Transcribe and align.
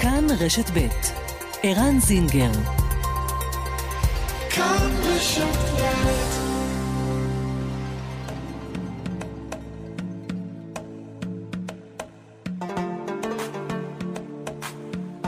כאן 0.00 0.26
רשת 0.40 0.70
ב' 0.70 0.88
ערן 1.62 1.98
זינגר 2.00 2.52
כאן 4.50 4.90
רשת 5.04 5.42
ב' 5.44 6.36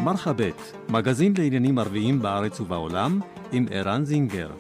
מרחבת, 0.09 0.73
מגזין 0.89 1.35
לעניינים 1.39 1.79
ערביים 1.79 2.23
בארץ 2.23 2.61
ובעולם, 2.61 3.21
עם 3.53 3.67
ערן 3.71 4.05
זינגר. 4.05 4.51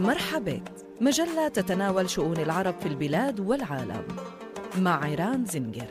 مرحبت 0.00 0.84
مجلة 1.00 1.48
تتناول 1.48 2.10
شؤون 2.10 2.36
العرب 2.36 2.74
في 2.80 2.88
البلاد 2.88 3.40
والعالم 3.40 4.04
مع 4.78 5.04
عيران 5.04 5.44
زنجر 5.44 5.86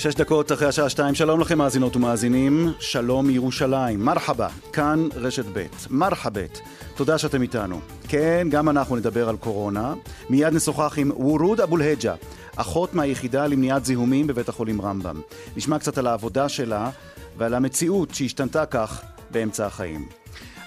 שש 0.00 0.14
דקות 0.14 0.52
אחרי 0.52 0.68
השעה 0.68 0.88
שתיים, 0.88 1.14
שלום 1.14 1.40
לכם 1.40 1.58
מאזינות 1.58 1.96
ומאזינים, 1.96 2.68
שלום 2.78 3.26
מירושלים, 3.26 4.04
מרחבה, 4.04 4.48
כאן 4.72 5.08
רשת 5.14 5.44
ב', 5.52 5.66
מרחבת, 5.90 6.60
תודה 6.94 7.18
שאתם 7.18 7.42
איתנו. 7.42 7.80
כן, 8.08 8.48
גם 8.50 8.68
אנחנו 8.68 8.96
נדבר 8.96 9.28
על 9.28 9.36
קורונה, 9.36 9.94
מיד 10.30 10.54
נשוחח 10.54 10.98
עם 10.98 11.10
וורוד 11.16 11.60
אבו 11.60 11.76
אל-היג'ה, 11.76 12.14
אחות 12.56 12.94
מהיחידה 12.94 13.46
למניעת 13.46 13.84
זיהומים 13.84 14.26
בבית 14.26 14.48
החולים 14.48 14.80
רמב"ם. 14.82 15.20
נשמע 15.56 15.78
קצת 15.78 15.98
על 15.98 16.06
העבודה 16.06 16.48
שלה 16.48 16.90
ועל 17.38 17.54
המציאות 17.54 18.14
שהשתנתה 18.14 18.66
כך 18.66 19.02
באמצע 19.30 19.66
החיים. 19.66 20.19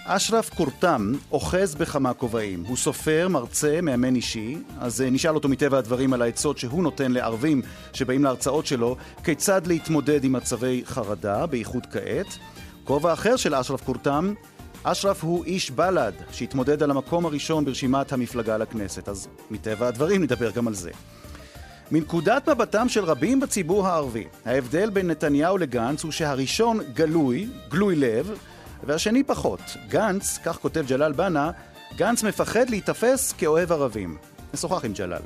אשרף 0.05 0.49
קורתם 0.49 1.11
אוחז 1.31 1.75
בכמה 1.75 2.13
כובעים. 2.13 2.63
הוא 2.67 2.77
סופר, 2.77 3.27
מרצה, 3.29 3.79
מאמן 3.81 4.15
אישי, 4.15 4.57
אז 4.79 5.01
אה, 5.01 5.09
נשאל 5.09 5.35
אותו 5.35 5.49
מטבע 5.49 5.77
הדברים 5.77 6.13
על 6.13 6.21
העצות 6.21 6.57
שהוא 6.57 6.83
נותן 6.83 7.11
לערבים 7.11 7.61
שבאים 7.93 8.23
להרצאות 8.23 8.65
שלו, 8.65 8.95
כיצד 9.23 9.67
להתמודד 9.67 10.23
עם 10.23 10.33
מצבי 10.33 10.81
חרדה, 10.85 11.45
בייחוד 11.45 11.85
כעת. 11.85 12.37
כובע 12.83 13.13
אחר 13.13 13.35
של 13.35 13.55
אשרף 13.55 13.83
קורתם, 13.83 14.33
אשרף 14.83 15.23
הוא 15.23 15.45
איש 15.45 15.71
בל"ד, 15.71 16.13
שהתמודד 16.31 16.83
על 16.83 16.91
המקום 16.91 17.25
הראשון 17.25 17.65
ברשימת 17.65 18.13
המפלגה 18.13 18.57
לכנסת, 18.57 19.09
אז 19.09 19.27
מטבע 19.51 19.87
הדברים 19.87 20.23
נדבר 20.23 20.51
גם 20.51 20.67
על 20.67 20.73
זה. 20.73 20.91
מנקודת 21.91 22.49
מבטם 22.49 22.89
של 22.89 23.03
רבים 23.03 23.39
בציבור 23.39 23.87
הערבי, 23.87 24.23
ההבדל 24.45 24.89
בין 24.89 25.07
נתניהו 25.07 25.57
לגנץ 25.57 26.03
הוא 26.03 26.11
שהראשון 26.11 26.79
גלוי, 26.93 27.47
גלוי 27.69 27.95
לב, 27.95 28.31
והשני 28.85 29.23
פחות. 29.23 29.61
גנץ, 29.89 30.39
כך 30.45 30.57
כותב 30.57 30.85
ג'לאל 30.87 31.11
בנה, 31.11 31.51
גנץ 31.95 32.23
מפחד 32.23 32.69
להיתפס 32.69 33.33
כאוהב 33.37 33.71
ערבים. 33.71 34.17
נשוחח 34.53 34.85
עם 34.85 34.93
ג'לאל. 34.93 35.21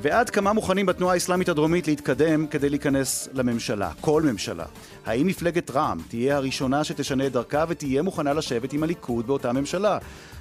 ועד 0.00 0.30
כמה 0.30 0.52
מוכנים 0.52 0.86
בתנועה 0.86 1.14
האסלאמית 1.14 1.48
הדרומית 1.48 1.88
להתקדם 1.88 2.46
כדי 2.46 2.70
להיכנס 2.70 3.28
לממשלה, 3.32 3.90
כל 4.00 4.22
ממשלה. 4.22 4.64
האם 5.06 5.26
מפלגת 5.26 5.70
רע"מ 5.70 5.98
תהיה 6.08 6.36
הראשונה 6.36 6.84
שתשנה 6.84 7.26
את 7.26 7.32
דרכה 7.32 7.64
ותהיה 7.68 8.02
מוכנה 8.02 8.32
לשבת 8.32 8.72
עם 8.72 8.82
הליכוד 8.82 9.26
באותה 9.26 9.52
ממשלה? 9.52 9.98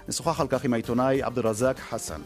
נשוחח 0.08 0.40
על 0.40 0.48
כך 0.48 0.64
עם 0.64 0.74
העיתונאי 0.74 1.24
עבד 1.24 1.40
אל-רזאק 1.40 1.80
חסן. 1.80 2.22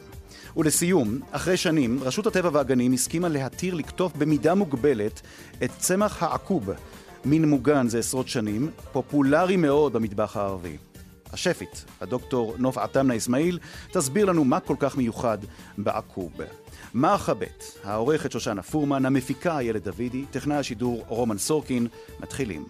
ולסיום, 0.58 1.20
אחרי 1.32 1.58
שנים, 1.58 2.00
רשות 2.04 2.28
הטבע 2.28 2.50
והגנים 2.54 2.94
הסכימה 2.94 3.30
להתיר 3.30 3.74
לקטוף 3.74 4.16
במידה 4.16 4.56
מוגבלת 4.56 5.22
את 5.64 5.70
צמח 5.78 6.24
העקוב. 6.24 6.70
מין 7.26 7.46
מוגן 7.46 7.88
זה 7.88 8.00
עשרות 8.00 8.28
שנים, 8.28 8.72
פופולרי 8.92 9.58
מאוד 9.58 9.94
במטבח 9.94 10.38
הערבי. 10.38 10.78
השפית, 11.34 11.86
הדוקטור 12.02 12.56
נוף 12.58 12.78
עטמנה 12.78 13.18
אסמאעיל, 13.18 13.60
תסביר 13.92 14.26
לנו 14.26 14.44
מה 14.46 14.60
כל 14.60 14.76
כך 14.80 14.98
מיוחד 14.98 15.38
בעקוב. 15.78 16.32
מרחבת, 16.94 17.64
העורכת 17.84 18.32
שושנה 18.32 18.62
פורמן, 18.62 19.06
המפיקה 19.06 19.58
איילת 19.58 19.84
דוידי, 19.84 20.26
טכנאי 20.32 20.58
השידור 20.58 21.04
רומן 21.08 21.38
סורקין, 21.38 21.88
מתחילים. 22.20 22.66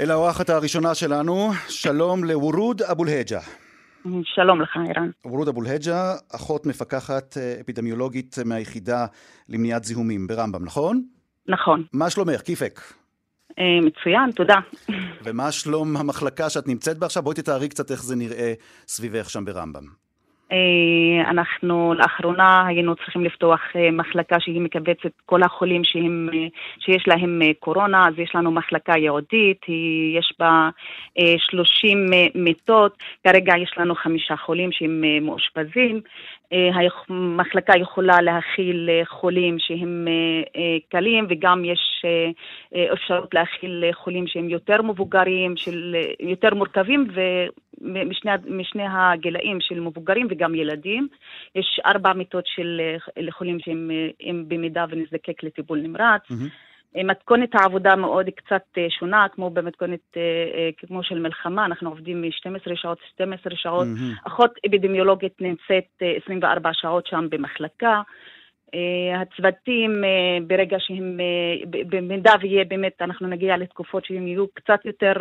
אל 0.00 0.10
האורחת 0.10 0.50
הראשונה 0.50 0.94
שלנו, 0.94 1.50
שלום 1.68 2.24
לוורוד 2.24 2.82
אבו 2.82 3.04
אל-היג'ה. 3.04 3.40
שלום 4.24 4.62
לך, 4.62 4.76
ערן. 4.76 5.10
וורוד 5.24 5.48
אבו 5.48 5.62
אל-היג'ה, 5.62 6.14
אחות 6.34 6.66
מפקחת 6.66 7.36
אפידמיולוגית 7.60 8.36
מהיחידה 8.44 9.06
למניעת 9.48 9.84
זיהומים 9.84 10.26
ברמב"ם, 10.26 10.64
נכון? 10.64 11.02
נכון. 11.48 11.84
מה 11.92 12.10
שלומך? 12.10 12.40
כיפק. 12.40 12.80
אה, 13.58 13.64
מצוין, 13.82 14.30
תודה. 14.36 14.56
ומה 15.24 15.52
שלום 15.52 15.96
המחלקה 15.96 16.50
שאת 16.50 16.68
נמצאת 16.68 16.98
בה 16.98 17.06
עכשיו? 17.06 17.22
בואי 17.22 17.36
תתארי 17.36 17.68
קצת 17.68 17.90
איך 17.90 18.02
זה 18.02 18.16
נראה 18.16 18.52
סביבך 18.86 19.30
שם 19.30 19.44
ברמב"ם. 19.44 19.84
אה, 20.52 21.30
אנחנו 21.30 21.94
לאחרונה 21.94 22.66
היינו 22.66 22.96
צריכים 22.96 23.24
לפתוח 23.24 23.60
אה, 23.76 23.90
מחלקה 23.90 24.40
שהיא 24.40 24.60
מקבצת 24.60 25.10
כל 25.26 25.42
החולים 25.42 25.84
שהם, 25.84 26.28
אה, 26.34 26.46
שיש 26.78 27.08
להם 27.08 27.42
קורונה, 27.58 28.08
אז 28.08 28.14
יש 28.18 28.34
לנו 28.34 28.50
מחלקה 28.50 28.92
ייעודית, 28.96 29.66
יש 30.18 30.32
בה 30.38 30.70
אה, 31.18 31.34
30 31.38 32.12
אה, 32.12 32.26
מיטות, 32.34 32.98
כרגע 33.26 33.52
יש 33.56 33.74
לנו 33.76 33.94
חמישה 33.94 34.36
חולים 34.36 34.72
שהם 34.72 35.04
מאושפזים. 35.22 36.00
המחלקה 37.08 37.72
יכולה 37.78 38.20
להכיל 38.20 38.88
חולים 39.04 39.58
שהם 39.58 40.08
קלים 40.88 41.26
וגם 41.30 41.64
יש 41.64 42.04
אפשרות 42.92 43.34
להכיל 43.34 43.84
חולים 43.92 44.26
שהם 44.26 44.48
יותר 44.48 44.82
מבוגרים, 44.82 45.56
של, 45.56 45.96
יותר 46.20 46.54
מורכבים 46.54 47.06
ומשני 47.08 47.69
משני 48.48 48.82
הגילאים 48.90 49.58
של 49.60 49.80
מבוגרים 49.80 50.26
וגם 50.30 50.54
ילדים. 50.54 51.08
יש 51.54 51.80
ארבע 51.86 52.12
מיטות 52.12 52.44
של 52.46 52.80
אה, 52.80 53.22
לחולים 53.22 53.60
שהם 53.60 53.90
אה, 53.90 54.30
במידה 54.48 54.84
ונזדקק 54.90 55.42
לטיפול 55.42 55.78
נמרץ. 55.78 56.22
אה, 56.96 57.04
מתכונת 57.04 57.54
העבודה 57.54 57.96
מאוד 57.96 58.26
קצת 58.36 58.62
שונה, 58.98 59.26
כמו 59.32 59.50
במתכונת 59.50 60.16
כמו 60.76 61.02
של 61.02 61.18
מלחמה, 61.18 61.64
אנחנו 61.64 61.90
עובדים 61.90 62.22
מ-12 62.22 62.74
שעות, 62.74 62.98
12 63.14 63.56
שעות. 63.56 63.86
מהמם. 63.86 64.14
אחות 64.26 64.50
אפידמיולוגית 64.66 65.40
נמצאת 65.40 65.88
אה, 66.02 66.12
24 66.24 66.70
שעות 66.72 67.06
שם 67.06 67.26
במחלקה. 67.30 68.02
אה, 68.74 69.20
הצוותים, 69.20 70.04
אה, 70.04 70.38
ברגע 70.46 70.76
שהם, 70.80 71.20
אה, 71.20 71.80
במידה 71.88 72.32
ויהיה 72.40 72.64
באמת, 72.64 73.02
אנחנו 73.02 73.28
נגיע 73.28 73.56
לתקופות 73.56 74.04
שהן 74.04 74.26
יהיו 74.26 74.48
קצת 74.54 74.80
יותר 74.84 75.12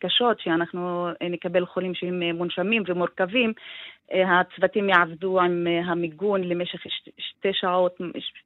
קשות, 0.00 0.40
שאנחנו 0.40 1.08
נקבל 1.30 1.66
חולים 1.66 1.94
שהם 1.94 2.22
מונשמים 2.22 2.82
ומורכבים, 2.86 3.52
הצוותים 4.14 4.88
יעבדו 4.88 5.40
עם 5.40 5.66
אה, 5.66 5.90
המיגון 5.92 6.44
למשך 6.44 6.78
שתי 7.18 7.48
שעות, 7.52 7.96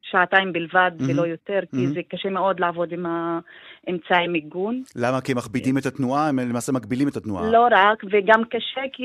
שעתיים 0.03 0.53
בלבד 0.53 0.91
מהמם. 1.01 1.11
ולא 1.13 1.27
יותר, 1.27 1.61
כי 1.71 1.77
מהמם. 1.77 1.95
זה 1.95 2.01
קשה 2.09 2.29
מאוד 2.31 2.61
לעבוד 2.61 2.93
עם 2.93 3.07
האמצעי 3.87 4.29
מיגון. 4.29 4.83
למה? 4.97 5.21
כי 5.21 5.33
הם 5.33 5.39
מכבידים 5.39 5.79
את 5.79 5.87
התנועה? 5.87 6.29
הם 6.29 6.39
למעשה 6.39 6.73
מגבילים 6.73 7.09
את 7.09 7.17
התנועה. 7.17 7.51
לא 7.51 7.67
רק, 7.71 8.05
וגם 8.11 8.45
קשה 8.45 8.81
כי 8.93 9.05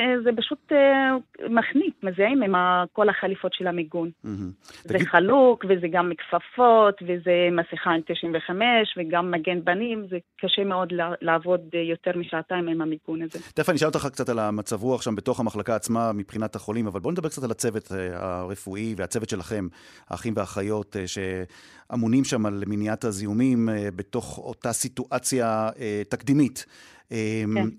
אה, 0.00 0.20
זה 0.24 0.30
פשוט 0.36 0.72
אה, 0.72 1.10
מחניק, 1.50 1.94
מזהים 2.02 2.42
עם 2.42 2.54
כל 2.92 3.08
החליפות 3.08 3.52
של 3.54 3.66
המיגון. 3.66 4.10
מהמם. 4.24 4.50
זה 4.82 4.94
תגיד- 4.94 5.06
חלוק, 5.06 5.64
וזה 5.68 5.86
גם 5.88 6.10
כפפות, 6.18 6.94
וזה 7.02 7.32
מסכה 7.52 7.90
עם 7.90 8.00
95, 8.06 8.58
וגם 8.96 9.30
מגן 9.30 9.62
פנים, 9.64 10.06
זה 10.10 10.16
קשה 10.40 10.64
מאוד 10.64 10.92
לע- 10.92 11.14
לעבוד 11.22 11.60
יותר 11.90 12.18
משעתיים 12.18 12.68
עם 12.68 12.80
המיגון 12.80 13.22
הזה. 13.22 13.38
תכף 13.54 13.68
אני 13.68 13.76
אשאל 13.76 13.88
אותך 13.88 14.06
קצת 14.12 14.28
על 14.28 14.38
המצב 14.38 14.82
רוח 14.82 15.02
שם 15.02 15.14
בתוך 15.16 15.40
המחלקה 15.40 15.74
עצמה 15.74 15.93
מבחינת 16.14 16.56
החולים, 16.56 16.86
אבל 16.86 17.00
בואו 17.00 17.12
נדבר 17.12 17.28
קצת 17.28 17.42
על 17.44 17.50
הצוות 17.50 17.92
אה, 17.92 18.38
הרפואי 18.40 18.94
והצוות 18.96 19.28
שלכם, 19.28 19.68
האחים 20.08 20.34
והאחיות, 20.36 20.96
אה, 20.96 21.04
שאמונים 21.06 22.24
שם 22.24 22.46
על 22.46 22.64
מניעת 22.66 23.04
הזיהומים 23.04 23.68
אה, 23.68 23.88
בתוך 23.96 24.38
אותה 24.38 24.72
סיטואציה 24.72 25.70
תקדימית. 26.08 26.66
כן. 27.08 27.14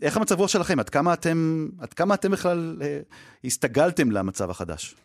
איך 0.02 0.18
המצב 0.18 0.40
רוח 0.40 0.50
שלכם? 0.50 0.80
עד 0.80 0.90
כמה 0.90 1.14
אתם, 1.14 1.68
עד 1.80 1.94
כמה 1.94 2.14
אתם 2.14 2.32
בכלל 2.32 2.82
הסתגלתם 3.44 4.12
למצב 4.12 4.50
החדש? 4.50 4.96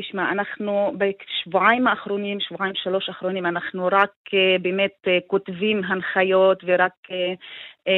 תשמע, 0.00 0.32
אנחנו 0.32 0.92
בשבועיים 0.98 1.86
האחרונים, 1.86 2.40
שבועיים 2.40 2.74
שלוש 2.74 3.08
האחרונים, 3.08 3.46
אנחנו 3.46 3.86
רק 3.86 4.10
uh, 4.28 4.62
באמת 4.62 4.94
uh, 5.06 5.10
כותבים 5.26 5.84
הנחיות 5.84 6.62
ורק 6.66 6.92
uh, 7.06 7.90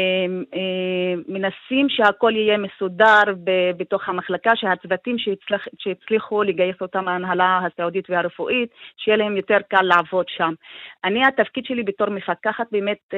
מנסים 1.28 1.88
שהכל 1.88 2.32
יהיה 2.34 2.58
מסודר 2.58 3.22
בתוך 3.76 4.08
המחלקה, 4.08 4.50
שהצוותים 4.56 5.18
שהצליח, 5.18 5.66
שהצליחו 5.78 6.42
לגייס 6.42 6.76
אותם 6.80 7.08
ההנהלה 7.08 7.60
הסעודית 7.66 8.10
והרפואית, 8.10 8.70
שיהיה 8.96 9.16
להם 9.16 9.36
יותר 9.36 9.58
קל 9.68 9.82
לעבוד 9.82 10.26
שם. 10.28 10.52
אני, 11.04 11.26
התפקיד 11.26 11.64
שלי 11.64 11.82
בתור 11.82 12.08
מפקחת 12.08 12.66
באמת 12.72 13.14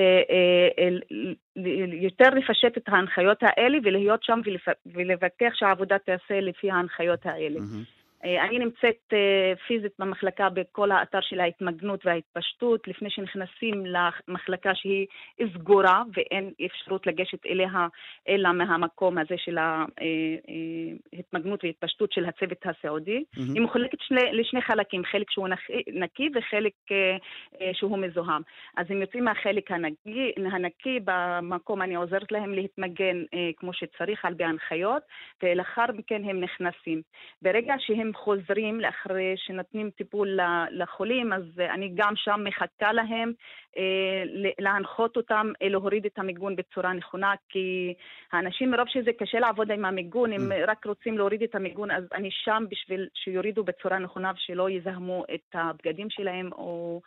יותר 2.01 2.31
לפשט 2.31 2.77
את 2.77 2.89
ההנחיות 2.89 3.39
האלה 3.43 3.79
ולהיות 3.85 4.23
שם 4.23 4.41
ולפ- 4.45 4.95
ולבטח 4.95 5.55
שהעבודה 5.55 5.99
תעשה 5.99 6.41
לפי 6.41 6.71
ההנחיות 6.71 7.27
האלה. 7.27 7.61
מהמם. 7.61 8.00
אה, 8.25 8.45
אני 8.45 8.59
נמצאת 8.59 9.13
אה, 9.13 9.53
פיזית 9.67 9.93
במחלקה 9.99 10.49
בכל 10.49 10.91
האתר 10.91 11.21
של 11.21 11.41
ההתמגנות 11.41 12.07
וההתפשטות, 12.07 12.89
לפני 12.89 13.11
שנכנסים 13.11 13.85
למחלקה 13.87 14.75
שהיא 14.75 15.07
סגורה 15.55 16.03
ואין 16.15 16.53
אפשרות 16.67 17.07
לגשת 17.07 17.47
אליה 17.47 17.87
אלא 18.29 18.53
מהמקום 18.53 19.19
הזה 19.19 19.35
של 19.37 19.59
ההתמגנות 19.59 21.65
והתפשטות 21.65 22.13
של 22.13 22.25
הצוות 22.25 22.59
הסעודי. 22.65 23.25
מהמם. 23.37 23.55
היא 23.55 23.63
מחולקת 23.63 23.99
שני, 24.01 24.33
לשני 24.33 24.63
חלקים, 24.63 25.05
חלק 25.05 25.31
שהוא 25.31 25.49
נקי, 25.93 26.29
וחלק 26.35 26.73
אה, 26.93 27.17
אה, 27.61 27.71
שהוא 27.75 27.99
מזוהם. 27.99 28.43
אז 28.77 28.87
הם 28.91 29.01
יוצאים 29.01 29.25
מהחלק 29.25 29.71
הנקי, 29.71 30.33
הנקי, 30.53 31.01
במקום 31.05 31.83
אני 31.83 31.95
עוזרת 31.95 32.33
להם 32.33 32.55
להתמגן 32.55 33.23
אה, 33.35 33.51
כמו 33.57 33.73
שצריך 33.73 34.25
על 34.25 34.35
פי 34.35 34.45
ההנחיות, 34.45 35.03
ולאחר 35.43 35.87
מכן 35.95 36.23
הם 36.25 36.41
נכנסים. 36.41 37.03
ברגע 37.43 37.75
שהם 37.79 38.10
חוזרים, 38.15 38.81
לאחרי 38.81 39.35
שנותנים 39.37 39.91
טיפול 39.91 40.39
לחולים, 40.71 41.33
אז 41.33 41.43
אני 41.75 41.93
גם 41.95 42.13
שם 42.17 42.41
מחכה 42.45 42.93
להם, 42.93 43.33
אה, 43.77 44.23
להנחות 44.59 45.17
אותם 45.17 45.53
אה, 45.63 45.69
להוריד 45.69 46.07
את 46.07 46.19
המיגון 46.19 46.57
בצורה 46.57 46.93
נכונה, 46.93 47.35
כי 47.49 47.95
האנשים 48.33 48.71
מרוב 48.71 48.89
שזה 48.89 49.11
קשה 49.19 49.39
לעבוד 49.39 49.71
עם 49.71 49.85
המיגון, 49.85 50.33
הם 50.33 50.53
רק 50.67 50.87
רוצים 50.87 51.19
להוריד 51.19 51.43
את 51.43 51.55
המיגון, 51.55 51.91
אז 51.91 52.05
אני 52.15 52.29
שם 52.31 52.65
בשביל 52.71 53.09
שיורידו 53.15 53.65
בצורה 53.65 53.99
נכונה 53.99 54.33
ושלא 54.37 54.71
יזהמו 54.71 55.25
את 55.35 55.55
הבגדים 55.55 56.11
שלהם 56.11 56.53
או 56.53 57.01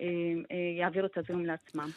אה, 0.00 0.06
יעבירו 0.78 1.06
את 1.06 1.18
הזיהום 1.18 1.46
לעצמם. 1.46 1.88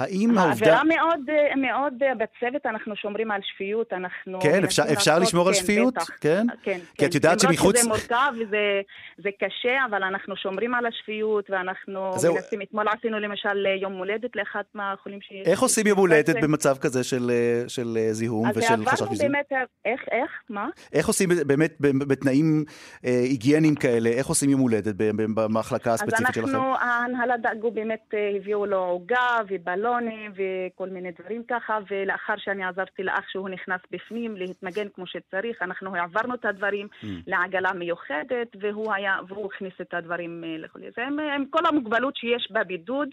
והאם 0.00 0.38
העובדה... 0.38 0.48
העבירה 0.76 0.84
מאוד, 0.84 1.20
אה, 1.30 1.56
מאוד 1.56 1.94
אה, 2.02 2.12
בצוות, 2.14 2.66
אנחנו 2.66 2.96
שומרים 2.96 3.30
על 3.30 3.40
שפיות, 3.42 3.92
אנחנו... 3.92 4.40
כן, 4.40 4.64
אפשר- 4.64 4.82
אפשר 4.92 5.10
לעשות- 5.10 5.22
לשמור 5.28 5.48
על 5.48 5.54
כן, 5.54 5.60
שפיות? 5.60 5.94
בטח. 5.94 6.06
כן? 6.20 6.46
כן, 6.62 6.78
כי 6.98 7.06
את 7.06 7.14
יודעת 7.14 7.44
למרות 7.44 7.56
שמחוץ- 7.58 7.76
שזה 7.78 7.88
מורכב 7.88 8.32
וזה 8.40 8.80
זה 9.18 9.28
קשה, 9.40 9.76
אבל 9.90 10.02
אנחנו 10.02 10.36
שומרים 10.36 10.74
על 10.74 10.86
השפיות, 10.86 11.50
ואנחנו 11.50 12.12
זהו. 12.16 12.34
מנסים, 12.34 12.62
אתמול 12.62 12.86
עשינו 12.88 13.20
למשל 13.20 13.66
אה, 13.66 13.74
יום 13.74 13.92
הולדת 13.92 14.36
לאחת 14.36 14.64
מהחולים 14.74 15.18
ש... 15.22 15.32
איך 15.46 15.60
עושים 15.60 15.86
יום 15.86 15.98
הולדת 15.98 16.26
בעצם- 16.34 16.40
במצב 16.46 16.76
כזה 16.80 17.04
של, 17.04 17.30
אה, 17.30 17.68
של 17.68 17.96
אה, 18.00 18.12
זיהום 18.12 18.46
אז 18.48 18.56
ושל 18.58 18.84
חשש 18.86 19.02
מזיהום? 19.02 19.32
באמת, 19.32 19.46
איך, 19.84 20.00
איך, 20.12 20.30
מה? 20.50 20.68
איך 20.92 21.06
עושים 21.08 21.28
באמת 21.46 21.74
בתנאים 21.80 22.64
אה, 23.06 23.10
היגייניים 23.22 23.74
כאלה, 23.74 24.10
איך 24.10 24.26
עושים 24.26 24.50
יום 24.50 24.60
הולדת 24.60 24.94
במחלקה 25.34 25.90
אז 25.92 26.02
הספציפית 26.02 26.34
שלכם? 26.34 26.48
אנחנו, 26.48 26.76
ההנהלה 26.76 27.36
דאגו 27.36 27.70
באמת, 27.70 28.00
אה, 28.14 28.32
הביאו 28.36 28.66
לו 28.66 28.76
עוגה 28.78 29.38
ובלונים 29.82 30.32
וכל 30.34 30.88
מיני 30.88 31.10
דברים 31.20 31.42
ככה, 31.48 31.78
ולאחר 31.90 32.34
שאני 32.36 32.64
עזרתי 32.64 33.02
לאח 33.02 33.28
שהוא 33.28 33.48
נכנס 33.48 33.80
בפנים 33.90 34.36
להתמגן 34.36 34.88
כמו 34.94 35.06
שצריך, 35.06 35.62
אנחנו 35.62 35.96
העברנו 35.96 36.34
את 36.34 36.44
הדברים 36.44 36.88
Mm. 36.92 37.06
לעגלה 37.26 37.72
מיוחדת, 37.72 38.56
והוא 38.60 38.92
היה, 38.92 39.16
והוא 39.28 39.46
הכניס 39.46 39.72
את 39.80 39.94
הדברים 39.94 40.44
אה, 40.46 40.58
לכל 40.58 40.80
זה. 40.96 41.06
עם, 41.06 41.18
עם 41.18 41.44
כל 41.50 41.66
המוגבלות 41.66 42.16
שיש 42.16 42.48
בבידוד, 42.50 43.08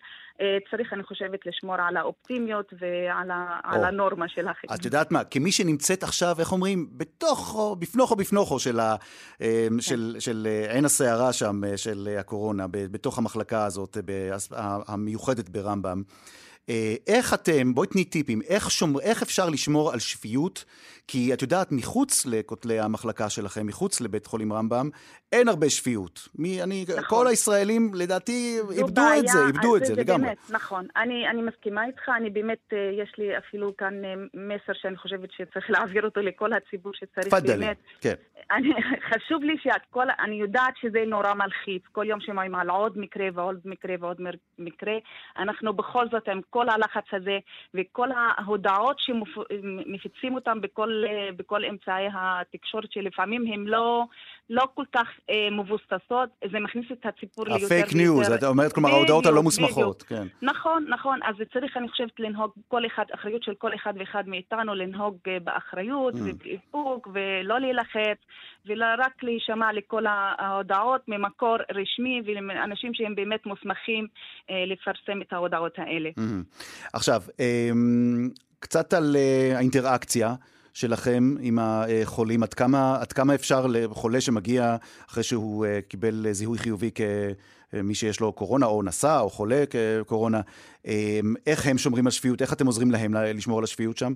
צריך, 0.72 0.94
אני 0.94 1.04
חושבת, 1.04 1.40
לשמור 1.46 1.76
על 1.76 1.98
האופטימיות 1.98 2.74
ועל 2.80 3.32
ה, 3.32 3.60
על 3.64 3.80
או. 3.80 3.86
הנורמה 3.86 4.28
של 4.28 4.48
החיים. 4.48 4.80
את 4.80 4.86
יודעת 4.86 5.12
מה, 5.12 5.24
כמי 5.24 5.52
שנמצאת 5.52 6.04
עכשיו, 6.04 6.36
איך 6.40 6.52
אומרים, 6.52 6.90
בתוכו, 6.92 7.76
בפנוכו 7.76 8.16
בפנוכו 8.16 8.60
של, 8.60 8.80
ה, 8.80 8.96
אה, 9.42 9.68
כן. 9.70 9.82
של, 9.82 10.16
של 10.20 10.48
אה, 10.50 10.74
עין 10.74 10.86
הסערה 10.86 11.34
שם, 11.34 11.64
אה, 11.64 11.78
של 11.78 12.10
אה, 12.12 12.20
הקורונה, 12.20 12.66
בתוך 12.72 13.18
המחלקה 13.18 13.66
הזאת, 13.66 13.98
אה, 14.10 14.78
המיוחדת 14.88 15.50
ברמב"ם. 15.50 16.04
אה, 16.70 16.96
איך 17.08 17.34
אתם, 17.34 17.76
בואי 17.76 17.88
תני 17.88 18.04
טיפים, 18.04 18.42
איך, 18.42 18.72
שומר, 18.72 19.00
איך 19.00 19.22
אפשר 19.22 19.50
לשמור 19.50 19.92
על 19.92 20.00
שפיות? 20.00 20.66
כי 21.08 21.34
את 21.34 21.42
יודעת, 21.42 21.72
מחוץ 21.72 22.26
לכותלי 22.26 22.80
המחלקה 22.80 23.30
שלכם, 23.30 23.68
מחוץ 23.68 24.02
לבית 24.02 24.28
חולים 24.28 24.54
רמב"ם, 24.54 24.90
אין 25.32 25.48
הרבה 25.48 25.70
שפיות. 25.70 26.28
מי, 26.36 26.64
אני, 26.64 26.86
נכון. 26.88 27.04
כל 27.10 27.28
הישראלים, 27.28 27.94
לדעתי, 27.94 28.58
איבדו 28.72 29.02
בעיה, 29.02 29.20
את 29.20 29.28
זה, 29.28 29.46
איבדו 29.48 29.76
אז 29.76 29.82
את 29.82 29.88
זה 29.88 29.96
לגמרי. 29.96 30.29
באמת, 30.30 30.52
נכון. 30.52 30.88
אני, 30.98 31.28
אני 31.28 31.42
מסכימה 31.42 31.86
איתך, 31.86 32.10
אני 32.18 32.30
באמת, 32.30 32.74
אה, 32.74 32.90
יש 32.94 33.14
לי 33.18 33.38
אפילו 33.38 33.78
כאן 33.78 34.06
אה, 34.06 34.14
מסר 34.34 34.74
שאני 34.74 34.98
חושבת 34.98 35.32
שצריך 35.32 35.70
להעביר 35.74 36.06
אותו 36.06 36.22
לכל 36.22 36.54
הציבור 36.54 36.94
שצריך 36.94 37.28
תפדלי, 37.28 37.58
באמת. 37.58 37.78
כן. 38.02 38.14
אני, 38.52 38.70
חשוב 39.10 39.44
לי 39.44 39.56
שהכל, 39.64 40.08
אני 40.20 40.36
יודעת 40.36 40.74
שזה 40.82 41.04
נורא 41.08 41.34
מלחיץ, 41.34 41.84
כל 41.92 42.06
יום 42.08 42.22
שומעים 42.22 42.56
על 42.56 42.70
עוד 42.70 42.98
מקרה 42.98 43.26
ועוד 43.34 43.60
מקרה 43.66 43.96
ועוד 44.00 44.22
מקרה. 44.60 44.94
אנחנו 45.38 45.74
בכל 45.74 46.06
זאת, 46.12 46.28
עם 46.28 46.42
כל 46.50 46.70
הלחץ 46.70 47.06
הזה 47.14 47.38
וכל 47.74 48.10
ההודעות 48.12 48.98
שמפיצים 49.00 50.36
אותם 50.36 50.62
בכל, 50.62 51.04
אה, 51.08 51.30
בכל 51.38 51.66
אמצעי 51.66 52.08
התקשורת, 52.14 52.92
שלפעמים 52.92 53.46
הן 53.54 53.64
לא, 53.64 54.04
לא 54.50 54.68
כל 54.74 54.84
כך 54.96 55.08
אה, 55.30 55.50
מבוססות, 55.52 56.30
זה 56.52 56.60
מכניס 56.60 56.86
את 56.92 57.06
הציבור 57.06 57.46
ליותר 57.48 57.66
הפייק 57.66 57.94
ניוז, 57.96 58.32
את 58.32 58.44
אומרת, 58.44 58.74
כלומר, 58.74 58.90
ההודעות 58.90 59.26
הלא 59.26 59.44
מוסמכות, 59.44 60.04
כן. 60.10 60.28
נכון, 60.42 60.86
נכון. 60.90 61.20
אז 61.24 61.36
צריך, 61.54 61.78
אני 61.78 61.90
חושבת, 61.90 62.20
לנהוג, 62.20 62.52
כל 62.68 62.86
אחד, 62.86 63.04
אחריות 63.16 63.44
של 63.44 63.54
כל 63.58 63.76
אחד 63.76 63.94
ואחד 64.00 64.24
מאיתנו, 64.28 64.76
לנהוג 64.76 65.18
אה, 65.28 65.40
באחריות 65.40 66.14
Mm. 66.14 66.18
ובאיפוק, 66.26 67.08
ולא 67.14 67.60
להילחץ, 67.60 68.18
ורק 68.66 69.24
להישמע 69.24 69.74
לכל 69.74 70.06
ההודעות 70.38 71.02
ממקור 71.08 71.58
רשמי, 71.76 72.22
ולאנשים 72.26 72.94
שהם 72.94 73.16
באמת 73.16 73.46
מוסמכים 73.46 74.08
אה, 74.50 74.64
לפרסם 74.68 75.22
את 75.22 75.34
ההודעות 75.34 75.74
האלה. 75.78 76.10
מהמם. 76.18 76.44
עכשיו, 76.94 77.22
אמ, 77.40 78.30
קצת 78.60 78.94
על 78.94 79.16
אה, 79.16 79.58
האינטראקציה 79.58 80.36
שלכם 80.74 81.36
עם 81.42 81.60
החולים, 81.62 82.44
עד 82.44 82.54
כמה, 82.54 82.98
עד 83.02 83.14
כמה 83.14 83.36
אפשר 83.36 83.68
לחולה 83.68 84.22
שמגיע 84.22 84.76
אחרי 85.10 85.24
שהוא 85.24 85.66
קיבל 85.88 86.26
זיהוי 86.32 86.58
חיובי 86.58 86.92
כמי 87.72 87.96
שיש 87.96 88.20
לו 88.20 88.34
קורונה, 88.34 88.66
או 88.66 88.84
נשא, 88.84 89.18
או 89.22 89.30
חולה 89.30 89.64
כקורונה, 89.70 90.42
אמ, 90.86 90.92
איך 91.48 91.68
הם 91.68 91.78
שומרים 91.78 92.06
על 92.06 92.12
שפיות, 92.12 92.42
איך 92.42 92.54
אתם 92.54 92.66
עוזרים 92.66 92.92
להם 92.92 93.14
לשמור 93.14 93.58
על 93.58 93.64
השפיות 93.64 93.98
שם? 93.98 94.14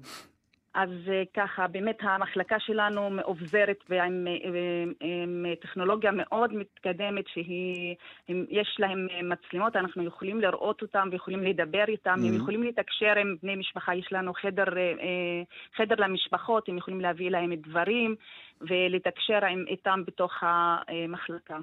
אז 0.75 0.89
אה, 1.07 1.23
ככה, 1.33 1.67
באמת 1.67 1.97
המחלקה 2.01 2.55
שלנו 2.59 3.09
מאובזרת 3.09 3.77
ועם 3.89 4.27
אה, 4.27 4.83
עם 5.01 5.45
טכנולוגיה 5.61 6.11
מאוד 6.11 6.53
מתקדמת 6.53 7.25
שהיא, 7.33 7.95
הם- 8.29 8.45
יש 8.49 8.75
להם 8.79 9.07
אה, 9.11 9.21
מצלמות, 9.23 9.75
אנחנו 9.75 10.03
יכולים 10.03 10.41
לראות 10.41 10.81
אותם 10.81 11.07
ויכולים 11.11 11.43
לדבר 11.43 11.83
איתם, 11.87 12.09
הם 12.23 12.33
Mhm. 12.35 12.41
יכולים 12.41 12.63
לתקשר 12.63 13.13
עם 13.21 13.35
בני 13.43 13.55
משפחה, 13.55 13.95
יש 13.95 14.07
לנו 14.11 14.33
חדר, 14.33 14.77
אה, 14.77 14.81
אה, 14.81 15.43
חדר 15.77 15.95
למשפחות, 15.97 16.69
הם 16.69 16.77
יכולים 16.77 17.01
להביא 17.01 17.29
להם 17.29 17.53
דברים 17.53 18.15
ולתקשר 18.61 19.45
עם, 19.45 19.65
איתם 19.67 20.03
בתוך 20.07 20.33
המחלקה. 20.41 21.57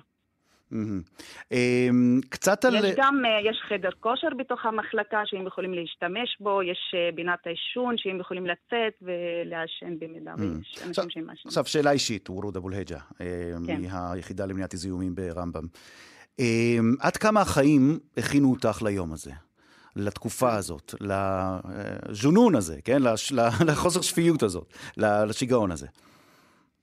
אמ, 0.72 2.20
קצת 2.28 2.64
על... 2.64 2.74
יש 2.74 2.94
גם, 2.96 3.22
אה, 3.24 3.50
יש 3.50 3.62
חדר 3.68 3.90
כושר 4.00 4.28
בתוך 4.38 4.66
המחלקה 4.66 5.22
שהם 5.26 5.46
יכולים 5.46 5.74
להשתמש 5.74 6.36
בו, 6.40 6.62
יש 6.62 6.94
אה, 6.94 7.10
בינת 7.14 7.46
העישון 7.46 7.98
שהם 7.98 8.20
יכולים 8.20 8.46
לצאת 8.46 9.02
ולעשן 9.02 9.98
במידה. 9.98 10.34
ויש 10.38 10.78
אנשים 10.86 11.10
שמעשנים. 11.10 11.36
עכשיו, 11.46 11.66
שאלה 11.66 11.90
אישית, 11.90 12.30
וורוד 12.30 12.56
אבו 12.56 12.68
אל-היג'ה, 12.68 12.98
אה, 13.20 13.26
כן. 13.66 13.80
מהיחידה 13.82 14.46
למניעת 14.46 14.74
הזיהומים 14.74 15.14
ברמב"ם. 15.14 15.64
אה, 16.40 16.78
עד 17.00 17.16
כמה 17.16 17.40
החיים 17.40 17.98
הכינו 18.16 18.50
אותך 18.50 18.82
ליום 18.82 19.12
הזה? 19.12 19.30
לתקופה 19.96 20.54
הזאת, 20.54 20.94
לג'ונון 21.00 22.54
הזה, 22.54 22.76
כן? 22.84 23.02
לחוסר 23.68 24.00
שפיות 24.00 24.42
הזאת, 24.42 24.74
לשיגעון 24.96 25.70
הזה. 25.70 25.86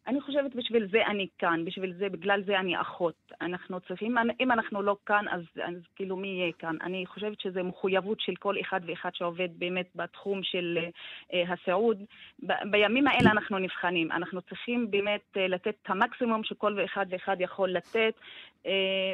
אני 0.08 0.22
חושבת 0.22 0.56
בשביל 0.56 0.88
זה 0.92 1.06
אני 1.08 1.28
כאן, 1.38 1.66
בשביל 1.66 1.94
זה, 2.00 2.10
בגלל 2.10 2.44
זה 2.46 2.60
אני 2.60 2.82
אחות. 2.82 3.32
אנחנו 3.42 3.80
צריכים, 3.80 4.16
אם 4.40 4.52
אנחנו 4.52 4.82
לא 4.82 4.96
כאן, 5.06 5.26
אז, 5.32 5.42
אז 5.64 5.74
כאילו 5.96 6.16
מי 6.16 6.28
יהיה 6.28 6.52
כאן? 6.60 6.76
אני 6.82 7.06
חושבת 7.06 7.40
שזו 7.40 7.64
מחויבות 7.64 8.20
של 8.20 8.36
כל 8.36 8.56
אחד 8.62 8.82
ואחד 8.86 9.10
שעובד 9.14 9.50
באמת 9.58 9.90
בתחום 9.96 10.44
של 10.44 10.78
אה, 11.34 11.44
הסיעוד. 11.54 12.04
ב- 12.44 12.72
בימים 12.72 13.08
האלה 13.08 13.32
אנחנו 13.32 13.58
נבחנים, 13.58 14.12
אנחנו 14.12 14.42
צריכים 14.42 14.92
באמת 14.92 15.38
אה, 15.38 15.48
לתת 15.48 15.76
את 15.84 15.90
המקסימום 15.90 16.44
שכל 16.44 16.78
אחד 16.86 17.06
ואחד 17.10 17.38
יכול 17.40 17.70
לתת. 17.70 18.14
אה, 18.66 19.14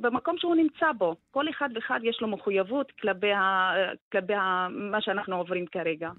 במקום 0.00 0.38
שהוא 0.38 0.54
נמצא 0.54 0.92
בו. 0.98 1.14
כל 1.30 1.48
אחד 1.50 1.68
ואחד 1.74 2.00
יש 2.02 2.18
לו 2.20 2.28
מחויבות 2.28 2.92
כלפי, 3.00 3.32
ה, 3.32 3.72
כלפי 4.12 4.34
ה, 4.34 4.68
מה 4.70 5.00
שאנחנו 5.00 5.36
עוברים 5.36 5.66
כרגע. 5.66 6.10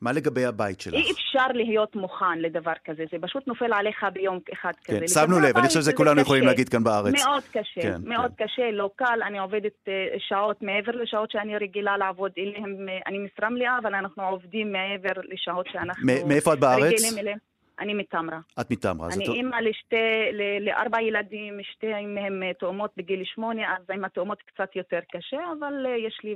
מה 0.00 0.12
לגבי 0.12 0.44
הבית 0.44 0.80
שלך? 0.80 0.94
אי 0.94 1.10
אפשר 1.12 1.46
להיות 1.54 1.96
מוכן 1.96 2.38
לדבר 2.38 2.72
כזה, 2.84 3.04
זה 3.12 3.18
פשוט 3.22 3.46
נופל 3.46 3.72
עליך 3.72 4.06
ביום 4.12 4.38
אחד 4.52 4.72
כזה. 4.84 4.98
כן, 5.00 5.06
שמנו 5.08 5.40
לב, 5.40 5.56
אני 5.56 5.66
חושב 5.68 5.80
שזה 5.80 5.92
כולנו 5.92 6.20
יכולים 6.20 6.44
להגיד 6.46 6.68
כאן 6.68 6.84
בארץ. 6.84 7.14
מאוד 7.24 7.42
קשה, 7.52 7.80
כן, 7.82 7.96
מאוד 8.04 8.32
כן. 8.38 8.44
קשה, 8.44 8.70
לא 8.70 8.90
קל, 8.96 9.20
אני 9.26 9.38
עובדת 9.38 9.72
אה, 9.88 9.92
שעות 10.18 10.62
מעבר 10.62 10.92
לשעות 10.92 11.30
שאני 11.30 11.56
רגילה 11.56 11.96
לעבוד 11.96 12.32
אליהם, 12.38 12.88
אה, 12.88 12.98
אני 13.06 13.18
משרה 13.18 13.50
מלאה, 13.50 13.78
אבל 13.82 13.94
אנחנו 13.94 14.22
עובדים 14.28 14.72
מעבר 14.72 15.20
לשעות 15.28 15.66
שאנחנו 15.72 16.06
מאיפה 16.28 16.52
את 16.54 16.58
בארץ? 16.60 17.02
אני 17.80 17.94
מתמרה. 17.94 18.38
את 18.60 18.70
מתמרה. 18.70 19.06
אז 19.08 19.16
אני 19.16 19.24
את- 19.24 19.30
אימא 19.30 19.56
לשתי, 19.56 19.96
ל- 20.32 20.64
לארבע 20.68 21.02
ילדים, 21.02 21.58
שתי 21.62 22.06
מהם 22.06 22.42
אה, 22.42 22.52
תאומות 22.54 22.90
בגיל 22.96 23.22
שמונה, 23.24 23.62
אז 23.76 23.90
עם 23.94 24.04
התאומות 24.04 24.38
קצת 24.42 24.76
יותר 24.76 24.98
קשה, 25.12 25.36
אבל 25.58 25.72
יש 26.06 26.20
לי, 26.24 26.34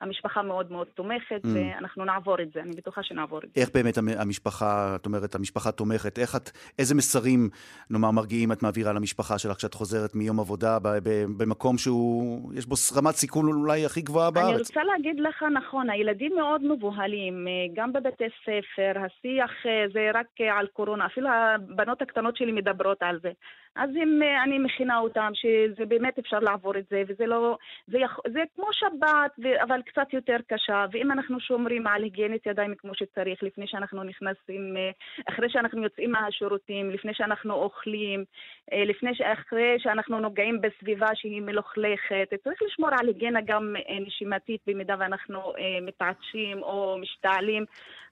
המשפחה 0.00 0.42
מאוד 0.42 0.72
מאוד 0.72 0.86
תומכת, 0.94 1.40
Mm. 1.44 1.48
ואנחנו 1.54 2.04
נעבור 2.04 2.42
את 2.42 2.52
זה, 2.54 2.60
אני 2.60 2.70
בטוחה 2.76 3.02
שנעבור 3.02 3.38
את 3.44 3.48
זה. 3.54 3.60
איך 3.60 3.70
באמת 3.74 3.98
המ- 3.98 4.18
המשפחה, 4.18 4.96
את 5.00 5.06
אומרת, 5.06 5.34
המשפחה 5.34 5.72
תומכת, 5.72 6.18
איך 6.18 6.36
את, 6.36 6.50
איזה 6.78 6.94
מסרים, 6.94 7.48
נאמר, 7.90 8.10
מרגיעים 8.10 8.52
את 8.52 8.62
מעבירה 8.62 8.92
למשפחה 8.92 9.38
שלך 9.38 9.56
כשאת 9.56 9.74
חוזרת 9.74 10.14
מיום 10.14 10.40
עבודה 10.40 10.78
ב- 10.78 10.88
ב- 10.88 11.42
במקום 11.42 11.78
שהוא, 11.78 12.52
יש 12.54 12.66
בו 12.66 12.74
רמת 12.96 13.14
סיכון 13.14 13.46
אולי 13.46 13.84
הכי 13.86 14.00
גבוהה 14.00 14.28
אני 14.28 14.34
בארץ? 14.34 14.68
רוצה 14.68 14.84
להגיד 14.84 15.20
לך, 15.20 15.42
נכון, 15.54 15.90
הילדים 15.90 16.32
מאוד 16.36 16.62
מבוהלים, 16.64 17.48
אה, 17.48 17.52
גם 17.74 17.92
בבתי 17.92 18.24
ספר, 18.42 18.92
השיח 19.04 19.50
אה, 19.66 19.84
זה 19.92 20.10
רק 20.14 20.26
אה, 20.40 20.58
על 20.58 20.66
קורונה, 20.66 21.06
אפילו 21.06 21.28
הבנות 21.30 22.02
הקטנות 22.02 22.36
שלי 22.36 22.52
מדברות 22.52 22.98
על 23.02 23.18
זה. 23.22 23.30
אז 23.76 23.90
אם 23.90 24.20
אני 24.44 24.58
מכינה 24.58 24.98
אותם, 24.98 25.30
שזה 25.34 25.86
באמת 25.86 26.18
אפשר 26.18 26.38
לעבור 26.38 26.78
את 26.78 26.84
זה, 26.90 27.02
וזה 27.08 27.26
לא, 27.26 27.56
זה, 27.88 27.98
יכ... 27.98 28.18
זה 28.32 28.40
כמו 28.56 28.66
שבת. 28.72 29.30
אבל 29.62 29.80
קצת 29.92 30.12
יותר 30.12 30.36
קשה, 30.48 30.86
ואם 30.92 31.12
אנחנו 31.12 31.40
שומרים 31.40 31.86
על 31.86 32.02
היגיינת 32.02 32.46
ידיים 32.46 32.74
כמו 32.74 32.92
שצריך, 32.94 33.42
לפני 33.42 33.66
שאנחנו 33.66 34.02
נכנסים, 34.02 34.76
אה, 34.76 34.90
אחרי 35.28 35.50
שאנחנו 35.50 35.82
יוצאים 35.82 36.12
מהשירותים, 36.12 36.90
לפני 36.90 37.14
שאנחנו 37.14 37.54
אוכלים, 37.54 38.24
אה, 38.72 38.84
לפני. 38.84 39.10
אחרי 39.32 39.76
שאנחנו 39.78 40.20
נוגעים 40.20 40.60
בסביבה 40.60 41.08
שהיא 41.14 41.42
מלוכלכת, 41.42 42.28
צריך 42.44 42.62
לשמור 42.62 42.90
על 43.00 43.06
היגיינה 43.06 43.40
גם 43.40 43.76
אה, 43.76 43.98
נשימתית 44.00 44.60
במידה 44.66 44.94
ואנחנו 44.98 45.52
מתעטשים 45.82 46.62
או 46.62 46.98
משתעלים. 47.00 47.64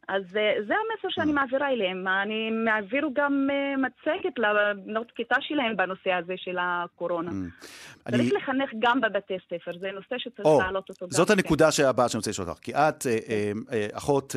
אז 0.09 0.23
אה, 0.37 0.53
זה 0.67 0.75
המסר 0.75 1.09
שאני 1.09 1.33
מעבירה 1.33 1.69
אליהם. 1.69 2.09
אני 2.09 2.51
מעבירו 2.51 3.11
גם 3.15 3.49
אה, 3.51 3.77
מצגת 3.77 4.39
לבנות 4.39 5.11
כיתה 5.17 5.37
שלהם 5.41 5.77
בנושא 5.77 6.13
הזה 6.13 6.35
של 6.37 6.57
הקורונה. 6.61 7.31
Mm. 7.31 8.11
צריך 8.11 8.33
לחנך 8.33 8.71
גם 8.79 9.01
בבתי 9.01 9.35
ספר, 9.47 9.79
זה 9.81 9.91
נושא 9.95 10.15
שצריך 10.19 10.49
להעלות 10.59 10.89
אותו 10.89 11.07
גם. 11.07 11.11
זאת 11.11 11.29
כן. 11.29 11.35
הנקודה 11.35 11.69
הבאה 11.89 12.09
שאני 12.09 12.19
רוצה 12.19 12.31
לשאול 12.31 12.49
אותך. 12.49 12.61
כי 12.61 12.75
את 12.75 13.07
אה, 13.07 13.53
אה, 13.73 13.87
אחות 13.93 14.37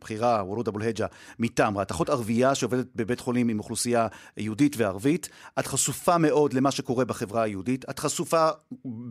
בכירה, 0.00 0.42
וורוד 0.44 0.68
אבו 0.68 0.78
אל-היג'ה, 0.78 1.06
מטמרה. 1.38 1.82
את 1.82 1.90
אחות 1.90 2.08
ערבייה 2.08 2.54
שעובדת 2.54 2.86
בבית 2.96 3.20
חולים 3.20 3.48
עם 3.48 3.58
אוכלוסייה 3.58 4.06
יהודית 4.36 4.76
וערבית. 4.78 5.28
את 5.58 5.66
חשופה 5.66 6.18
מאוד 6.18 6.52
למה 6.52 6.70
שקורה 6.70 7.04
בחברה 7.04 7.42
היהודית. 7.42 7.84
את 7.90 7.98
חשופה 7.98 8.48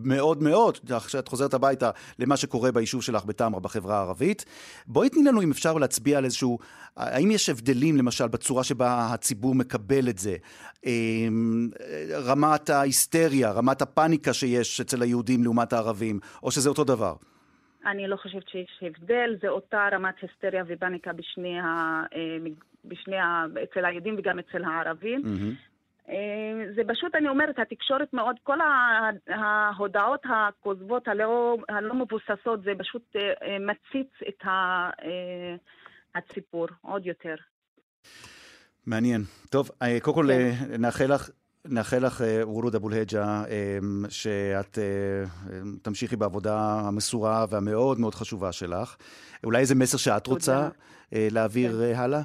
מאוד 0.04 0.44
מאוד, 0.44 0.78
כשאת 1.08 1.28
חוזרת 1.28 1.54
הביתה, 1.54 1.90
למה 2.20 2.38
שקורה 2.38 2.72
ביישוב 2.72 3.04
שלך 3.04 3.26
בטמרה 3.26 3.60
בחברה 3.60 3.98
הערבית. 3.98 4.46
בואי 4.92 5.10
תני 5.10 5.24
לנו, 5.24 5.42
אם 5.42 5.52
אפשר, 5.52 5.74
להצביע 5.74 6.18
על 6.18 6.26
איזשהו... 6.26 6.58
האם 6.98 7.32
יש 7.32 7.50
הבדלים, 7.50 7.98
למשל, 7.98 8.28
בצורה 8.28 8.64
שבה 8.64 9.08
הציבור 9.14 9.56
מקבל 9.56 10.10
את 10.10 10.18
זה? 10.18 10.36
אה, 10.86 10.92
רמת 12.12 12.70
ההיסטריה, 12.70 13.52
רמת 13.52 13.82
הפאניקה 13.82 14.34
שיש 14.34 14.82
אצל 14.82 15.02
היהודים 15.02 15.44
לעומת 15.44 15.74
הערבים, 15.74 16.20
או 16.44 16.52
שזה 16.52 16.70
אותו 16.70 16.84
דבר? 16.84 17.16
אני 17.86 18.08
לא 18.08 18.16
חושבת 18.16 18.50
שיש 18.50 18.80
הבדל, 18.82 19.36
זה 19.42 19.48
אותה 19.50 19.88
רמת 19.92 20.16
היסטריה 20.22 20.64
ופאניקה 20.68 21.14
בשני 21.14 21.60
ה... 21.60 21.66
אה, 22.16 22.38
בשני 22.86 23.18
ה... 23.18 23.46
אצל 23.64 23.86
היהודים 23.86 24.16
וגם 24.18 24.40
אצל 24.40 24.64
הערבים. 24.64 25.22
מהמם. 25.24 25.54
אה, 26.10 26.16
זה 26.76 26.82
פשוט, 26.88 27.16
אני 27.16 27.30
אומרת, 27.30 27.60
התקשורת 27.60 28.14
מאוד, 28.14 28.36
כל 28.44 28.58
ההודעות 29.28 30.22
הכוזבות, 30.30 31.08
הלא, 31.08 31.58
הלא 31.70 31.94
מבוססות, 31.96 32.64
זה 32.64 32.72
פשוט 32.80 33.16
אה, 33.16 33.22
אה, 33.22 33.58
מציץ 33.60 34.10
את 34.30 34.46
ה- 34.46 34.90
הציבור 36.16 36.68
עוד 36.82 37.06
יותר. 37.06 37.36
מעניין. 38.86 39.22
טוב, 39.50 39.70
קודם 40.02 40.16
כל 40.16 40.28
כן. 40.30 40.82
נאחל 40.82 41.14
לך... 41.14 41.30
נאחל 41.66 42.06
לך, 42.06 42.24
וורוד 42.44 42.76
אבו 42.76 42.90
אל-היג'ה, 42.90 43.44
אה, 43.50 43.78
שאת 44.10 44.78
תמשיכי 45.82 46.16
בעבודה 46.16 46.80
המסורה 46.88 47.46
והמאוד 47.50 48.00
מאוד 48.00 48.16
חשובה 48.16 48.52
שלך. 48.52 48.96
אולי 49.44 49.60
איזה 49.60 49.76
מסר 49.76 49.98
שאת. 49.98 50.28
רוצה 50.28 50.70
להעביר 51.12 51.72
כן. 51.72 51.82
אה, 51.82 52.00
הלאה? 52.04 52.22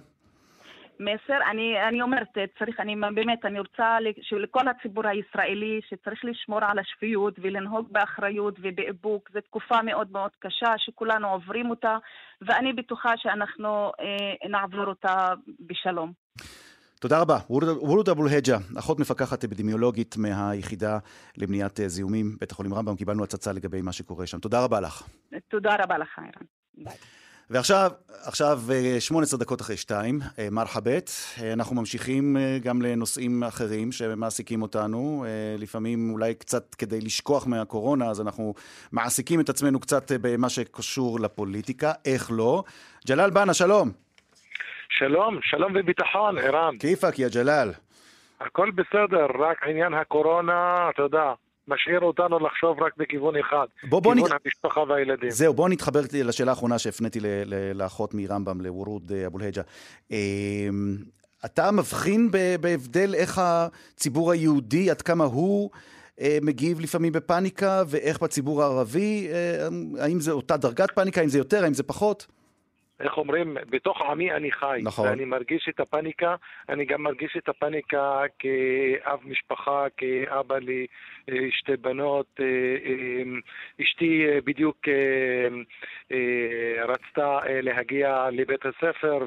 מסר, 1.01 1.39
אני, 1.51 1.89
אני 1.89 2.03
אומרת, 2.03 2.29
צריך, 2.59 2.81
אני 2.81 2.97
באמת, 3.15 3.45
אני 3.45 3.59
רוצה 3.59 3.97
שלכל 4.23 4.69
הציבור 4.69 5.07
הישראלי 5.07 5.81
שצריך 5.89 6.25
לשמור 6.25 6.59
על 6.63 6.79
השפיות 6.79 7.35
ולנהוג 7.43 7.89
באחריות 7.93 8.55
ובאיפוק. 8.63 9.31
זו 9.33 9.41
תקופה 9.41 9.83
מאוד 9.83 10.13
מאוד 10.13 10.31
קשה 10.39 10.75
שכולנו 10.79 11.29
עוברים 11.29 11.71
אותה, 11.71 11.97
ואני 12.43 12.73
בטוחה 12.73 13.13
שאנחנו 13.17 13.93
אה, 14.01 14.49
נעבור 14.49 14.85
אותה 14.85 15.33
בשלום. 15.61 16.13
תודה 17.01 17.21
רבה. 17.21 17.39
וורוד 17.51 18.09
אבו 18.09 18.27
אל-היג'ה, 18.27 18.57
אחות 18.79 19.01
מפקחת 19.01 19.45
אפידמיולוגית 19.45 20.17
מהיחידה 20.17 20.99
למניעת 21.37 21.81
אה, 21.81 21.89
זיהומים, 21.89 22.37
בית 22.41 22.51
החולים 22.51 22.75
רמב"ם. 22.75 22.97
קיבלנו 22.97 23.25
הצצה 23.25 23.53
לגבי 23.53 23.83
מה 23.83 23.93
שקורה 23.93 24.27
שם. 24.27 24.39
תודה 24.39 24.65
רבה 24.65 24.81
לך. 24.81 25.03
תודה 25.49 25.77
רבה 25.83 25.99
לך, 25.99 26.19
ערן. 26.19 26.47
ועכשיו, 27.51 27.91
עכשיו 28.25 28.59
אה, 28.73 29.01
18 29.01 29.41
דקות 29.41 29.61
אחרי 29.61 29.77
שתיים, 29.77 30.19
אה, 30.39 30.49
מרחבת. 30.51 31.11
אה, 31.43 31.53
אנחנו 31.53 31.77
ממשיכים 31.77 32.37
אה, 32.37 32.59
גם 32.63 32.83
לנושאים 32.83 33.45
אחרים 33.45 33.93
שמעסיקים 33.93 34.63
אותנו. 34.63 35.25
אה, 35.27 35.57
לפעמים 35.59 36.11
אולי 36.11 36.35
קצת 36.35 36.75
כדי 36.75 37.01
לשכוח 37.01 37.47
מהקורונה, 37.47 38.11
אז 38.11 38.21
אנחנו 38.21 38.55
מעסיקים 38.93 39.41
את 39.41 39.49
עצמנו 39.49 39.81
קצת 39.81 40.13
אה, 40.13 40.17
במה 40.21 40.49
שקשור 40.49 41.21
לפוליטיקה. 41.21 41.93
איך 42.05 42.31
לא? 42.33 42.63
ג'לאל 43.09 43.31
בנה, 43.31 43.55
שלום. 43.55 43.91
שלום, 44.89 45.39
שלום 45.43 45.73
וביטחון, 45.75 46.39
ערן. 46.39 46.79
כיפאק, 46.79 47.19
יא 47.19 47.29
ג'לאל. 47.29 47.71
הכל 48.41 48.71
בסדר, 48.71 49.27
רק 49.39 49.63
עניין 49.67 49.95
הקורונה, 49.95 50.91
אתה 50.95 51.03
יודע, 51.03 51.33
משאיר 51.69 52.01
אותנו 52.01 52.39
לחשוב 52.39 52.83
רק 52.83 52.93
בכיוון 52.97 53.35
אחד. 53.37 53.67
בוא, 53.89 54.01
בוא 54.01 54.15
כיוון 54.15 54.31
נ- 54.31 54.35
המשפחה 54.45 54.81
והילדים. 54.81 55.31
זהו, 55.31 55.55
בואו 55.55 55.69
נתחבר 55.69 56.01
לשאלה 56.15 56.51
האחרונה 56.51 56.79
שהפניתי 56.79 57.21
ל- 57.21 57.27
ל- 57.27 57.73
לאחות 57.83 58.15
מרמב"ם, 58.15 58.61
לוורוד 58.61 59.13
אה, 59.15 59.27
אבו 59.27 59.39
אל-היג'ה. 59.39 59.63
אה, 60.13 60.19
אתה 61.45 61.71
מבחין 61.71 62.29
ב- 62.31 62.57
בהבדל 62.61 63.15
איך 63.15 63.41
הציבור 63.43 64.33
היהודי, 64.33 64.91
עד 64.91 65.03
כמה 65.03 65.25
הוא 65.25 65.71
אה, 66.21 66.39
מגיב 66.43 66.81
לפעמים 66.81 67.13
בפאניקה, 67.13 67.83
ואיך 67.87 68.23
בציבור 68.23 68.63
הערבי, 68.63 69.29
אה, 69.33 69.69
האם 70.05 70.21
זה 70.21 70.33
אותה 70.33 70.57
דרגת 70.57 70.91
פאניקה, 70.91 71.21
האם 71.21 71.29
זה 71.29 71.39
יותר, 71.39 71.65
האם 71.65 71.75
זה 71.75 71.83
פחות? 71.83 72.27
איך 73.01 73.19
אומרים, 73.19 73.57
בתוך 73.71 74.03
עמי 74.03 74.33
אני 74.33 74.53
חי. 74.53 74.81
נכון. 74.83 75.09
ואני 75.09 75.25
מרגיש 75.25 75.69
את 75.69 75.81
הפאניקה, 75.81 76.35
אני 76.69 76.85
גם 76.85 77.03
מרגיש 77.03 77.37
את 77.39 77.49
הפאניקה 77.49 78.23
כאב 78.39 79.21
משפחה, 79.25 79.87
כאבא 79.97 80.57
לשתי 81.29 81.77
בנות. 81.77 82.27
אה, 82.41 82.45
אה, 82.47 83.23
אשתי 83.83 84.27
אה, 84.27 84.39
בדיוק 84.45 84.89
אה, 84.89 85.49
אה, 86.13 86.85
רצתה 86.85 87.39
אה, 87.49 87.61
להגיע 87.61 88.29
לבית 88.33 88.67
הספר 88.67 89.19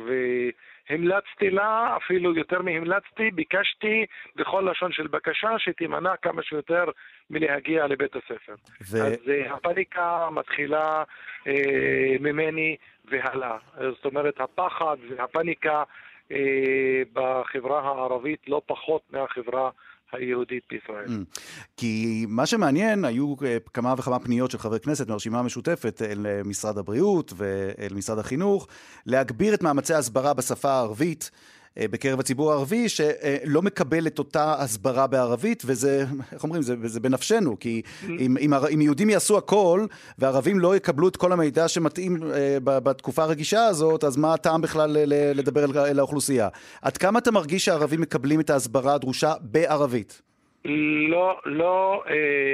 והמלצתי 0.90 1.50
לה, 1.50 1.98
אפילו 1.98 2.36
יותר 2.36 2.62
מהמלצתי, 2.62 3.32
ביקשתי 3.32 4.06
בכל 4.36 4.68
לשון 4.72 4.92
של 4.92 5.08
בקשה 5.08 5.50
שתימנע 5.58 6.16
כמה 6.22 6.44
שיותר 6.44 6.86
מלהגיע 7.30 7.88
לבית 7.88 8.16
הספר. 8.16 8.56
ו- 8.92 8.98
אז 8.98 9.30
אה, 9.30 9.54
הפאניקה 9.54 10.28
מתחילה 10.32 11.04
אה, 11.48 12.16
ממני 12.20 12.76
והלאה. 13.06 13.58
זאת 13.78 14.06
אומרת, 14.06 14.42
הפחד 14.42 14.98
והפאניקה 15.10 15.84
אה, 16.32 17.02
בחברה 17.14 17.80
הערבית 17.80 18.50
לא 18.50 18.62
פחות 18.66 19.02
מהחברה 19.12 19.70
היהודית 20.14 20.64
בישראל. 20.70 21.06
Mm. 21.06 21.40
כי 21.78 22.26
מה 22.30 22.46
שמעניין, 22.46 23.06
היו 23.06 23.36
אה, 23.46 23.58
כמה 23.74 23.94
וכמה 23.98 24.20
פניות 24.20 24.52
של 24.52 24.58
חברי 24.58 24.80
כנסת 24.80 25.08
מהרשימה 25.08 25.40
המשותפת 25.40 26.02
אל 26.02 26.28
אה, 26.28 26.42
משרד 26.46 26.78
הבריאות 26.78 27.34
ואל 27.36 27.94
משרד 27.96 28.20
החינוך, 28.20 28.68
להגביר 29.06 29.54
את 29.54 29.64
מאמצי 29.64 29.94
ההסברה 29.94 30.34
בשפה 30.34 30.72
הערבית 30.72 31.32
בקרב 31.78 32.20
הציבור 32.20 32.52
הערבי 32.52 32.90
שלא 32.90 33.62
מקבל 33.62 34.08
את 34.08 34.20
אותה 34.20 34.56
הסברה 34.60 35.08
בערבית, 35.08 35.64
וזה, 35.66 36.06
איך 36.34 36.44
אומרים, 36.44 36.62
זה, 36.62 36.76
זה 36.84 37.00
בנפשנו, 37.00 37.60
כי 37.60 37.82
אם, 38.20 38.38
אם, 38.38 38.54
אם 38.54 38.82
יהודים 38.82 39.10
יעשו 39.10 39.38
הכל, 39.38 39.86
וערבים 40.20 40.60
לא 40.60 40.76
יקבלו 40.76 41.08
את 41.08 41.18
כל 41.18 41.32
המידע 41.32 41.68
שמתאים 41.68 42.24
אה, 42.34 42.58
בתקופה 42.60 43.24
הרגישה 43.24 43.66
הזאת, 43.66 44.04
אז 44.04 44.18
מה 44.18 44.34
הטעם 44.34 44.62
בכלל 44.62 44.98
לדבר 45.36 45.88
אל 45.88 46.00
האוכלוסייה? 46.00 46.48
עד 46.82 46.98
כמה 46.98 47.20
אתה 47.20 47.32
מרגיש 47.32 47.66
שהערבים 47.66 48.02
מקבלים 48.02 48.40
את 48.40 48.50
ההסברה 48.50 48.94
הדרושה 48.94 49.34
בערבית? 49.42 50.29
לא, 50.66 51.40
לא 51.46 52.04
אה, 52.08 52.14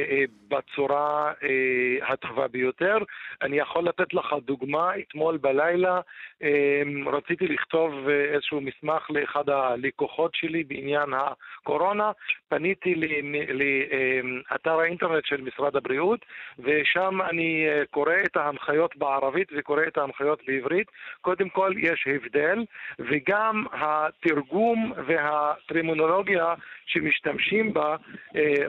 אה, 0.09 0.24
בצורה 0.47 1.33
אה, 1.43 2.13
הטובה 2.13 2.47
ביותר. 2.47 2.97
אני 3.41 3.57
יכול 3.57 3.83
לתת 3.83 4.13
לך 4.13 4.35
דוגמה, 4.45 4.91
אתמול 5.00 5.38
בלילה 5.38 6.00
אה, 6.43 6.81
רציתי 7.05 7.47
לכתוב 7.47 8.09
אה, 8.09 8.24
איזשהו 8.33 8.62
מסמך 8.62 9.07
לאחד 9.09 9.50
הלקוחות 9.50 10.35
שלי 10.35 10.63
בעניין 10.63 11.09
הקורונה, 11.13 12.12
פניתי 12.50 12.95
לאתר 13.53 14.77
אה, 14.77 14.81
האינטרנט 14.81 15.25
של 15.25 15.41
משרד 15.41 15.75
הבריאות, 15.75 16.25
ושם 16.59 17.21
אני 17.21 17.65
אה, 17.67 17.83
קורא 17.91 18.13
את 18.25 18.38
ההנחיות 18.38 18.97
בערבית 18.97 19.47
וקורא 19.57 19.83
את 19.88 19.97
ההנחיות 19.97 20.41
בעברית. 20.47 20.88
קודם 21.21 21.50
כל 21.50 21.74
יש 21.77 22.07
הבדל, 22.07 22.65
וגם 23.00 23.65
התרגום 23.71 24.93
והטרימונולוגיה 25.07 26.53
שמשתמשים 26.85 27.74
בה 27.74 27.95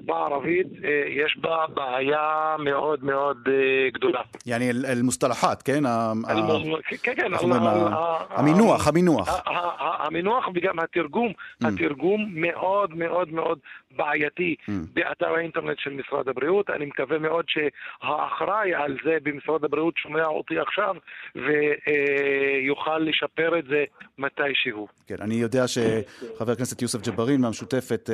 בערבית, 0.05 0.67
אה, 0.85 0.91
יש 1.09 1.39
בה 1.41 1.65
בעיה 1.75 2.57
מאוד 2.59 3.05
מאוד 3.05 3.37
אה, 3.49 3.91
גדולה. 3.93 4.21
יעני 4.47 4.71
אל-מוסטלחת, 4.71 5.63
כן? 5.63 5.83
כן, 7.03 7.15
כן. 7.17 7.33
המינוח, 8.31 8.89
המינוח. 8.89 9.29
המינוח 9.99 10.49
וגם 10.55 10.79
התרגום, 10.79 11.29
mm. 11.29 11.69
התרגום 11.69 12.27
מאוד 12.35 12.95
מאוד 12.95 13.33
מאוד 13.33 13.59
בעייתי 13.97 14.55
mm. 14.61 14.73
באתר 14.93 15.35
האינטרנט 15.35 15.79
של 15.79 15.91
משרד 15.91 16.29
הבריאות. 16.29 16.71
אני 16.71 16.87
מקווה 16.87 17.19
מאוד 17.19 17.45
שהאחראי 17.49 18.75
על 18.75 18.97
זה 19.05 19.17
במשרד 19.23 19.65
הבריאות 19.65 19.95
שומע 19.97 20.25
אותי 20.25 20.59
עכשיו 20.59 20.95
ויוכל 21.35 22.99
לשפר 22.99 23.59
את 23.59 23.65
זה 23.65 23.85
מתישהו. 24.19 24.89
כן, 25.07 25.17
אני 25.21 25.35
יודע 25.35 25.65
שחבר 25.69 26.53
הכנסת 26.53 26.83
יוסף 26.83 27.09
ג'בארין 27.09 27.41
מהמשותפת 27.41 28.11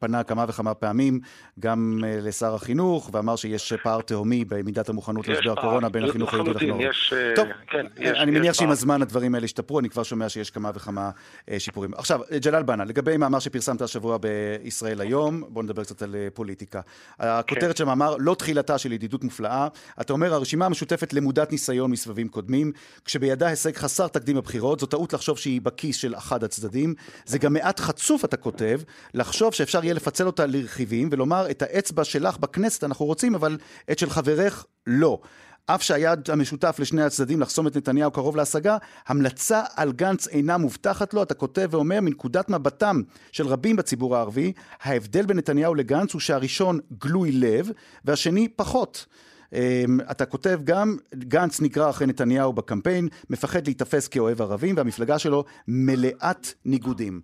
פנה 0.00 0.24
כמה 0.24 0.44
וכמה 0.48 0.74
פעמים 0.74 1.20
גם 1.60 1.98
אה, 2.04 2.18
לשר 2.22 2.54
החינוך, 2.54 3.10
ואמר 3.12 3.36
שיש 3.36 3.72
פער 3.72 4.00
תהומי 4.00 4.44
במידת 4.44 4.88
המוכנות 4.88 5.28
למשבר 5.28 5.52
הקורונה 5.52 5.88
בין 5.88 6.04
החינוך 6.04 6.34
היהודי 6.34 6.50
לחינוך. 6.50 6.80
אה, 7.12 7.32
טוב, 7.36 7.48
כן, 7.66 7.86
יש, 7.98 8.18
אני 8.18 8.30
יש 8.30 8.38
מניח 8.38 8.54
שעם 8.54 8.70
הזמן 8.70 9.02
הדברים 9.02 9.34
האלה 9.34 9.44
ישתפרו, 9.44 9.80
אני 9.80 9.88
כבר 9.88 10.02
שומע 10.02 10.28
שיש 10.28 10.50
כמה 10.50 10.70
וכמה 10.74 11.10
אה, 11.50 11.60
שיפורים. 11.60 11.90
עכשיו, 11.94 12.20
ג'לאל 12.44 12.62
בנה, 12.62 12.84
לגבי 12.84 13.16
מאמר 13.16 13.38
שפרסמת 13.38 13.82
השבוע 13.82 14.18
בישראל 14.18 15.00
היום, 15.00 15.21
בואו 15.30 15.64
נדבר 15.64 15.84
קצת 15.84 16.02
על 16.02 16.16
פוליטיקה. 16.34 16.80
הכותרת 17.18 17.70
כן. 17.70 17.76
של 17.76 17.84
המאמר, 17.84 18.16
לא 18.18 18.34
תחילתה 18.34 18.78
של 18.78 18.92
ידידות 18.92 19.24
מופלאה. 19.24 19.68
אתה 20.00 20.12
אומר, 20.12 20.34
הרשימה 20.34 20.66
המשותפת 20.66 21.12
למודת 21.12 21.52
ניסיון 21.52 21.90
מסבבים 21.90 22.28
קודמים, 22.28 22.72
כשבידה 23.04 23.46
הישג 23.46 23.76
חסר 23.76 24.08
תקדים 24.08 24.36
בבחירות, 24.36 24.80
זו 24.80 24.86
טעות 24.86 25.12
לחשוב 25.12 25.38
שהיא 25.38 25.60
בכיס 25.60 25.96
של 25.96 26.14
אחד 26.14 26.44
הצדדים. 26.44 26.94
זה 27.26 27.38
גם 27.38 27.52
מעט 27.52 27.80
חצוף, 27.80 28.24
אתה 28.24 28.36
כותב, 28.36 28.80
לחשוב 29.14 29.54
שאפשר 29.54 29.84
יהיה 29.84 29.94
לפצל 29.94 30.26
אותה 30.26 30.46
לרכיבים 30.46 31.08
ולומר, 31.12 31.50
את 31.50 31.62
האצבע 31.62 32.04
שלך 32.04 32.38
בכנסת 32.38 32.84
אנחנו 32.84 33.06
רוצים, 33.06 33.34
אבל 33.34 33.58
את 33.90 33.98
של 33.98 34.10
חברך 34.10 34.66
לא. 34.86 35.20
אף 35.66 35.82
שהיעד 35.82 36.30
המשותף 36.30 36.76
לשני 36.78 37.02
הצדדים 37.02 37.40
לחסום 37.40 37.66
את 37.66 37.76
נתניהו 37.76 38.10
קרוב 38.10 38.36
להשגה, 38.36 38.76
המלצה 39.06 39.62
על 39.76 39.92
גנץ 39.92 40.28
אינה 40.28 40.58
מובטחת 40.58 41.14
לו. 41.14 41.22
אתה 41.22 41.34
כותב 41.34 41.68
ואומר, 41.70 42.00
מנקודת 42.00 42.48
מבטם 42.48 43.02
של 43.32 43.46
רבים 43.46 43.76
בציבור 43.76 44.16
הערבי, 44.16 44.52
ההבדל 44.82 45.26
בין 45.26 45.38
נתניהו 45.38 45.74
לגנץ 45.74 46.12
הוא 46.12 46.20
שהראשון 46.20 46.78
גלוי 46.98 47.32
לב, 47.32 47.70
והשני 48.04 48.48
פחות. 48.48 49.06
אמ, 49.52 49.98
אתה 50.10 50.26
כותב 50.26 50.60
גם, 50.64 50.96
גנץ 51.14 51.60
נקרא 51.60 51.90
אחרי 51.90 52.06
נתניהו 52.06 52.52
בקמפיין, 52.52 53.08
מפחד 53.30 53.66
להיתפס 53.66 54.08
כאוהב 54.08 54.42
ערבים, 54.42 54.76
והמפלגה 54.76 55.18
שלו 55.18 55.44
מלאת 55.68 56.52
ניגודים. 56.64 57.20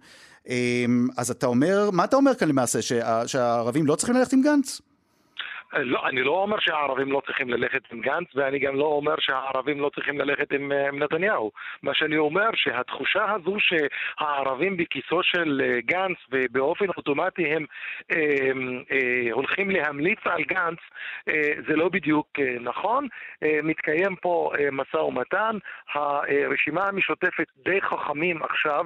אמ, 0.49 1.09
אז 1.17 1.31
אתה 1.31 1.47
אומר, 1.47 1.91
מה 1.91 2.05
אתה 2.05 2.17
אומר 2.17 2.35
כאן 2.35 2.49
למעשה, 2.49 2.83
שהערבים 3.27 3.87
לא 3.87 3.97
צריכים 3.97 4.17
ללכת 4.17 4.33
עם 4.33 4.43
גנץ? 4.43 4.81
לא, 5.73 6.09
אני 6.09 6.23
לא 6.23 6.31
אומר 6.31 6.57
שהערבים 6.61 7.13
לא 7.13 7.23
צריכים 7.27 7.51
ללכת 7.51 7.93
עם 7.93 8.01
גנץ, 8.01 8.27
ואני 8.35 8.59
גם 8.59 8.77
לא 8.77 8.85
אומר 8.85 9.15
שהערבים 9.19 9.81
לא 9.81 9.91
צריכים 9.95 10.19
ללכת 10.19 10.53
עם, 10.53 10.73
אה, 10.73 10.89
עם 10.89 11.03
נתניהו. 11.03 11.51
מה 11.83 11.95
שאני 11.95 12.17
אומר, 12.17 12.51
שהתחושה 12.55 13.33
הזו 13.33 13.57
שהערבים 13.59 14.77
בכיסו 14.77 15.23
של 15.23 15.61
אה, 15.65 15.81
גנץ 15.81 16.17
ובאופן 16.31 16.87
אוטומטי 16.97 17.47
הם 17.47 17.65
אה, 18.13 18.17
אה, 18.93 19.33
הולכים 19.33 19.71
להמליץ 19.71 20.19
על 20.25 20.43
גנץ, 20.43 20.79
אה, 21.29 21.53
זה 21.69 21.77
לא 21.77 21.89
בדיוק 21.89 22.29
אה, 22.39 22.57
נכון. 22.61 23.07
אה, 23.43 23.61
מתקיים 23.63 24.17
פה 24.17 24.53
אה, 24.59 24.71
משא 24.73 24.97
ומתן, 24.97 25.57
הרשימה 25.95 26.85
המשותפת 26.85 27.47
די 27.65 27.81
חכמים 27.81 28.43
עכשיו, 28.43 28.85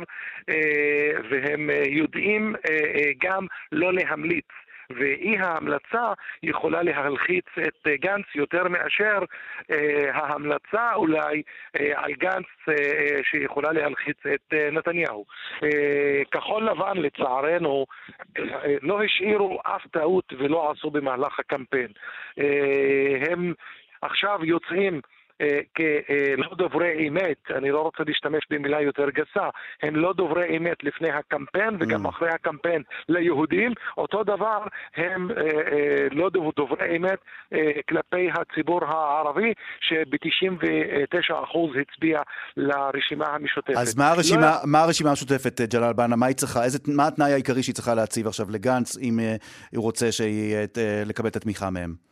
אה, 0.49 1.13
והם 1.31 1.71
אה, 1.71 1.83
יודעים 1.87 2.55
אה, 2.57 2.71
אה, 2.71 3.11
גם 3.23 3.47
לא 3.73 3.93
להמליץ. 3.93 4.45
ואי 4.97 5.39
ההמלצה 5.39 6.13
יכולה 6.43 6.83
להלחיץ 6.83 7.45
את 7.67 7.87
אה, 7.87 7.97
גנץ 7.97 8.27
יותר 8.35 8.69
מאשר 8.69 9.19
אה, 9.71 10.11
ההמלצה 10.15 10.95
אולי 10.95 11.43
אה, 11.81 11.93
על 11.95 12.13
גנץ 12.13 12.47
שיכולה 13.23 13.73
להלחיץ 13.73 14.17
את 14.35 14.55
נתניהו. 14.73 15.25
כחול 16.31 16.65
לבן 16.65 16.97
לצערנו 16.97 17.87
לא 18.83 19.03
השאירו 19.03 19.61
אף 19.67 19.87
טעות 19.87 20.33
ולא 20.39 20.71
עשו 20.71 20.91
במהלך 20.91 21.39
הקמפיין. 21.39 21.89
הם 23.31 23.55
עכשיו 24.03 24.45
יוצאים 24.45 25.01
אה, 25.41 25.61
כלא 25.77 26.55
דוברי 26.57 27.09
אמת, 27.09 27.37
אני 27.57 27.71
לא 27.71 27.81
רוצה 27.81 28.03
להשתמש 28.07 28.47
במילה 28.51 28.81
יותר 28.81 29.11
גסה, 29.11 29.49
הם 29.83 29.97
לא 29.97 30.13
דוברי 30.13 30.57
אמת 30.57 30.85
לפני 30.85 31.11
הקמפיין 31.11 31.77
וגם 31.81 32.07
mm. 32.07 32.09
אחרי 32.09 32.29
הקמפיין 32.29 32.83
ליהודים, 33.09 33.73
אותו 33.97 34.25
דבר 34.25 34.59
הם 34.97 35.31
אה, 35.31 35.37
אה, 35.37 36.07
לא 36.11 36.31
דוברי 36.57 36.97
אמת 36.97 37.19
כלפי 37.89 38.29
הציבור 38.35 38.85
הערבי, 38.85 39.53
שב-99% 39.81 41.59
הצביע 41.81 42.23
לרשימה 42.57 43.27
המשותפת. 43.27 43.77
אז 43.77 43.99
מה 43.99 44.11
הרשימה, 44.11 44.41
לא... 44.41 44.57
מה 44.67 44.83
הרשימה 44.83 45.11
המשותפת, 45.11 45.61
ג'לאל 45.61 45.93
בנה? 45.93 46.17
מה 46.17 46.27
היא 46.27 46.37
צריכה, 46.37 46.65
איזה, 46.65 46.79
מה 46.87 47.07
התנאי 47.07 47.33
העיקרי 47.33 47.63
שהיא 47.63 47.75
צריכה 47.75 47.95
להציב 47.95 48.27
עכשיו 48.27 48.47
לגנץ, 48.51 48.99
אם 48.99 49.19
הוא 49.77 49.83
רוצה 49.83 50.13
שהיא, 50.13 50.57
לקבל 51.07 51.29
את 51.29 51.37
התמיכה 51.37 51.71
מהם? 51.71 52.12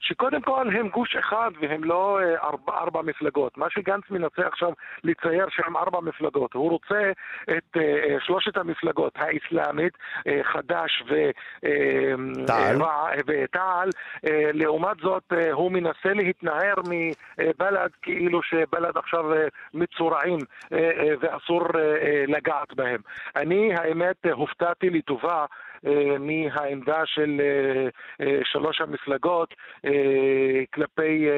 שקודם 0.00 0.40
כל 0.40 0.68
הם 0.76 0.88
גוש 0.88 1.16
אחד 1.16 1.50
והם 1.60 1.84
לא 1.84 2.20
אה, 2.22 2.34
ארבע, 2.42 2.72
ארבע 2.72 3.02
מפלגות. 3.02 3.58
מה 3.58 3.66
שגנץ 3.70 4.02
מנסה 4.10 4.46
עכשיו 4.46 4.72
לצייר 5.04 5.46
שהם 5.50 5.76
ארבע 5.76 6.00
מפלגות. 6.00 6.54
הוא 6.54 6.70
רוצה 6.70 7.12
את 7.42 7.76
uh, 7.76 7.80
שלושת 8.20 8.56
המפלגות, 8.56 9.12
האסלאמית, 9.16 9.92
uh, 10.18 10.22
חד"ש 10.42 11.02
ותע"ל. 13.26 13.88
Uh, 13.88 14.28
לעומת 14.52 14.96
זאת, 15.02 15.32
uh, 15.32 15.52
הוא 15.52 15.72
מנסה 15.72 16.12
להתנער 16.14 16.74
מבל"ד 16.88 17.90
כאילו 18.02 18.42
שבל"ד 18.42 18.96
עכשיו 18.96 19.32
uh, 19.32 19.36
מצורעים 19.74 20.38
uh, 20.38 20.66
uh, 20.68 20.74
ואסור 21.20 21.66
uh, 21.66 21.74
לגעת 22.28 22.74
בהם. 22.74 23.00
אני, 23.36 23.74
האמת, 23.74 24.26
הופתעתי 24.32 24.90
לטובה 24.90 25.34
אה, 25.40 25.46
מהעמדה 26.20 27.02
של 27.06 27.40
אה, 27.40 27.88
אה, 28.26 28.40
שלוש 28.44 28.80
המפלגות 28.80 29.54
כלפי 30.74 31.28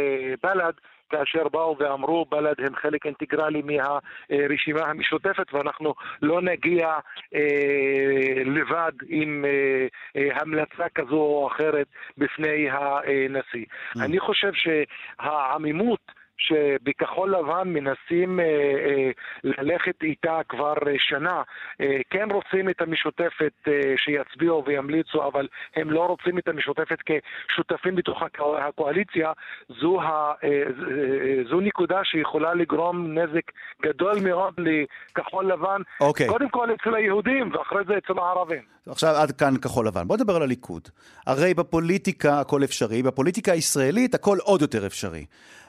בל"ד. 0.43 0.73
כאשר 1.11 1.49
באו 1.49 1.77
ואמרו 1.79 2.25
בל"ד 2.25 2.55
הם 2.59 2.77
חלק 2.77 3.07
אינטגרלי 3.07 3.63
מהרשימה 3.63 4.81
המשותפת 4.81 5.55
ואנחנו 5.55 5.95
לא 6.23 6.43
נגיע 6.43 6.89
אה, 7.35 8.43
לבד 8.45 8.93
עם 9.09 9.45
אה, 9.45 9.87
אה, 10.17 10.41
המלצה 10.41 10.89
כזו 10.95 11.17
או 11.17 11.49
אחרת 11.53 11.87
בפני 12.19 12.69
הנשיא. 12.71 13.65
Mm. 13.97 14.05
אני 14.05 14.21
חושב 14.21 14.53
שהעמימות 14.55 16.13
שבכחול 16.39 17.35
לבן 17.37 17.69
מנסים 17.69 18.41
אה, 18.41 18.45
אה, 18.45 19.11
ללכת 19.45 20.03
איתה 20.03 20.41
כבר 20.49 20.75
אה, 20.87 20.93
שנה. 20.99 21.43
אה, 21.81 21.99
כן 22.11 22.29
רוצים 22.31 22.69
את 22.69 22.81
המשותפת 22.81 23.53
אה, 23.69 23.73
שיצביעו 23.97 24.65
וימליצו, 24.67 25.29
אבל 25.29 25.49
הם 25.77 25.91
לא 25.91 26.07
רוצים 26.07 26.39
את 26.39 26.49
המשותפת 26.49 26.99
כשותפים 27.07 27.97
בתוך 27.97 28.23
הקואליציה. 28.59 29.33
זו, 29.81 30.01
ה, 30.01 30.33
אה, 30.45 30.49
אה, 30.49 31.43
זו 31.51 31.61
נקודה 31.61 32.01
שיכולה 32.05 32.55
לגרום 32.55 33.19
נזק 33.19 33.53
גדול 33.83 34.19
מאוד 34.21 34.55
לכחול 34.59 35.53
לבן. 35.53 35.81
אוקיי. 36.01 36.29
קודם 36.29 36.49
כל 36.49 36.69
אצל 36.75 36.95
היהודים 36.95 37.51
ואחרי 37.53 37.83
זה 37.87 37.95
אצל 37.99 38.19
הערבים. 38.19 38.63
עכשיו 38.89 39.15
עד 39.17 39.33
כאן 39.33 39.57
כחול 39.57 39.87
לבן. 39.87 40.09
בוא 40.09 40.17
נדבר 40.17 40.37
על 40.37 40.43
הליכוד. 40.43 40.89
הרי 41.27 41.55
בפוליטיקה 41.55 42.41
הכל 42.41 42.65
אפשרי, 42.65 43.03
בפוליטיקה 43.03 43.53
הישראלית 43.53 44.15
הכל 44.15 44.39
עוד 44.43 44.63
יותר 44.63 44.87
אפשרי. 44.87 45.25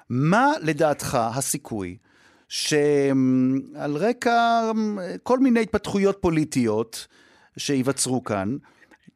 מה 0.10 0.52
לדעתך 0.62 1.18
הסיכוי 1.22 1.98
שעל 2.50 3.96
רקע 3.96 4.72
כל 5.24 5.40
מיני 5.40 5.62
התפתחויות 5.62 6.18
פוליטיות 6.22 7.08
שייווצרו 7.58 8.24
כאן, 8.24 8.58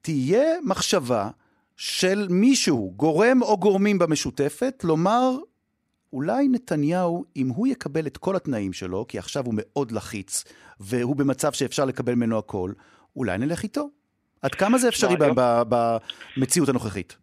תהיה 0.01 0.45
מחשבה 0.63 1.29
של 1.77 2.27
מישהו, 2.29 2.93
גורם 2.95 3.41
או 3.41 3.57
גורמים 3.57 3.99
במשותפת, 3.99 4.81
לומר, 4.83 5.37
אולי 6.13 6.47
נתניהו, 6.47 7.25
אם 7.35 7.49
הוא 7.49 7.67
יקבל 7.67 8.07
את 8.07 8.17
כל 8.17 8.35
התנאים 8.35 8.73
שלו, 8.73 9.05
כי 9.07 9.17
עכשיו 9.17 9.45
הוא 9.45 9.53
מאוד 9.57 9.91
לחיץ, 9.91 10.43
והוא 10.79 11.15
במצב 11.15 11.53
שאפשר 11.53 11.85
לקבל 11.85 12.15
ממנו 12.15 12.37
הכל, 12.37 12.71
אולי 13.15 13.37
נלך 13.37 13.63
איתו. 13.63 13.89
עד 14.41 14.55
כמה 14.55 14.77
זה 14.77 14.87
אפשרי 14.87 15.15
ב- 15.35 15.61
במציאות 16.37 16.69
הנוכחית? 16.69 17.17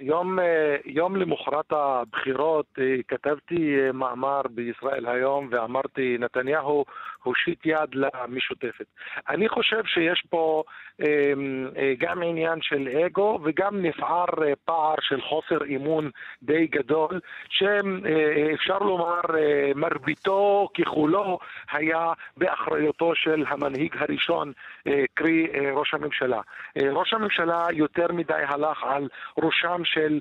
יום, 0.00 0.38
אה, 0.38 0.76
יום 0.84 1.16
למחרת 1.16 1.72
הבחירות 1.72 2.66
אה, 2.78 2.96
כתבתי 3.08 3.76
אה, 3.78 3.92
מאמר 3.92 4.40
בישראל 4.50 5.06
היום 5.06 5.48
ואמרתי 5.50 6.16
נתניהו 6.18 6.84
הושיט 7.22 7.66
יד 7.66 7.94
למשותפת. 7.94 8.86
אני 9.28 9.48
חושב 9.48 9.84
שיש 9.84 10.22
פה 10.30 10.62
אה, 11.02 11.32
אה, 11.76 11.92
גם 11.98 12.22
עניין 12.22 12.62
של 12.62 12.88
אגו 13.06 13.38
וגם 13.44 13.82
נפער 13.82 14.26
אה, 14.42 14.52
פער 14.64 14.94
של 15.00 15.20
חוסר 15.20 15.58
אמון 15.76 16.10
די 16.42 16.66
גדול 16.66 17.20
שאפשר 17.48 18.78
לומר 18.78 19.20
אה, 19.38 19.72
מרביתו 19.74 20.68
ככולו 20.74 21.38
היה 21.72 22.12
באחריותו 22.36 23.12
של 23.14 23.44
המנהיג 23.48 23.96
הראשון, 23.98 24.52
קרי 25.14 25.46
ראש 25.72 25.94
הממשלה. 25.94 26.40
ראש 26.92 27.14
הממשלה 27.14 27.66
יותר 27.72 28.12
מדי 28.12 28.32
הלך 28.48 28.82
על 28.82 29.08
ראשם 29.38 29.84
של 29.84 30.18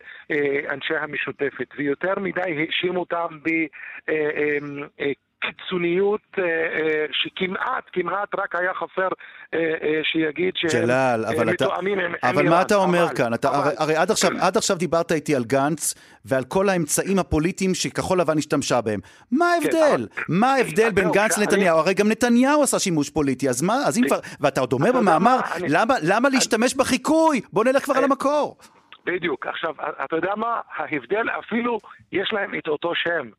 אנשי 0.72 0.96
המשותפת, 0.96 1.68
ויותר 1.78 2.14
מדי 2.20 2.42
האשים 2.42 2.98
אותם 2.98 3.28
בקיצוניות 3.44 5.29
אה, 5.44 6.44
אה, 6.44 7.06
שכמעט, 7.12 7.84
כמעט 7.94 8.36
רק 8.38 8.56
היה 8.56 8.74
חסר 8.74 9.08
אה, 9.54 9.60
שיגיד 10.04 10.54
שהם 10.56 10.82
ג'לאל, 10.82 11.26
אה, 11.26 11.30
אבל 11.30 11.50
אתה... 11.54 11.66
מתואמים 11.66 12.00
עם 12.00 12.12
אבל 12.24 12.40
עם 12.40 12.46
מה 12.46 12.52
איראן. 12.56 12.62
אתה 12.66 12.76
אומר 12.76 13.04
אבל- 13.06 13.16
כאן? 13.16 13.34
אתה, 13.34 13.50
אבל- 13.50 13.58
הרי, 13.58 13.74
הרי 13.78 13.96
עד, 13.96 14.12
עכשיו, 14.12 14.32
עד 14.42 14.58
עכשיו 14.58 14.78
דיברת 14.78 15.12
איתי 15.12 15.36
על 15.36 15.44
גנץ 15.44 15.94
ועל 16.26 16.44
כל 16.44 16.70
האמצעים 16.70 17.20
הפוליטיים 17.20 17.76
שכחול 17.76 18.20
לבן 18.20 18.38
השתמשה 18.38 18.82
בהם. 18.82 19.00
מה 19.32 19.46
ההבדל? 19.54 20.08
כן, 20.16 20.22
מה 20.30 20.54
ההבדל 20.54 20.90
בין 20.92 21.12
גנץ 21.12 21.38
לנתניהו? 21.38 21.78
הרי 21.78 21.94
גם 21.94 22.10
נתניהו 22.10 22.64
עשה 22.64 22.80
שימוש 22.80 23.10
פוליטי, 23.10 23.50
אז 23.50 23.62
מה, 23.62 23.74
אז 23.88 23.98
אם 23.98 24.04
כבר... 24.08 24.20
ואתה 24.40 24.62
עוד 24.62 24.74
אומר 24.74 24.90
אתה 24.90 24.98
במאמר? 25.00 25.40
אני- 25.56 25.68
למה, 25.70 25.94
למה 26.04 26.30
להשתמש 26.30 26.76
בחיקוי? 26.76 27.42
בוא 27.54 27.64
נלך 27.66 27.84
כבר 27.84 27.98
על 27.98 28.04
המקור. 28.04 28.58
בדיוק. 29.06 29.48
עכשיו, 29.48 29.74
אתה 30.06 30.16
יודע 30.16 30.36
מה? 30.38 30.60
ההבדל 30.78 31.26
אפילו, 31.40 31.80
יש 32.12 32.30
להם 32.34 32.52
את 32.58 32.68
אותו 32.68 32.92
שם. 32.96 33.30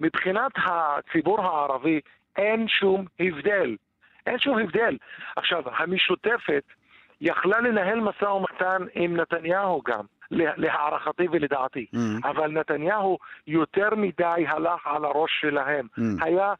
מבחינת 0.00 0.52
הציבור 0.56 1.40
הערבי 1.40 2.00
אין 2.36 2.68
שום 2.68 3.04
הבדל. 3.20 3.76
אין 4.26 4.38
שום 4.38 4.58
הבדל. 4.58 4.96
עכשיו, 5.36 5.62
המשותפת 5.76 6.62
יכלה 7.20 7.60
לנהל 7.60 8.00
משא 8.00 8.24
ומתן 8.24 8.82
עם 8.94 9.16
נתניהו 9.16 9.82
גם, 9.86 10.04
לה- 10.30 10.52
להערכתי 10.56 11.26
ולדעתי. 11.32 11.86
Mm. 11.94 11.98
אבל 12.28 12.50
נתניהו 12.50 13.18
יותר 13.46 13.88
מדי 13.96 14.44
הלך 14.48 14.86
על 14.86 15.04
הראש 15.04 15.30
שלהם. 15.40 15.86
Mm. 15.98 16.02
היה 16.24 16.52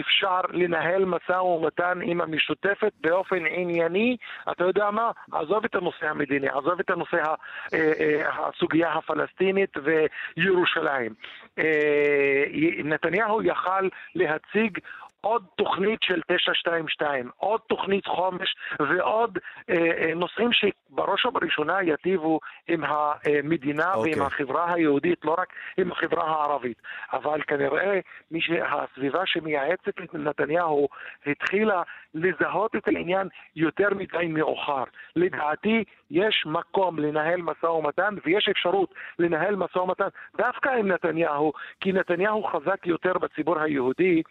אפשר 0.00 0.40
לנהל 0.52 1.04
משא 1.04 1.32
ומתן 1.32 1.98
עם 2.02 2.20
המשותפת 2.20 2.92
באופן 3.00 3.46
ענייני, 3.46 4.16
אתה 4.52 4.64
יודע 4.64 4.90
מה? 4.90 5.10
עזוב 5.32 5.64
את 5.64 5.74
הנושא 5.74 6.06
המדיני, 6.08 6.48
עזוב 6.48 6.80
את 6.80 6.90
הנושא 6.90 7.16
אה, 7.16 7.92
אה, 8.00 8.48
הסוגיה 8.48 8.92
הפלסטינית 8.92 9.76
וירושלים. 9.84 11.14
אה, 11.58 12.44
נתניהו 12.84 13.42
יכל 13.42 13.88
להציג 14.14 14.78
עוד 15.24 15.44
תוכנית 15.56 16.02
של 16.02 16.20
922, 16.28 17.30
עוד 17.36 17.60
תוכנית 17.66 18.06
חומש 18.06 18.54
ועוד 18.80 19.38
אה, 19.70 19.74
אה, 19.74 20.14
נושאים 20.14 20.50
שבראש 20.52 21.26
ובראשונה 21.26 21.82
יטיבו 21.82 22.40
עם 22.68 22.84
המדינה 22.84 23.94
אוקיי. 23.94 24.14
ועם 24.14 24.22
החברה 24.22 24.72
היהודית, 24.74 25.24
לא 25.24 25.34
רק 25.38 25.52
עם 25.76 25.92
החברה 25.92 26.24
הערבית. 26.24 26.82
אבל 27.12 27.42
כנראה 27.42 28.00
מי 28.30 28.40
שהסביבה 28.40 29.22
שמייעצת 29.26 29.92
לנתניהו 30.14 30.88
התחילה 31.26 31.82
לזהות 32.14 32.76
את 32.76 32.88
העניין 32.88 33.28
יותר 33.56 33.88
מדי 33.94 34.26
מאוחר. 34.28 34.84
לדעתי 35.16 35.84
יש 36.10 36.44
מקום 36.46 36.98
לנהל 36.98 37.42
משא 37.42 37.66
ומתן 37.66 38.14
ויש 38.24 38.48
אפשרות 38.48 38.94
לנהל 39.18 39.56
משא 39.56 39.78
ומתן 39.78 40.08
דווקא 40.36 40.68
עם 40.68 40.88
נתניהו, 40.88 41.52
כי 41.80 41.92
נתניהו 41.92 42.44
חזק 42.44 42.86
יותר 42.86 43.12
בציבור 43.12 43.58
היהודי. 43.58 44.22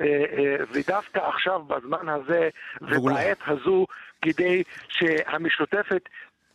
אה, 0.00 0.06
אה, 0.06 0.56
ודווקא 0.72 1.18
עכשיו, 1.18 1.62
בזמן 1.62 2.08
הזה 2.08 2.48
ובעת 2.82 3.38
הזו, 3.46 3.86
כדי 4.22 4.62
שהמשותפת 4.88 6.02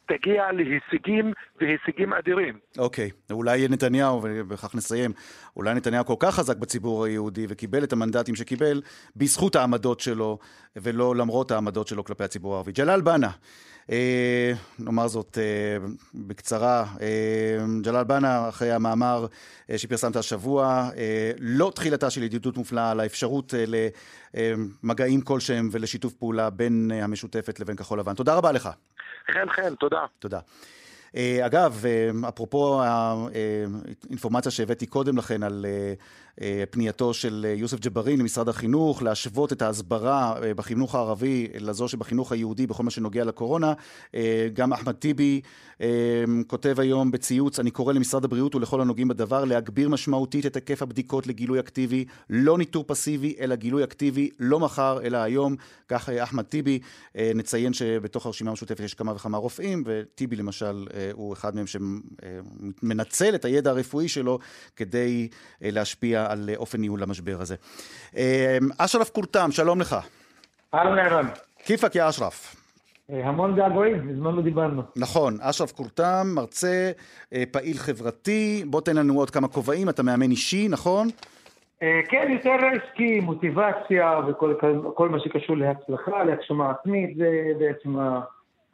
תגיע 0.08 0.52
להישגים 0.52 1.34
והישגים 1.62 2.14
אדירים. 2.14 2.60
אוקיי, 2.78 3.10
אולי 3.32 3.68
נתניהו, 3.68 4.22
ובכך 4.24 4.76
נסיים, 4.76 5.12
אולי 5.56 5.74
נתניהו 5.74 6.06
כל 6.06 6.16
כך 6.20 6.36
חזק 6.36 6.58
בציבור 6.58 7.06
היהודי 7.06 7.46
וקיבל 7.50 7.84
את 7.84 7.94
המנדטים 7.94 8.36
שקיבל 8.36 8.82
בזכות 9.16 9.56
העמדות 9.56 10.00
שלו, 10.00 10.38
ולא 10.76 11.16
למרות 11.16 11.52
העמדות 11.52 11.88
שלו 11.88 12.04
כלפי 12.04 12.24
הציבור 12.24 12.54
הערבי. 12.54 12.72
ג'לאל 12.72 13.02
בנה, 13.02 13.30
נאמר 14.80 15.08
זאת 15.08 15.38
אה, 15.38 15.88
בקצרה, 16.14 16.86
אה, 17.02 17.66
ג'לאל 17.82 18.04
בנה, 18.04 18.50
אחרי 18.50 18.72
המאמר 18.72 19.26
אה, 19.70 19.78
שפרסמת 19.78 20.16
השבוע, 20.16 20.90
אה, 20.98 21.32
לא 21.40 21.72
תחילתה 21.76 22.10
של 22.10 22.24
ידידות 22.24 22.58
מופלאה 22.58 22.92
על 22.92 23.00
האפשרות 23.00 23.54
אה, 23.54 23.88
למגעים 24.84 25.22
כלשהם 25.22 25.70
ולשיתוף 25.72 26.14
פעולה 26.14 26.50
בין 26.50 26.92
אה, 26.94 27.04
המשותפת 27.04 27.60
לבין 27.60 27.76
כחול 27.76 28.00
לבן. 28.00 28.14
תודה 28.14 28.36
רבה 28.36 28.52
לך. 28.52 28.70
חן 29.34 29.50
חן, 29.56 29.76
תודה. 29.76 30.06
תודה. 30.20 30.40
אה, 31.16 31.46
אגב, 31.46 31.84
אה, 31.86 32.30
אפרופו 32.30 32.82
האינפורמציה 32.84 34.52
שהבאתי 34.52 34.86
קודם 34.86 35.18
לכן 35.18 35.44
על 35.44 35.66
אה, 35.70 35.94
אה, 36.42 36.64
פנייתו 36.70 37.14
של 37.14 37.46
אה, 37.50 37.54
יוסף 37.54 37.80
ג'בארין 37.80 38.20
למשרד 38.20 38.50
החינוך, 38.50 39.04
להשוות 39.04 39.54
את 39.54 39.62
ההסברה 39.62 40.36
אה, 40.44 40.54
בחינוך 40.54 40.96
הערבי 40.96 41.48
לזו 41.60 41.88
שבחינוך 41.88 42.32
היהודי 42.32 42.68
בכל 42.68 42.84
מה 42.84 42.92
שנוגע 42.92 43.24
לקורונה, 43.24 43.74
אה, 44.16 44.48
גם 44.54 44.74
אחמד 44.74 44.96
טיבי 44.96 45.42
אה, 45.82 46.24
כותב 46.48 46.76
היום 46.80 47.12
בציוץ, 47.12 47.60
אני 47.60 47.72
קורא 47.72 47.94
למשרד 47.94 48.26
הבריאות 48.26 48.56
ולכל 48.56 48.82
הנוגעים 48.82 49.08
בדבר 49.08 49.46
להגביר 49.46 49.90
משמעותית 49.90 50.46
את 50.46 50.56
היקף 50.56 50.82
הבדיקות 50.82 51.28
לגילוי 51.28 51.60
אקטיבי, 51.60 52.06
לא 52.30 52.58
ניטור 52.58 52.84
פסיבי, 52.88 53.36
אלא 53.40 53.56
גילוי 53.56 53.84
אקטיבי, 53.84 54.30
לא 54.40 54.60
מחר, 54.60 55.00
אלא 55.04 55.18
היום. 55.18 55.56
כך 55.88 56.10
אה, 56.10 56.24
אחמד 56.24 56.44
טיבי, 56.44 56.80
אה, 57.18 57.32
נציין 57.36 57.74
שבתוך 57.74 58.26
הרשימה 58.26 58.50
המשותפת 58.50 58.80
יש 58.80 58.94
כמה 58.94 59.14
וכמה 59.14 59.38
רופאים, 59.38 59.84
וטיבי 59.86 60.36
למשל 60.36 60.88
אה, 60.94 61.05
הוא 61.14 61.34
אחד 61.34 61.56
מהם 61.56 61.66
שמנצל 61.68 63.36
את 63.36 63.46
הידע 63.46 63.70
הרפואי 63.70 64.08
שלו 64.08 64.40
כדי 64.76 65.28
אה, 65.64 65.70
להשפיע 65.72 66.32
על 66.32 66.50
אה, 66.50 66.56
אופן 66.56 66.82
ניהול 66.82 67.04
המשבר 67.04 67.38
הזה. 67.42 67.56
אה, 68.18 68.58
אשרף 68.78 69.10
קורתם, 69.10 69.52
שלום 69.52 69.82
לך. 69.82 69.96
אהלן 70.74 71.00
ערן. 71.00 71.26
כיפאק 71.66 71.96
יא 71.96 72.10
אשרף. 72.10 72.56
המון 73.10 73.56
געגועים, 73.56 74.08
מזמן 74.08 74.36
לא 74.36 74.42
דיברנו. 74.42 74.82
נכון, 74.96 75.38
אשרף 75.42 75.72
קורתם, 75.72 76.28
מרצה, 76.36 76.92
פעיל 77.52 77.78
חברתי, 77.78 78.64
בוא 78.68 78.82
תן 78.82 78.96
לנו 78.96 79.20
עוד 79.20 79.30
כמה 79.30 79.48
כובעים, 79.48 79.90
אתה 79.90 80.04
מאמן 80.04 80.32
אישי, 80.32 80.68
נכון? 80.68 81.08
כן, 81.80 82.28
יותר 82.30 82.52
עסקי, 82.52 83.20
מוטיבציה 83.20 84.20
וכל 84.28 84.54
כל 84.94 85.10
מה 85.10 85.20
שקשור 85.20 85.58
להצלחה, 85.58 86.24
להגשמה 86.24 86.72
עצמית, 86.72 87.18
זה 87.18 87.52
בעצם 87.60 87.96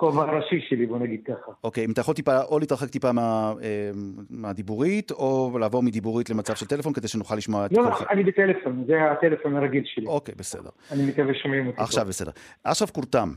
הכובע 0.02 0.24
הראשי 0.24 0.62
שלי, 0.70 0.86
בוא 0.86 1.00
נגיד 1.00 1.22
ככה. 1.26 1.52
אוקיי, 1.64 1.86
אם 1.86 1.92
אתה 1.92 2.02
יכול 2.02 2.14
טיפה, 2.16 2.44
או 2.44 2.60
להתרחק 2.60 2.90
טיפה 2.90 3.12
מה, 3.12 3.54
אה, 3.64 3.92
מהדיבורית, 4.30 5.12
או 5.12 5.58
לעבור 5.60 5.84
מדיבורית 5.84 6.30
למצב 6.30 6.56
של 6.56 6.66
טלפון, 6.66 6.94
כדי 6.94 7.08
שנוכל 7.08 7.36
לשמוע 7.36 7.66
את 7.66 7.72
לא, 7.72 7.84
קולך. 7.84 8.02
לא, 8.02 8.08
אני 8.10 8.24
בטלפון, 8.24 8.84
זה 8.88 9.12
הטלפון 9.12 9.56
הרגיל 9.56 9.84
שלי. 9.86 10.06
אוקיי, 10.06 10.36
בסדר. 10.38 10.70
אני 10.92 11.06
מקווה 11.06 11.34
שומעים 11.34 11.68
אותי. 11.68 11.82
עכשיו 11.82 12.06
בסדר. 12.06 12.32
אשרף 12.64 12.92
קורתם, 12.92 13.30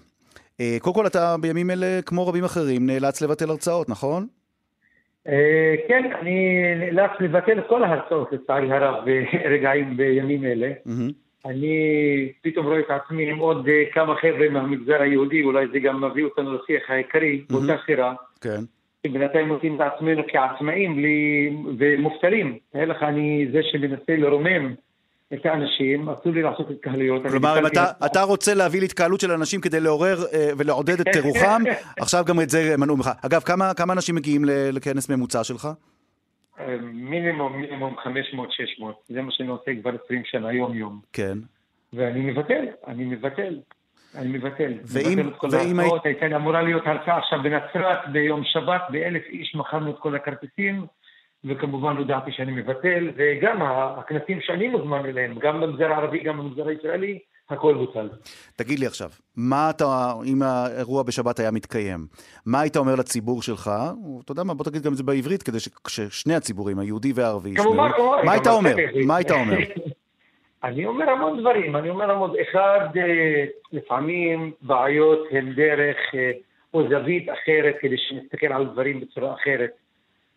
אה, 0.60 0.76
קודם 0.80 0.94
כל 0.94 1.06
אתה 1.06 1.36
בימים 1.40 1.70
אלה, 1.70 2.00
כמו 2.06 2.26
רבים 2.26 2.44
אחרים, 2.44 2.86
נאלץ 2.86 3.22
לבטל 3.22 3.50
הרצאות, 3.50 3.88
נכון? 3.88 4.26
אה, 5.28 5.74
כן, 5.88 6.10
אני 6.20 6.62
נאלץ 6.76 7.10
לבטל 7.20 7.60
כל 7.68 7.84
ההרצאות, 7.84 8.32
לצערי 8.32 8.72
הרב, 8.72 9.04
ברגעים, 9.04 9.96
בימים 9.96 10.44
אלה. 10.44 10.72
אני 11.46 11.76
פתאום 12.42 12.66
רואה 12.66 12.80
את 12.80 12.90
עצמי 12.90 13.30
עם 13.30 13.38
עוד 13.38 13.68
אה, 13.68 13.82
כמה 13.92 14.14
חבר'ה 14.16 14.48
מהמגזר 14.48 15.02
היהודי, 15.02 15.42
אולי 15.42 15.66
זה 15.72 15.78
גם 15.78 16.04
מביא 16.04 16.24
אותנו 16.24 16.54
לשיח 16.54 16.90
העיקרי, 16.90 17.44
באותה 17.50 17.76
סירה. 17.86 18.14
כן. 18.40 18.60
שבינתיים 19.06 19.48
מוצאים 19.48 19.76
את 19.76 19.80
עצמנו 19.80 20.22
כעצמאים 20.28 20.96
בלי... 20.96 21.50
ומובטלים. 21.78 22.58
תאר 22.72 22.84
לך, 22.84 23.02
אני 23.02 23.48
זה 23.52 23.60
שמנסה 23.62 24.16
לרומם 24.16 24.74
את 25.34 25.46
האנשים, 25.46 26.08
אסור 26.08 26.32
לי 26.32 26.42
לעשות 26.42 26.70
התקהלויות. 26.70 27.22
כלומר, 27.30 27.58
אם 27.58 27.66
אתה, 27.66 27.84
אתה 28.06 28.22
רוצה 28.22 28.54
להביא 28.54 28.80
להתקהלות 28.80 29.20
של 29.20 29.32
אנשים 29.32 29.60
כדי 29.60 29.80
לעורר 29.80 30.16
אה, 30.32 30.50
ולעודד 30.58 31.00
את 31.00 31.08
טירוחם, 31.12 31.62
עכשיו 31.98 32.24
גם 32.24 32.40
את 32.40 32.50
זה 32.50 32.74
מנעו 32.78 32.96
ממך. 32.96 33.10
אגב, 33.22 33.40
כמה, 33.40 33.74
כמה 33.74 33.92
אנשים 33.92 34.14
מגיעים 34.14 34.44
לכנס 34.72 35.08
ממוצע 35.08 35.44
שלך? 35.44 35.68
אה, 36.60 36.76
מינימום, 36.82 37.60
מינימום 37.60 37.94
500-600. 37.98 38.06
זה 39.08 39.22
מה 39.22 39.32
שאני 39.32 39.48
עושה 39.48 39.70
כבר 39.80 39.90
20 40.04 40.22
שנה, 40.24 40.52
יום-יום. 40.52 41.00
כן. 41.12 41.38
ואני 41.92 42.20
מבטל, 42.20 42.64
אני 42.86 43.04
מבטל. 43.04 43.60
אני 44.14 44.28
מבטל. 44.38 44.72
ואם- 44.84 45.18
מבטל 45.18 45.28
את 45.28 45.36
כל 45.36 45.46
ואם 45.52 45.60
היית- 45.60 45.78
ההרצאות. 45.78 46.06
הייתה 46.06 46.36
אמורה 46.36 46.62
להיות 46.62 46.86
הרצאה 46.86 47.16
עכשיו 47.18 47.42
בנצרת 47.42 47.98
ביום 48.12 48.44
שבת, 48.44 48.82
באלף 48.90 49.22
איש 49.28 49.54
מכרנו 49.54 49.90
את 49.90 49.98
כל 49.98 50.14
הכרטיסים, 50.14 50.86
וכמובן 51.44 51.96
הודעתי 51.96 52.32
שאני 52.32 52.52
מבטל, 52.52 53.10
וגם 53.16 53.62
הכנסים 53.62 54.40
שאני 54.40 54.68
מוזמן 54.68 55.06
אליהם, 55.06 55.38
גם 55.38 55.60
במגזר 55.60 55.92
הערבי, 55.92 56.18
גם 56.18 56.38
במגזר 56.38 56.68
הישראלי, 56.68 57.18
הכל 57.50 57.74
בוטל. 57.74 58.08
תגיד 58.56 58.78
לי 58.78 58.86
עכשיו, 58.86 59.10
מה 59.36 59.70
אתה, 59.70 60.12
אם 60.24 60.42
האירוע 60.42 61.02
בשבת 61.02 61.38
היה 61.38 61.50
מתקיים, 61.50 62.06
מה 62.46 62.60
היית 62.60 62.76
אומר 62.76 62.94
לציבור 62.94 63.42
שלך, 63.42 63.70
אתה 64.24 64.32
יודע 64.32 64.42
מה, 64.44 64.54
בוא 64.54 64.64
תגיד 64.64 64.82
גם 64.82 64.92
את 64.92 64.96
זה 64.96 65.02
בעברית, 65.02 65.42
כדי 65.42 65.60
ש- 65.60 65.68
ששני 65.88 66.34
הציבורים, 66.34 66.78
היהודי 66.78 67.12
והערבי, 67.14 67.50
ישמעו. 67.50 67.72
כמובן. 67.72 67.90
מה 68.24 68.32
היית 68.32 68.46
אומר? 68.46 68.74
מה 69.06 69.16
היית 69.16 69.30
אומר? 69.30 69.56
אני 70.64 70.86
אומר 70.86 71.10
המון 71.10 71.40
דברים, 71.40 71.76
אני 71.76 71.90
אומר 71.90 72.10
המון, 72.10 72.32
אחד, 72.42 72.88
אה, 72.96 73.44
לפעמים 73.72 74.52
בעיות 74.62 75.18
הן 75.30 75.52
דרך 75.54 75.96
אה, 76.14 76.30
או 76.74 76.88
זווית 76.88 77.28
אחרת 77.28 77.74
כדי 77.80 77.96
שנסתכל 77.98 78.46
על 78.46 78.66
דברים 78.66 79.00
בצורה 79.00 79.34
אחרת. 79.34 79.70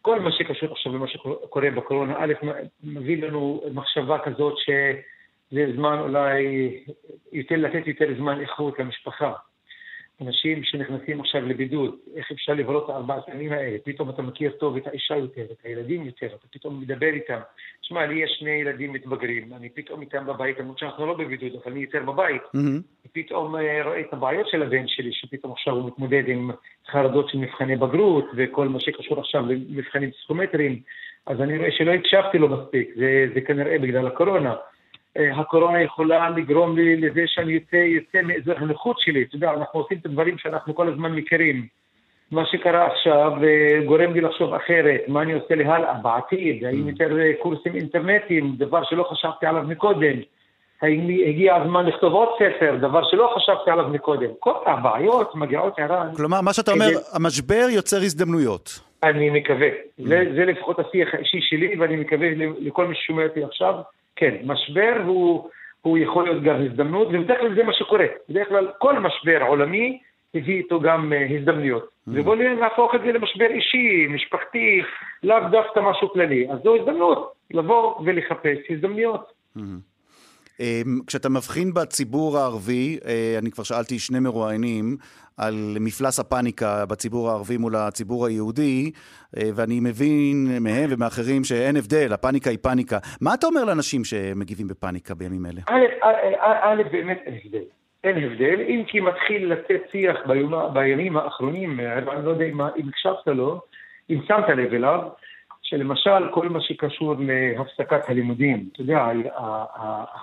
כל 0.02 0.20
מה 0.20 0.32
שקשור 0.32 0.72
עכשיו 0.72 0.94
למה 0.94 1.08
שקורה 1.08 1.72
בקורונה, 1.72 2.14
א', 2.18 2.34
מביא 2.84 3.24
לנו 3.24 3.62
מחשבה 3.74 4.18
כזאת 4.26 4.54
שזה 5.52 5.66
זמן 5.76 6.00
אולי 6.00 6.44
יותר 7.32 7.56
לתת 7.56 7.88
יותר 7.88 8.06
זמן 8.18 8.42
איכות 8.42 8.80
למשפחה. 8.80 9.34
אנשים 10.22 10.64
שנכנסים 10.64 11.20
עכשיו 11.20 11.42
לבידוד, 11.42 11.96
איך 12.16 12.32
אפשר 12.32 12.54
לבלות 12.54 12.86
את 12.86 12.90
הארבעת 12.90 13.24
הימים 13.28 13.52
האלה? 13.52 13.78
פתאום 13.86 14.10
אתה 14.10 14.22
מכיר 14.22 14.52
טוב 14.52 14.78
את 14.78 14.88
האישה 14.88 15.16
יותר, 15.16 15.42
את 15.52 15.58
הילדים 15.64 16.06
יותר, 16.06 16.28
אתה 16.28 16.48
פתאום 16.52 16.82
מדבר 16.82 17.08
איתם. 17.08 17.40
שמע, 17.82 18.06
לי 18.06 18.24
יש 18.24 18.36
שני 18.40 18.50
ילדים 18.50 18.94
מתבגרים, 18.94 19.54
אני 19.54 19.70
פתאום 19.70 20.02
איתם 20.02 20.26
בבית, 20.26 20.60
למרות 20.60 20.80
שאנחנו 20.80 21.06
לא 21.06 21.14
בבידוד, 21.14 21.52
אבל 21.64 21.72
אני 21.72 21.82
יותר 21.82 22.04
בבית. 22.04 22.42
מהמם. 22.54 22.82
פתאום 23.12 23.56
אה, 23.56 23.84
רואה 23.84 24.00
את 24.00 24.14
הבעיות 24.14 24.48
של 24.48 24.64
הבן 24.64 24.88
שלי, 24.88 25.14
שפתאום 25.14 25.52
עכשיו 25.52 25.74
הוא 25.74 25.88
מתמודד 25.88 26.24
עם 26.28 26.52
חרדות 26.92 27.30
של 27.30 27.38
מבחני 27.38 27.76
בגרות, 27.76 28.26
וכל 28.36 28.68
מה 28.68 28.80
שקשור 28.80 29.20
עכשיו 29.20 29.46
למבחנים 29.46 30.12
פסיכומטריים, 30.12 30.82
אז 31.26 31.42
אני 31.42 31.58
רואה 31.58 31.72
שלא 31.72 31.92
הקשבתי 31.92 32.38
לו 32.38 32.48
מספיק, 32.50 32.90
זה, 32.96 33.28
זה 33.34 33.42
כנראה 33.42 33.80
בגלל 33.80 34.08
הקורונה. 34.08 34.56
אה, 35.18 35.40
הקורונה 35.40 35.82
יכולה 35.82 36.30
לגרום 36.30 36.76
לי 36.76 36.96
לזה 36.96 37.22
שאני 37.26 37.54
יוצא, 37.54 37.76
יוצא 37.76 38.22
מאזור 38.24 38.56
הנוחות 38.58 39.00
שלי, 39.00 39.24
אתה 39.24 39.36
יודע, 39.36 39.54
אנחנו 39.54 39.80
עושים 39.80 39.98
את 39.98 40.06
הדברים 40.06 40.38
שאנחנו 40.38 40.76
כל 40.76 40.90
הזמן 40.90 41.12
מכירים. 41.12 41.68
מה 42.32 42.46
שקרה 42.46 42.88
עכשיו 42.88 43.32
אה, 43.44 43.86
גורם 43.86 44.14
לי 44.14 44.22
לחשוב 44.22 44.54
אחרת, 44.54 45.02
מה 45.08 45.22
אני 45.22 45.34
עושה 45.34 45.56
להלאה, 45.56 45.94
בעתיד, 45.94 46.66
האם 46.66 46.90
יותר 46.90 47.20
אה, 47.20 47.32
קורסים 47.42 47.76
אינטרנטיים, 47.76 48.56
דבר 48.58 48.84
שלא 48.84 49.04
חשבתי 49.12 49.46
עליו 49.46 49.64
מקודם. 49.64 50.18
האם 50.82 51.08
הגיע 51.28 51.56
הזמן 51.56 51.86
לכתוב 51.86 52.14
עוד 52.14 52.30
ספר, 52.36 52.76
דבר 52.76 53.10
שלא 53.10 53.34
חשבתי 53.36 53.72
עליו 53.72 53.88
מקודם. 53.88 54.30
כל 54.40 54.54
הבעיות 54.66 55.36
מגיעות 55.36 55.80
ערן, 55.80 56.08
כלומר, 56.16 56.42
מה 56.42 56.54
שאתה 56.54 56.72
אומר, 56.72 56.90
המשבר 57.14 57.66
יוצר 57.70 57.98
הזדמנויות. 57.98 58.80
אני 59.04 59.30
מקווה. 59.30 59.68
זה, 59.98 60.24
זה 60.36 60.46
לפחות 60.46 60.80
השיח 60.80 61.14
האישי 61.14 61.42
שלי, 61.42 61.80
ואני 61.80 61.96
מקווה 61.96 62.28
לכל 62.60 62.88
מי 62.88 62.96
ששומע 62.96 63.24
אותי 63.24 63.44
עכשיו, 63.44 63.74
כן, 64.18 64.36
משבר 64.44 65.02
הוא, 65.06 65.50
הוא 65.82 65.98
יכול 65.98 66.24
להיות 66.24 66.44
גם 66.44 66.56
הזדמנות, 66.66 67.08
ובדרך 67.08 67.40
כלל 67.40 67.56
זה 67.56 67.64
מה 67.64 67.74
שקורה. 67.74 68.06
בדרך 68.30 68.48
כלל 68.48 68.68
כל 68.78 69.00
משבר 69.00 69.44
עולמי 69.48 70.00
הביא 70.36 70.58
איתו 70.58 70.80
גם 70.80 71.14
אה, 71.14 71.38
הזדמנויות. 71.40 71.90
ובואו 72.08 72.36
נהפוך 72.36 72.96
את 72.96 73.02
זה 73.02 73.12
למשבר 73.12 73.46
אישי, 73.46 74.08
משפחתי, 74.10 74.82
לאו 75.24 75.38
דווקא 75.52 75.80
משהו 75.80 76.10
כללי. 76.10 76.52
אז 76.52 76.60
זו 76.64 76.76
הזדמנות 76.76 77.34
לבוא 77.52 78.02
ולחפש 78.06 78.58
הזדמנויות. 78.70 79.32
אמ, 80.60 81.00
כשאתה 81.08 81.30
מבחין 81.30 81.74
בציבור 81.74 82.38
הערבי, 82.38 83.00
אה, 83.06 83.36
אני 83.38 83.52
כבר 83.52 83.64
שאלתי 83.64 84.00
שני 84.00 84.20
מרואיינים 84.20 84.98
על 85.38 85.78
מפלס 85.80 86.20
הפאניקה 86.20 86.86
בציבור 86.86 87.30
הערבי 87.30 87.58
מול 87.58 87.76
הציבור 87.76 88.26
היהודי, 88.26 88.92
אה, 89.38 89.50
ואני 89.56 89.80
מבין 89.80 90.48
מהם 90.62 90.90
ומאחרים 90.90 91.44
שאין 91.44 91.76
הבדל, 91.76 92.14
הפאניקה 92.14 92.50
היא 92.50 92.60
פאניקה. 92.62 92.98
מה 93.22 93.34
אתה 93.34 93.48
אומר 93.48 93.66
לאנשים 93.66 94.04
שמגיבים 94.04 94.68
בפאניקה 94.68 95.16
בימים 95.16 95.46
אלה? 95.46 95.62
א', 96.40 96.82
באמת 96.92 97.20
אין 97.26 97.36
הבדל. 97.46 97.64
אין 98.04 98.24
הבדל, 98.24 98.62
אם 98.62 98.84
כי 98.88 99.00
מתחיל 99.00 99.54
לצאת 99.54 99.82
שיח 99.92 100.18
בימים 100.74 101.18
האחרונים, 101.18 101.80
אני 101.80 102.26
לא 102.26 102.30
יודע 102.30 102.46
אם 102.46 102.62
הקשבת 102.62 103.28
לו, 103.28 103.62
אם 104.10 104.20
שמת 104.28 104.50
לב 104.50 104.74
אליו, 104.74 105.00
שלמשל 105.70 106.30
כל 106.32 106.50
מה 106.50 106.62
שקשור 106.62 107.16
להפסקת 107.20 108.10
הלימודים, 108.10 108.70
אתה 108.74 108.82
יודע, 108.82 109.08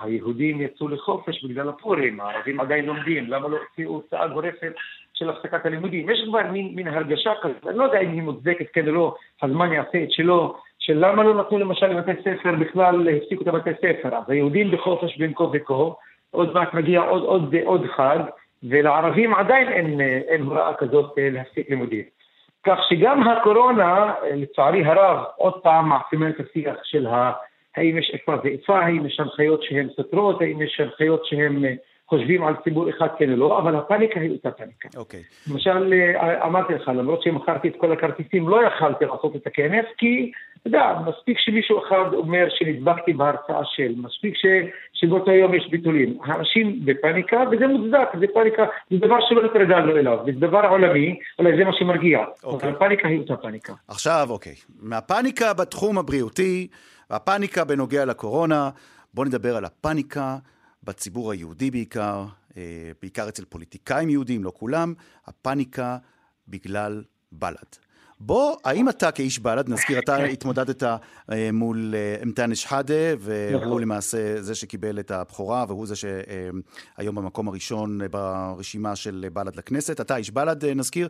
היהודים 0.01 0.61
יצאו 0.61 0.87
לחופש 0.87 1.43
בגלל 1.45 1.69
הפורים, 1.69 2.19
הערבים 2.19 2.59
עדיין 2.59 2.85
לומדים, 2.85 3.27
למה 3.27 3.47
לא 3.47 3.57
הוציאו 3.57 3.91
הוצאה 3.91 4.27
גורפת 4.27 4.73
של 5.13 5.29
הפסקת 5.29 5.65
הלימודים? 5.65 6.09
יש 6.09 6.23
כבר 6.27 6.51
מין, 6.51 6.75
מין 6.75 6.87
הרגשה 6.87 7.31
כזאת, 7.41 7.67
אני 7.67 7.77
לא 7.77 7.83
יודע 7.83 7.99
אם 7.99 8.11
היא 8.11 8.21
מוצדקת 8.21 8.65
כן 8.73 8.87
או 8.87 8.93
לא, 8.93 9.15
הזמן 9.41 9.73
יעשה 9.73 10.03
את 10.03 10.11
שלו, 10.11 10.55
של 10.79 11.05
למה 11.05 11.23
לא 11.23 11.35
נתנו 11.35 11.59
למשל 11.59 11.87
לבתי 11.87 12.21
ספר 12.21 12.55
בכלל, 12.55 13.09
הפסיקו 13.09 13.43
את 13.43 13.47
הבתי 13.47 13.69
ספר, 13.77 14.15
אז 14.15 14.29
היהודים 14.29 14.71
בחופש 14.71 15.17
בין 15.17 15.33
כה 15.35 15.43
וכה, 15.43 15.83
עוד 16.31 16.53
מעט 16.53 16.73
מגיע 16.73 17.01
עוד, 17.01 17.23
עוד, 17.23 17.55
עוד 17.65 17.85
חג, 17.95 18.19
ולערבים 18.63 19.33
עדיין 19.33 19.67
אין, 19.67 20.01
אין 20.01 20.41
הוראה 20.41 20.73
כזאת 20.73 21.13
להפסיק 21.17 21.69
לימודים. 21.69 22.14
כך 22.65 22.77
שגם 22.89 23.27
הקורונה, 23.27 24.13
לצערי 24.33 24.85
הרב, 24.85 25.23
עוד 25.35 25.53
פעם 25.53 25.89
מעצימה 25.89 26.29
את 26.29 26.39
השיח 26.39 26.75
של. 26.83 27.07
האם 27.77 27.97
יש 27.97 28.11
איפה 28.13 28.35
ואיפה, 28.43 28.79
האם 28.79 29.05
יש 29.05 29.19
הנחיות 29.19 29.63
שהן 29.63 29.89
סותרות, 29.95 30.41
האם 30.41 30.61
יש 30.61 30.79
הנחיות 30.79 31.25
שהם 31.25 31.65
אה, 31.65 31.73
חושבים 32.09 32.43
על 32.43 32.53
ציבור 32.63 32.89
אחד 32.89 33.07
כן 33.17 33.31
או 33.31 33.35
לא, 33.35 33.59
אבל 33.59 33.75
הפאניקה 33.75 34.19
היא 34.19 34.31
אותה 34.31 34.51
פאניקה. 34.51 34.89
אוקיי. 34.97 35.23
למשל, 35.51 35.93
אה, 35.93 36.45
אמרתי 36.45 36.73
לך, 36.73 36.87
למרות 36.87 37.23
שמכרתי 37.23 37.67
את 37.67 37.73
כל 37.77 37.91
הכרטיסים, 37.91 38.49
לא 38.49 38.65
יכלתי 38.67 39.05
לעשות 39.05 39.35
את 39.35 39.47
הכנס, 39.47 39.85
כי, 39.97 40.31
אתה 40.61 40.67
יודע, 40.67 40.99
מספיק 41.07 41.37
שמישהו 41.39 41.79
אחד 41.87 42.13
אומר 42.13 42.47
שנדבקתי 42.49 43.13
בהרצאה 43.13 43.61
של, 43.63 43.93
מספיק 43.97 44.35
ש, 44.35 44.45
שבאותו 44.93 45.31
יום 45.31 45.53
יש 45.53 45.67
ביטולים. 45.69 46.17
האנשים 46.23 46.85
בפאניקה, 46.85 47.43
וזה 47.51 47.67
מוצדק, 47.67 48.07
זה 48.19 48.25
פאניקה, 48.33 48.65
זה 48.91 48.97
דבר 48.97 49.17
שלא 49.29 49.45
התרגלנו 49.45 49.97
אליו, 49.97 50.17
זה 50.25 50.31
דבר 50.31 50.65
עולמי, 50.69 51.19
אולי 51.39 51.57
זה 51.57 51.63
מה 51.63 51.71
שמרגיע. 51.73 52.19
אוקיי. 52.43 52.69
אבל 52.69 52.77
הפאניקה 52.77 53.07
היא 53.07 53.19
אותה 53.19 53.37
פאניקה. 53.37 53.73
עכשיו, 53.87 54.27
אוקיי. 54.29 54.55
מהפאניקה 54.81 55.53
בתחום 55.53 55.97
הבריאותי, 55.97 56.67
והפאניקה 57.09 57.63
בנוגע 57.63 58.05
לקורונה, 58.05 58.69
בואו 59.13 59.27
נדבר 59.27 59.57
על 59.57 59.65
הפאניקה 59.65 60.35
בציבור 60.85 61.31
היהודי 61.31 61.71
בעיקר, 61.71 62.25
אה, 62.57 62.91
בעיקר 63.01 63.29
אצל 63.29 63.45
פוליטיקאים 63.45 64.09
יהודים, 64.09 64.43
לא 64.43 64.51
כולם, 64.55 64.93
הפאניקה 65.25 65.97
בגלל 66.47 67.03
בל"ד. 67.31 67.75
בוא, 68.19 68.55
האם 68.63 68.89
אתה 68.89 69.11
כאיש 69.11 69.39
בל"ד, 69.39 69.69
נזכיר, 69.69 69.99
אתה 69.99 70.23
התמודדת 70.23 70.83
אה, 70.83 70.97
מול 71.53 71.95
אה, 71.95 72.23
אנטאנס 72.23 72.57
שחאדה, 72.57 72.93
והוא 73.19 73.61
נכון. 73.61 73.81
למעשה 73.81 74.41
זה 74.41 74.55
שקיבל 74.55 74.99
את 74.99 75.11
הבכורה, 75.11 75.65
והוא 75.67 75.87
זה 75.87 75.95
שהיום 75.95 77.15
במקום 77.15 77.47
הראשון 77.47 77.99
ברשימה 78.11 78.95
של 78.95 79.27
בל"ד 79.33 79.55
לכנסת. 79.55 80.01
אתה 80.01 80.17
איש 80.17 80.31
בל"ד, 80.31 80.65
אה, 80.65 80.73
נזכיר. 80.73 81.09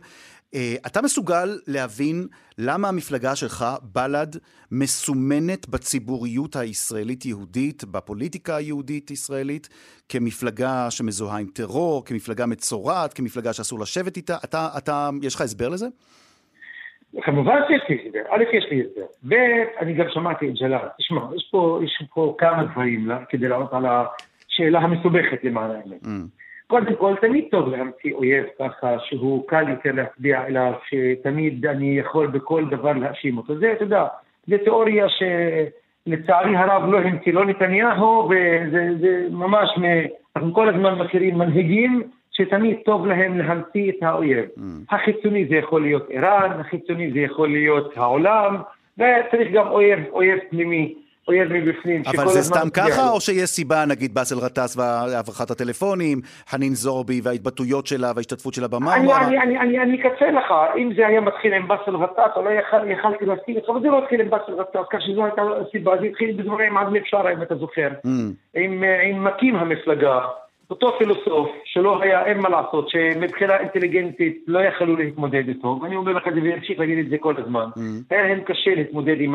אתה 0.86 1.02
מסוגל 1.02 1.58
להבין 1.66 2.28
למה 2.58 2.88
המפלגה 2.88 3.36
שלך, 3.36 3.66
בל"ד, 3.82 4.36
מסומנת 4.70 5.68
בציבוריות 5.68 6.56
הישראלית-יהודית, 6.56 7.84
בפוליטיקה 7.84 8.56
היהודית-ישראלית, 8.56 9.68
כמפלגה 10.08 10.90
שמזוהה 10.90 11.38
עם 11.38 11.46
טרור, 11.54 12.04
כמפלגה 12.04 12.46
מצורעת, 12.46 13.14
כמפלגה 13.14 13.52
שאסור 13.52 13.80
לשבת 13.80 14.16
איתה? 14.16 14.36
אתה, 14.44 14.68
אתה, 14.76 15.10
יש 15.22 15.34
לך 15.34 15.40
הסבר 15.40 15.68
לזה? 15.68 15.86
כמובן 17.22 17.60
שיש 17.68 17.82
לי 17.88 17.98
הסבר, 18.06 18.20
א', 18.30 18.44
יש 18.52 18.66
לי 18.70 18.82
הסבר, 18.82 19.06
ב', 19.28 19.34
אני 19.78 19.92
גם 19.92 20.06
שמעתי 20.08 20.48
את 20.48 20.54
ג'לאל, 20.54 20.88
תשמע, 20.98 21.20
יש 21.36 21.48
פה, 21.50 21.80
יש 21.84 22.02
פה 22.14 22.34
כמה 22.38 22.64
דברים 22.64 23.06
לה, 23.06 23.24
כדי 23.28 23.48
לענות 23.48 23.72
על 23.72 23.86
השאלה 23.86 24.78
המסובכת 24.78 25.44
למען 25.44 25.70
האמת. 25.70 26.02
Mm. 26.02 26.08
קודם 26.66 26.96
כל, 26.96 27.14
תמיד 27.20 27.44
טוב 27.50 27.68
להמציא 27.68 28.14
אויב 28.14 28.44
ככה 28.58 28.98
שהוא 28.98 29.48
קל 29.48 29.68
יותר 29.68 29.92
להצביע 29.92 30.46
אליו, 30.46 30.72
שתמיד 30.88 31.66
אני 31.66 31.98
יכול 31.98 32.26
בכל 32.26 32.64
דבר 32.70 32.92
להאשים 32.92 33.38
אותו. 33.38 33.58
זה, 33.58 33.72
אתה 33.72 33.84
יודע, 33.84 34.06
זו 34.46 34.56
תיאוריה 34.64 35.06
שלצערי 35.08 36.56
הרב 36.56 36.90
לא 36.90 36.98
המציא 36.98 37.32
לא 37.32 37.44
נתניהו, 37.44 38.30
וזה 38.30 38.88
זה 39.00 39.26
ממש, 39.30 39.78
מ... 39.78 39.84
אנחנו 40.36 40.54
כל 40.54 40.68
הזמן 40.68 40.98
מכירים 40.98 41.38
מנהיגים 41.38 42.02
שתמיד 42.36 42.76
טוב 42.84 43.06
להם 43.06 43.38
להמציא 43.38 43.90
את 43.90 44.02
האויב. 44.02 44.44
Mm. 44.58 44.60
החיצוני 44.90 45.46
זה 45.48 45.54
יכול 45.54 45.82
להיות 45.82 46.10
איראן, 46.10 46.60
החיצוני 46.60 47.12
זה 47.12 47.18
יכול 47.18 47.48
להיות 47.48 47.96
העולם, 47.96 48.56
וצריך 48.98 49.48
גם 49.52 49.66
אויב, 49.68 49.98
אויב 50.12 50.38
פנימי 50.50 50.94
אויב 51.28 51.52
מבפנים. 51.52 52.02
אבל 52.06 52.28
זה 52.28 52.42
סתם 52.42 52.70
ככה. 52.70 53.10
או 53.10 53.20
שיש 53.20 53.50
סיבה, 53.50 53.84
נגיד 53.88 54.14
באסל 54.14 54.34
גטאס 54.44 54.76
והברחת 54.76 55.50
הטלפונים, 55.50 56.20
חנין 56.48 56.74
זועבי 56.74 57.20
וההתבטאויות 57.22 57.86
שלה 57.86 58.12
וההשתתפות 58.14 58.54
שלה 58.54 58.66
אני, 58.66 58.76
במרמרה? 58.76 59.26
אני, 59.26 59.38
אני, 59.38 59.58
אני, 59.58 59.78
אני 59.78 60.00
אקצר 60.00 60.30
לך, 60.30 60.52
אם 60.78 60.92
זה 60.96 61.06
היה 61.06 61.20
מתחיל 61.20 61.54
עם 61.54 61.68
באסל 61.68 61.96
גטאס, 62.02 62.30
אולי 62.36 62.54
יכול- 62.54 62.90
יכלתי 62.90 63.26
להסכים 63.26 63.56
איתך, 63.56 63.68
אבל 63.68 63.80
זה 63.80 63.88
לא 63.88 63.98
התחיל 63.98 64.20
עם 64.20 64.30
באסל 64.30 64.52
גטאס, 64.52 64.86
כך 64.90 64.98
שזו 65.00 65.24
הייתה 65.24 65.42
הסיבה, 65.68 65.92
זה 66.00 66.06
התחיל 66.06 66.36
בדברים 66.36 66.76
עם 66.76 66.86
עזמי 66.86 67.00
בשארה, 67.00 67.32
אם 67.32 67.42
אתה 67.42 67.54
זוכר. 67.56 67.88
Mm, 68.06 68.08
עם, 68.54 68.84
אה, 68.84 69.02
עם 69.02 69.24
מקים 69.24 69.56
המפלגה, 69.56 70.20
אותו 70.70 70.98
פילוסוף, 70.98 71.50
שלא 71.64 72.02
היה, 72.02 72.24
אין 72.24 72.38
מה 72.38 72.48
לעשות, 72.48 72.88
שמבחינה 72.88 73.56
אינטליגנטית 73.56 74.44
לא 74.46 74.58
יכלו 74.58 74.96
להתמודד 74.96 75.48
איתו, 75.48 75.78
ואני 75.82 75.96
אומר 75.96 76.12
לך 76.12 76.28
את 76.28 76.34
זה 76.34 76.40
ואמשיך 76.42 76.78
להגיד 76.78 76.98
את 76.98 77.08
זה 77.08 77.18
כל 77.18 77.34
הזמן. 77.38 77.66
mm. 77.76 77.80
היה 78.10 78.22
להם 78.22 78.40
קשה 78.40 78.74
להתמודד 78.74 79.16
עם 79.20 79.34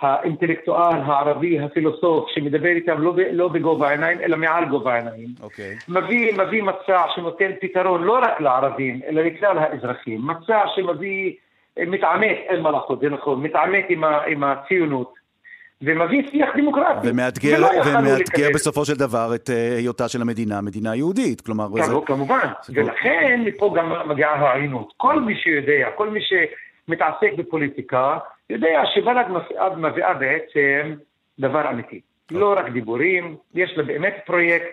האינטלקטואל 0.00 0.98
הערבי, 1.04 1.60
הפילוסוף, 1.60 2.28
שמדבר 2.34 2.68
איתם 2.68 3.02
לא, 3.02 3.14
לא 3.32 3.48
בגובה 3.48 3.88
העיניים, 3.88 4.20
אלא 4.20 4.36
מעל 4.36 4.64
גובה 4.64 4.94
העיניים. 4.94 5.28
אוקיי. 5.42 5.76
מביא, 5.88 6.32
מביא 6.38 6.62
מצע 6.62 7.02
שנותן 7.14 7.50
פתרון 7.60 8.02
לא 8.02 8.18
רק 8.22 8.40
לערבים, 8.40 9.00
אלא 9.08 9.22
לכלל 9.22 9.58
האזרחים. 9.58 10.26
מצע 10.26 10.62
שמביא, 10.74 11.32
מתעמת, 11.76 12.38
אין 12.48 12.60
מה 12.60 12.70
לעשות, 12.70 13.00
זה 13.00 13.08
נכון, 13.08 13.42
מתעמת 13.42 13.84
עם, 13.88 14.04
ה, 14.04 14.24
עם 14.24 14.44
הציונות, 14.44 15.21
ומביא 15.82 16.22
שיח 16.30 16.48
דמוקרטי. 16.56 17.08
ומאתגר, 17.10 17.54
ולא 17.56 17.68
ומאתגר. 17.98 18.48
בסופו 18.54 18.84
של 18.84 18.94
דבר 18.94 19.34
את 19.34 19.50
אה, 19.50 19.76
היותה 19.76 20.08
של 20.08 20.20
המדינה 20.22 20.60
מדינה 20.60 20.96
יהודית. 20.96 21.40
כלומר, 21.40 21.68
זה... 21.82 21.92
כמובן. 22.06 22.46
זה 22.62 22.74
כל- 22.74 22.80
ולכן 22.80 23.42
מפה 23.46 23.74
גם 23.76 24.08
מגיעה 24.08 24.34
העוינות. 24.34 24.92
כל 24.96 25.20
מי 25.20 25.34
שיודע, 25.36 25.90
כל 25.96 26.10
מי 26.10 26.20
שמתעסק 26.20 27.32
בפוליטיקה, 27.38 28.18
יודע 28.50 28.82
שבל"ד 28.94 29.26
מביאה- 29.30 29.76
מביאה 29.76 30.14
בעצם 30.14 30.94
דבר 31.40 31.70
אמיתי. 31.70 32.00
לא 32.30 32.54
רק 32.58 32.68
דיבורים, 32.72 33.36
יש 33.54 33.72
לה 33.76 33.82
באמת 33.82 34.14
פרויקט. 34.26 34.64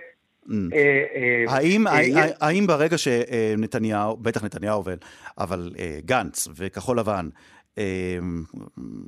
Mm. 0.48 0.52
אה, 0.74 0.80
אה, 1.16 1.56
האם, 1.56 1.88
אה, 1.88 1.94
ברגע 2.68 2.98
שנתניהו, 2.98 4.18
בטח 4.18 4.44
נתניהו 4.44 4.84
אבל, 5.40 5.72
אה, 5.80 5.98
גנץ 6.06 6.48
וכחול 6.58 7.00
לבן, 7.00 7.30
אה, 7.36 7.40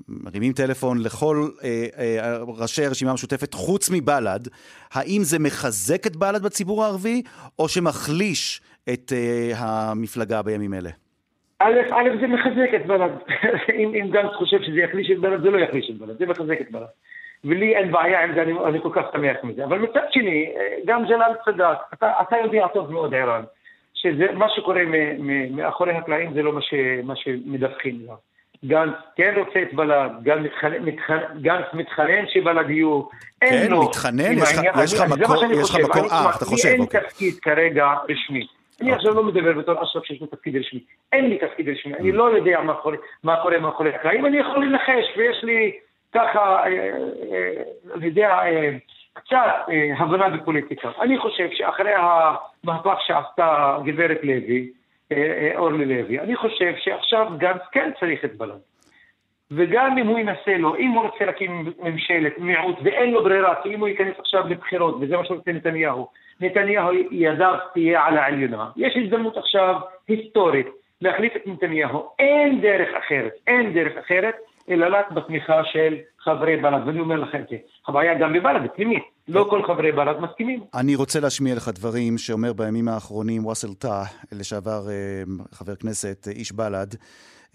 מרימים 0.08 0.54
טלפון 0.54 0.98
לכל 0.98 1.48
אה, 1.64 1.86
אה, 1.98 2.38
ראשי 2.62 2.86
הרשימה 2.86 3.12
המשותפת 3.12 3.54
חוץ 3.54 3.90
מבל"ד, 3.94 4.48
האם 4.94 5.22
זה 5.22 5.40
מחזק 5.40 6.08
את 6.08 6.16
בל"ד 6.16 6.44
בציבור 6.44 6.84
הערבי, 6.84 7.22
או 7.60 7.70
שמחליש 7.70 8.62
את 8.94 9.12
אה, 9.14 9.52
המפלגה 9.58 10.42
בימים 10.42 10.74
אלה? 10.74 10.90
א', 11.60 11.74
א', 11.92 12.10
זה 12.22 12.28
מחזק 12.28 12.70
את 12.76 12.86
בל"ד. 12.86 13.12
אם, 13.80 13.92
אם 13.96 14.10
גנץ 14.12 14.34
חושב 14.34 14.58
שזה 14.62 14.80
יחליש 14.80 15.12
את 15.12 15.20
בל"ד, 15.20 15.42
זה 15.42 15.50
לא 15.50 15.58
יחליש 15.58 15.90
את 15.90 15.98
בל"ד, 15.98 16.18
זה 16.18 16.26
מחזק 16.26 16.62
את 16.62 16.72
בל"ד. 16.72 16.86
ולי 17.44 17.76
אין 17.76 17.92
בעיה 17.92 18.24
עם 18.24 18.34
זה, 18.34 18.42
אני, 18.42 18.54
אני 18.66 18.82
כל 18.82 18.90
כך 18.94 19.04
שמח 19.14 19.38
מזה. 19.44 19.64
אבל 19.64 19.80
מצד 19.80 20.06
שני, 20.12 20.54
אה, 20.58 20.78
גם 20.86 21.06
ג'לאל 21.06 21.34
צדק, 21.46 21.78
אתה, 21.94 22.12
אתה 22.22 22.36
יודע 22.44 22.68
טוב 22.68 22.92
מאוד, 22.92 23.14
ערן, 23.14 23.44
שמה 23.94 24.46
שקורה 24.56 24.82
מאחורי 25.52 25.92
הקלעים 25.92 26.34
זה 26.34 26.42
לא 26.42 26.54
מה, 26.54 26.62
מה 27.04 27.16
שמדווחים 27.16 28.00
לו. 28.06 28.31
גנץ 28.66 28.94
כן 29.16 29.34
רוצה 29.38 29.62
את 29.62 29.74
בל"ד, 29.74 30.10
גנץ 30.24 30.40
מתחנן, 30.46 30.80
מתחנן, 30.86 31.20
מתחנן 31.74 32.26
שבל"ד 32.28 32.70
יהיו. 32.70 33.02
אין 33.42 33.64
כן, 33.66 33.72
לו. 33.72 33.84
מתחנן? 33.84 34.26
עם 34.26 34.38
יש 34.38 34.42
לך- 34.42 34.56
העניין- 34.58 34.74
יש 34.84 34.94
מקור- 34.94 35.44
יש 35.52 35.70
לך. 35.70 35.80
מקור- 35.86 36.12
אה, 36.12 36.30
אתה 36.38 36.46
חושב, 36.46 36.68
אין 36.70 36.82
אוקיי. 36.82 37.02
תפקיד 37.02 37.40
כרגע 37.40 37.88
רשמי. 38.10 38.48
אני 38.82 38.92
עכשיו 38.94 39.14
לא 39.14 39.24
מדבר 39.24 39.54
בתור 39.60 39.84
אשרף 39.84 40.06
שיש 40.06 40.22
לו 40.22 40.28
תפקיד 40.28 40.56
רשמי. 40.56 40.80
אין 41.14 41.30
לי 41.30 41.38
תפקיד 41.38 41.70
רשמי, 41.70 41.94
אני 41.94 42.12
לא 42.12 42.36
יודע 42.36 42.60
מה 42.62 42.74
קורה- 42.74 42.98
מה 43.24 43.36
קורה 43.42 43.60
מאחורי 43.60 43.96
הקלעים, 43.96 44.26
אני 44.26 44.38
יכול 44.38 44.66
לנחש, 44.66 45.18
ויש 45.18 45.44
לי 45.44 45.72
ככה, 46.14 46.40
אה, 46.40 46.66
אה, 46.68 47.64
אני 47.96 48.06
יודע, 48.06 48.30
אה, 48.30 48.70
קצת 49.14 49.38
הבנה 50.00 50.30
בפוליטיקה. 50.30 50.90
אני 51.02 51.18
חושב 51.20 51.48
שאחרי 51.52 51.92
המהפך 51.96 52.98
שעשתה 53.08 53.78
גברת 53.86 54.18
לוי, 54.24 54.70
אורלי 55.56 55.86
לוי, 55.86 56.20
אני 56.20 56.36
חושב 56.36 56.74
שעכשיו 56.78 57.28
גנץ 57.38 57.62
כן 57.72 57.92
צריך 58.00 58.26
את 58.26 58.38
בל"ד. 58.38 58.60
וגם 59.52 59.98
אם 59.98 60.08
הוא 60.08 60.20
ינסה 60.20 60.58
לו, 60.58 60.76
אם 60.76 60.92
הוא 60.92 61.04
רוצה 61.04 61.26
להקים 61.26 61.74
ממשלת 61.84 62.40
מיעוט 62.40 62.76
ואין 62.84 63.12
לו 63.12 63.24
ברירה, 63.24 63.56
כי 63.64 63.76
אם 63.76 63.80
הוא 63.80 63.88
ייכנס 63.88 64.14
עכשיו 64.20 64.48
לבחירות, 64.48 64.96
וזה 65.02 65.18
מה 65.18 65.26
שרוצה 65.26 65.52
נתניהו, 65.52 66.08
נתניהו 66.42 66.92
ידיו 67.12 67.56
תהיה 67.74 68.06
על 68.06 68.18
העליונה. 68.18 68.70
יש 68.76 68.98
הזדמנות 68.98 69.38
עכשיו 69.38 69.76
היסטורית 70.08 70.68
להחליף 71.02 71.36
את 71.36 71.48
נתניהו. 71.48 72.10
אין 72.20 72.62
דרך 72.62 72.90
אחרת, 72.96 73.32
אין 73.48 73.74
דרך 73.74 73.98
אחרת, 73.98 74.36
אלא 74.70 74.88
רק 74.90 75.12
בתמיכה 75.12 75.64
של 75.64 75.98
חברי 76.20 76.58
בל"ד, 76.58 76.88
ואני 76.88 77.00
אומר 77.00 77.16
לכם. 77.16 77.42
הבעיה 77.88 78.14
גם 78.14 78.34
בבל"ד, 78.34 78.68
פנימית. 78.76 79.04
לא 79.28 79.48
כל 79.50 79.62
חברי 79.68 79.92
בל"ד 79.92 80.20
מסכימים. 80.20 80.64
אני 80.74 80.96
רוצה 80.96 81.20
להשמיע 81.20 81.56
לך 81.56 81.70
דברים 81.70 82.18
שאומר 82.18 82.54
בימים 82.54 82.88
האחרונים 82.88 83.46
וואסל 83.46 83.74
טאה, 83.74 84.06
לשעבר 84.32 84.90
אה, 84.90 84.94
חבר 85.52 85.76
כנסת, 85.76 86.28
אה, 86.28 86.34
איש 86.34 86.52
בל"ד. 86.52 86.96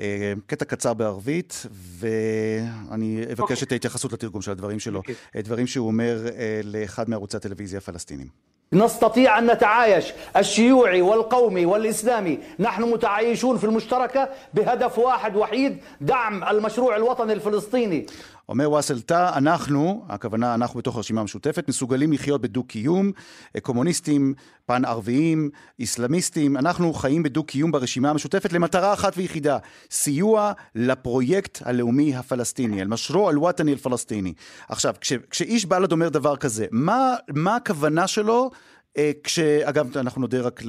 אה, 0.00 0.32
קטע 0.46 0.64
קצר 0.64 0.94
בערבית, 0.94 1.66
ואני 1.70 3.22
אבקש 3.22 3.40
אוקיי. 3.40 3.56
את 3.62 3.72
ההתייחסות 3.72 4.12
לתרגום 4.12 4.42
של 4.42 4.50
הדברים 4.50 4.78
שלו. 4.78 4.98
אוקיי. 4.98 5.14
אה, 5.36 5.42
דברים 5.42 5.66
שהוא 5.66 5.86
אומר 5.86 6.18
לאחד 6.64 7.10
מערוצי 7.10 7.36
הטלוויזיה 7.36 7.78
הפלסטינים. 7.78 8.26
نستطيع 8.73 9.39
أن 9.39 9.51
نتعايش 9.51 10.13
الشيوعي 10.37 11.01
والقومي 11.01 11.65
والإسلامي 11.65 12.39
نحن 12.59 12.83
متعايشون 12.83 13.57
في 13.57 13.63
المشتركة 13.63 14.29
بهدف 14.53 14.99
واحد 14.99 15.35
وحيد 15.35 15.77
دعم 16.01 16.43
المشروع 16.43 16.95
الوطني 16.95 17.33
الفلسطيني 17.33 18.05
אומר 18.51 18.71
וואסל 18.71 19.01
טאה, 19.01 19.37
אנחנו, 19.37 20.05
הכוונה 20.09 20.53
אנחנו 20.53 20.79
בתוך 20.79 20.95
הרשימה 20.95 21.21
המשותפת, 21.21 21.69
מסוגלים 21.69 22.13
לחיות 22.13 22.41
בדו-קיום, 22.41 23.11
אה, 23.55 23.61
קומוניסטים, 23.61 24.33
פן 24.65 24.85
ערביים, 24.85 25.49
איסלאמיסטים, 25.79 26.57
אנחנו 26.57 26.93
חיים 26.93 27.23
בדו-קיום 27.23 27.71
ברשימה 27.71 28.09
המשותפת 28.09 28.53
למטרה 28.53 28.93
אחת 28.93 29.13
ויחידה, 29.17 29.57
סיוע 29.91 30.51
לפרויקט 30.75 31.61
הלאומי 31.65 32.15
הפלסטיני, 32.15 32.81
אל-משרו 32.81 33.29
אל-וואטני 33.29 33.71
אל-פלסטיני. 33.71 34.33
עכשיו, 34.69 34.95
כש, 35.01 35.13
כשאיש 35.13 35.65
בל"ד 35.65 35.91
אומר 35.91 36.09
דבר 36.09 36.35
כזה, 36.35 36.65
מה, 36.71 37.15
מה 37.29 37.55
הכוונה 37.55 38.07
שלו 38.07 38.51
אה, 38.98 39.10
כש... 39.24 39.38
אגב, 39.38 39.96
אנחנו 39.96 40.20
נודה 40.20 40.40
רק. 40.40 40.60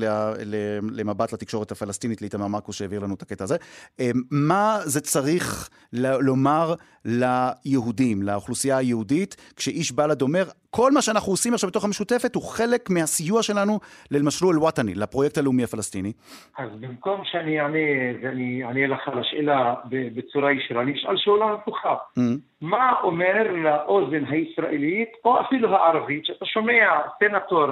למבט 0.92 1.34
לתקשורת 1.34 1.72
הפלסטינית, 1.72 2.22
לאיתמר 2.22 2.48
מרקוס 2.48 2.76
שהעביר 2.76 3.00
לנו 3.00 3.16
את 3.16 3.22
הקטע 3.22 3.44
הזה. 3.44 3.56
אה, 4.00 4.12
מה 4.32 4.78
זה 4.84 5.02
צריך. 5.02 5.70
לומר 5.94 6.74
ליהודים, 7.06 8.24
לאוכלוסייה 8.24 8.78
היהודית, 8.78 9.54
כשאיש 9.56 9.92
בל"ד 9.92 10.22
אומר, 10.22 10.44
כל 10.70 10.92
מה 10.92 11.02
שאנחנו 11.02 11.32
עושים 11.32 11.54
עכשיו 11.54 11.70
בתוך 11.70 11.86
המשותפת 11.86 12.36
הוא 12.36 12.44
חלק 12.44 12.90
מהסיוע 12.90 13.44
שלנו 13.44 13.80
למשרו 14.12 14.52
אל-וואטני, 14.52 14.96
לפרויקט 14.96 15.38
הלאומי 15.38 15.63
הפלסטיני. 15.63 16.12
אז 16.58 16.70
במקום 16.80 17.22
שאני 17.24 17.62
אענה, 17.62 17.78
ואני 18.22 18.63
אענה 18.63 18.88
לך 18.88 19.08
על 19.08 19.20
השאלה 19.20 19.74
בצורה 20.16 20.52
ישירה, 20.52 20.82
אני 20.82 20.94
אשאל 20.94 21.18
שאלה 21.18 21.54
הפוכה. 21.54 21.96
Mm. 22.20 22.22
מה 22.62 22.94
אומר 23.04 23.44
לאוזן 23.63 24.26
הישראלית, 24.30 25.10
או 25.26 25.42
אפילו 25.42 25.76
הערבית, 25.76 26.26
שאתה 26.26 26.46
שומע 26.46 27.02
סנטור, 27.20 27.68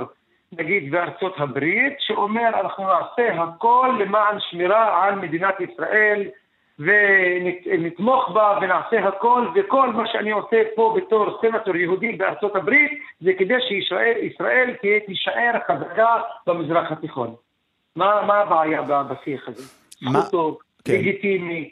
נגיד 0.58 0.91
בארצות 0.91 1.34
הברית, 1.38 1.94
שאומר 2.00 2.50
אנחנו 2.62 2.84
נעשה 2.84 3.44
הכל 3.44 3.98
למען 4.00 4.38
שמירה 4.39 5.04
על 5.04 5.15
מדינת 5.15 5.56
ישראל, 5.62 6.24
ונתמוך 6.80 8.30
בה 8.30 8.58
ונעשה 8.62 9.08
הכל, 9.08 9.48
וכל 9.56 9.89
מה 9.89 10.08
שאני 10.08 10.32
עושה 10.32 10.62
פה 10.76 10.98
בתור 10.98 11.39
סנטור 11.41 11.76
יהודי 11.76 12.12
בארצות 12.12 12.56
הברית, 12.56 12.91
זה 13.22 13.32
כדי 13.38 13.54
שישראל 13.68 14.74
תישאר 15.06 15.52
חזקה 15.68 16.15
במזרח 16.48 16.91
התיכון. 16.91 17.36
מה, 17.96 18.22
מה 18.28 18.34
הבעיה 18.38 18.82
בשיח 18.82 19.48
הזה? 19.48 19.63
מה- 20.02 20.20
זכותו, 20.20 20.58
כן. 20.86 20.94
לגיטימי. 20.94 21.70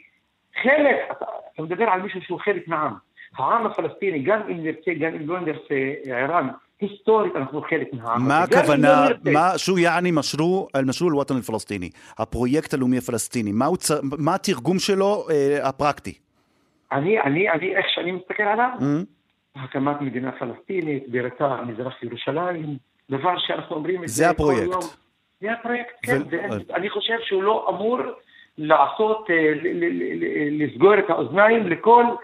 חלק, 0.62 0.96
אתה, 1.10 1.24
אתה 1.54 1.62
מדבר 1.62 1.84
על 1.84 2.02
מישהו 2.02 2.22
שהוא 2.22 2.40
חלק 2.40 2.68
מהעם. 2.68 2.94
העם 3.36 3.66
הפלסטיני, 3.66 4.18
גם 4.18 4.40
אם 4.50 4.62
נרצה, 4.64 4.94
גם 5.00 5.14
אם 5.14 5.28
לא 5.28 5.40
נרצה, 5.40 5.74
ערן, 6.04 6.48
היסטורית 6.80 7.36
אנחנו 7.36 7.62
חלק 7.62 7.92
מהעם. 7.92 8.28
מה 8.28 8.38
הכוונה, 8.42 9.04
לא 9.04 9.08
נרצה. 9.08 9.30
מה, 9.30 9.58
שו 9.58 9.78
יעני 9.78 10.10
משרו, 10.10 10.68
אל-משרו 10.76 11.08
אל-וואטן 11.08 11.34
אל-פלסטיני, 11.36 11.90
הפרויקט 12.18 12.74
הלאומי 12.74 12.98
הפלסטיני, 12.98 13.52
מה, 13.52 13.66
הוא 13.66 13.76
צ... 13.76 13.90
מה 14.18 14.34
התרגום 14.34 14.78
שלו 14.78 15.26
אה, 15.30 15.68
הפרקטי? 15.68 16.14
אני, 16.92 17.20
אני, 17.20 17.50
אני, 17.50 17.76
איך 17.76 17.86
שאני 17.94 18.12
מסתכל 18.12 18.42
עליו, 18.42 18.68
Mm? 18.78 18.84
הקמת 19.56 20.00
מדינה 20.00 20.32
פלסטינית, 20.32 21.08
בירתה 21.08 21.56
מזרח 21.66 22.02
ירושלים, 22.02 22.76
דבר 23.10 23.38
שאנחנו 23.38 23.76
אומרים 23.76 24.02
את 24.02 24.08
זה 24.08 24.24
כל 24.24 24.30
הפרויקט. 24.30 24.72
יום. 24.72 24.80
זה 25.40 25.52
הפרויקט, 25.52 25.94
כן. 26.02 26.22
ו- 26.22 26.30
זה, 26.30 26.46
אני 26.74 26.90
חושב 26.90 27.14
שהוא 27.24 27.42
לא 27.42 27.66
אמור 27.68 27.98
לעשות, 28.58 29.30
אה, 29.30 29.52
לסגור 30.50 30.98
את 30.98 31.10
האוזניים 31.10 31.66
לכל 31.66 32.04
אה, 32.04 32.14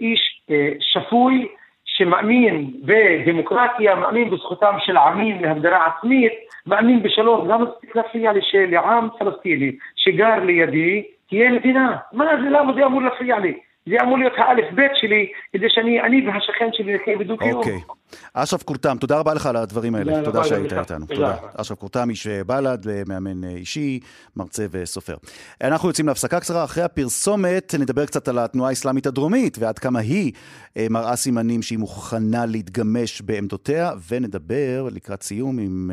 איש 0.00 0.42
אה, 0.50 0.68
שפוי 0.80 1.48
שמאמין 1.84 2.70
בדמוקרטיה, 2.82 3.94
מאמין 3.94 4.30
בזכותם 4.30 4.74
של 4.78 4.96
עמים 4.96 5.42
להגדרה 5.44 5.86
עצמית, 5.86 6.32
מאמין 6.66 7.02
בשלום. 7.02 7.48
למה 7.48 7.66
צריך 7.66 7.96
להפריע 7.96 8.32
לי 8.32 8.40
שלעם 8.42 9.08
פלסטיני 9.18 9.72
שגר 9.96 10.44
לידי 10.44 11.02
תהיה 11.28 11.50
מדינה? 11.50 11.96
מה 12.12 12.24
זה, 12.42 12.50
למה 12.50 12.72
זה 12.72 12.86
אמור 12.86 13.02
להפריע 13.02 13.38
לי? 13.38 13.58
זה 13.88 13.96
אמור 14.02 14.18
להיות 14.18 14.32
האלף 14.36 14.74
בית 14.74 14.90
שלי, 14.94 15.26
כדי 15.52 15.66
שאני, 15.68 16.00
אני 16.00 16.26
והשכן 16.26 16.68
שלי 16.72 16.94
נחיה 16.94 17.18
בדו-קיום. 17.18 17.52
אוקיי. 17.52 17.80
אשרף 18.34 18.62
קורתם, 18.62 18.96
תודה 19.00 19.18
רבה 19.18 19.34
לך 19.34 19.46
על 19.46 19.56
הדברים 19.56 19.94
האלה. 19.94 20.24
תודה 20.24 20.44
שהיית. 20.44 20.72
איתנו. 20.72 21.06
תודה. 21.06 21.36
אשרף 21.54 21.78
קורתם, 21.78 22.10
איש 22.10 22.26
אה, 22.26 22.44
בל"ד, 22.44 22.88
אה, 22.88 23.02
מאמן 23.08 23.44
אה, 23.44 23.50
אישי, 23.50 24.00
מרצה 24.36 24.66
וסופר. 24.70 25.16
אנחנו 25.60 25.88
יוצאים 25.88 26.06
להפסקה 26.08 26.40
קצרה. 26.40 26.64
אחרי 26.64 26.84
הפרסומת 26.84 27.74
נדבר 27.78 28.06
קצת 28.06 28.28
על 28.28 28.38
התנועה 28.38 28.70
האסלאמית 28.70 29.06
הדרומית, 29.06 29.58
ועד 29.60 29.78
כמה 29.78 29.98
היא 29.98 30.32
אה, 30.76 30.86
מראה 30.90 31.16
סימנים 31.16 31.62
שהיא 31.62 31.78
מוכנה 31.78 32.46
להתגמש 32.46 33.22
בעמדותיה, 33.22 33.90
ונדבר 34.10 34.88
לקראת 34.92 35.22
סיום 35.22 35.58
עם 35.58 35.90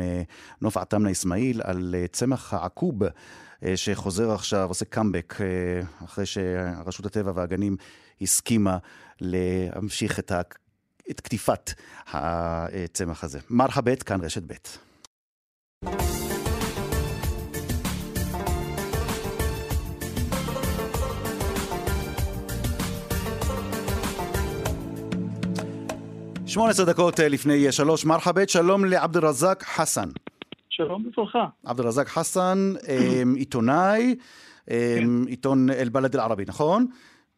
נוף 0.62 0.76
עטמנה 0.76 1.10
אסמאעיל 1.10 1.60
על 1.64 1.94
צמח 2.12 2.54
העקוב. 2.54 2.96
אה, 3.64 3.76
שחוזר 3.76 4.32
עכשיו, 4.32 4.68
עושה 4.68 4.84
קאמבק, 4.84 5.34
אה, 5.40 6.04
אחרי 6.04 6.26
שרשות 6.26 7.06
הטבע 7.06 7.32
והגנים 7.34 7.76
הסכימה 8.20 8.78
להמשיך 9.20 10.18
את, 10.18 10.32
ה... 10.32 10.40
את 11.10 11.20
קטיפת 11.20 11.70
הצמח 12.12 13.24
הזה. 13.24 13.38
מרחבת, 13.50 14.02
כאן 14.02 14.20
רשת 14.20 14.42
ב'. 14.46 14.54
שמונה 26.46 26.70
עשרה 26.70 26.86
דקות 26.86 27.20
אה, 27.20 27.28
לפני 27.28 27.72
שלוש, 27.72 28.04
מרחבת, 28.04 28.48
שלום 28.48 28.84
לעבד 28.84 29.16
אל-רזאק 29.16 29.62
חסן. 29.62 30.08
שלום 30.86 31.06
וברכה. 31.06 31.46
עבד 31.64 31.80
אל-רזאק 31.80 32.08
חסן, 32.08 32.72
אה, 32.88 33.22
עיתונאי, 33.36 34.14
אה, 34.70 34.98
עיתון 35.26 35.70
אל-בלד 35.70 36.14
אל-ערבי, 36.14 36.44
נכון? 36.46 36.86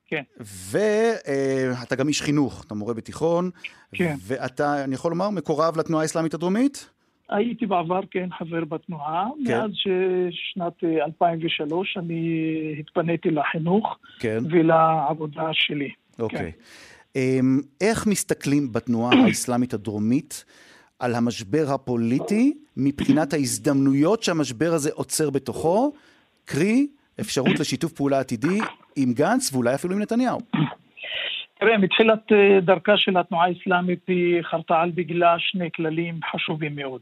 כן. 0.06 0.22
ואתה 0.40 1.96
גם 1.96 2.08
איש 2.08 2.22
חינוך, 2.22 2.64
אתה 2.66 2.74
מורה 2.74 2.94
בתיכון. 2.94 3.50
כן. 3.94 4.14
ואתה, 4.20 4.84
אני 4.84 4.94
יכול 4.94 5.10
לומר, 5.10 5.30
מקורב 5.30 5.78
לתנועה 5.78 6.02
האסלאמית 6.02 6.34
הדרומית? 6.34 6.90
הייתי 7.30 7.66
בעבר, 7.66 8.00
כן, 8.10 8.28
חבר 8.38 8.64
בתנועה. 8.64 9.26
כן. 9.46 9.58
מאז 9.58 9.70
ששנת 9.74 10.84
אה, 10.84 11.04
2003 11.04 11.96
אני 11.96 12.74
התפניתי 12.80 13.30
לחינוך 13.30 13.98
כן. 14.18 14.38
ולעבודה 14.50 15.48
שלי. 15.52 15.90
אוקיי. 16.18 16.52
אמ, 17.16 17.60
איך 17.80 18.06
מסתכלים 18.06 18.72
בתנועה 18.72 19.16
האסלאמית 19.26 19.74
הדרומית 19.74 20.44
על 21.02 21.14
המשבר 21.14 21.64
הפוליטי 21.74 22.54
מבחינת 22.76 23.32
ההזדמנויות 23.32 24.22
שהמשבר 24.22 24.70
הזה 24.72 24.90
עוצר 24.94 25.30
בתוכו, 25.30 25.92
קרי 26.44 26.86
אפשרות 27.20 27.60
לשיתוף 27.60 27.92
פעולה 27.92 28.20
עתידי 28.20 28.58
עם 28.96 29.12
גנץ 29.12 29.52
ואולי 29.52 29.74
אפילו 29.74 29.94
עם 29.94 30.02
נתניהו? 30.02 30.38
תראה, 31.60 31.78
מתחילת 31.78 32.32
אה, 32.32 32.60
דרכה 32.60 32.96
של 32.96 33.16
התנועה 33.16 33.46
האסלאמית 33.46 33.98
היא 34.08 34.42
חרתה 34.42 34.80
על 34.80 34.90
דגלה 34.90 35.34
שני 35.38 35.68
כללים 35.76 36.20
חשובים 36.32 36.76
מאוד. 36.76 37.00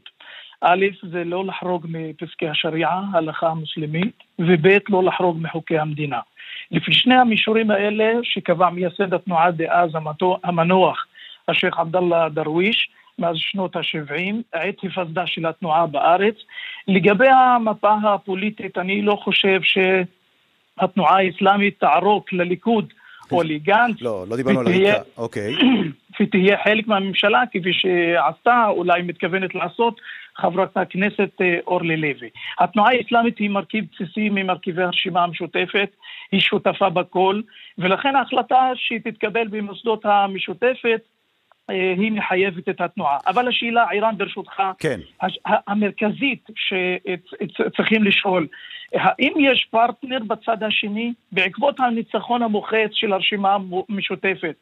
א', 0.61 0.85
זה 1.11 1.23
לא 1.23 1.45
לחרוג 1.45 1.85
מפסקי 1.89 2.47
השריעה, 2.47 3.03
ההלכה 3.13 3.47
המוסלמית, 3.47 4.23
וב', 4.39 4.67
לא 4.89 5.03
לחרוג 5.03 5.37
מחוקי 5.41 5.79
המדינה. 5.79 6.19
לפי 6.71 6.93
שני 6.93 7.15
המישורים 7.15 7.71
האלה 7.71 8.13
שקבע 8.23 8.69
מייסד 8.69 9.13
התנועה 9.13 9.51
דאז 9.51 9.89
המנוח, 10.43 11.05
השייח' 11.47 11.79
עבדאללה 11.79 12.29
דרוויש, 12.29 12.89
מאז 13.21 13.35
שנות 13.37 13.75
ה-70, 13.75 14.35
עת 14.53 14.75
היווסדה 14.81 15.27
של 15.27 15.45
התנועה 15.45 15.87
בארץ. 15.87 16.35
לגבי 16.87 17.27
המפה 17.27 17.93
הפוליטית, 18.03 18.77
אני 18.77 19.01
לא 19.01 19.15
חושב 19.23 19.59
שהתנועה 19.63 21.17
האסלאמית 21.17 21.79
תערוק 21.79 22.33
לליכוד 22.33 22.93
או 23.31 23.43
לגנץ. 23.43 24.01
לא, 24.01 24.25
לא 24.29 24.35
דיברנו 24.35 24.59
על 24.59 24.67
הריקה. 24.67 25.01
אוקיי. 25.17 25.55
ותהיה 26.21 26.57
חלק 26.63 26.87
מהממשלה, 26.87 27.43
כפי 27.51 27.73
שעשתה, 27.73 28.65
אולי 28.67 29.01
מתכוונת 29.01 29.55
לעשות, 29.55 30.01
חברת 30.35 30.77
הכנסת 30.77 31.41
אה, 31.41 31.57
אורלי 31.67 31.97
לוי. 31.97 32.29
התנועה 32.59 32.91
האסלאמית 32.91 33.37
היא 33.37 33.49
מרכיב 33.49 33.85
בסיסי 33.93 34.29
ממרכיבי 34.29 34.83
הרשימה 34.83 35.23
המשותפת, 35.23 35.89
היא 36.31 36.41
שותפה 36.41 36.89
בכל, 36.89 37.41
ולכן 37.77 38.15
ההחלטה 38.15 38.71
שתתקבל 38.75 39.47
במוסדות 39.47 40.05
המשותפת 40.05 40.85
אה, 40.85 41.20
היא 41.69 42.11
מחייבת 42.11 42.69
את 42.69 42.81
התנועה. 42.81 43.17
אבל 43.27 43.47
השאלה, 43.47 43.89
עירן, 43.89 44.17
ברשותך, 44.17 44.63
כן. 44.79 44.99
המרכזית 45.43 46.47
שצריכים 46.55 48.03
לשאול, 48.03 48.47
האם 48.93 49.33
יש 49.39 49.67
פרטנר 49.71 50.19
בצד 50.27 50.63
השני 50.63 51.13
בעקבות 51.31 51.79
הניצחון 51.79 52.43
המוחץ 52.43 52.89
של 52.93 53.13
הרשימה 53.13 53.57
המשותפת? 53.89 54.55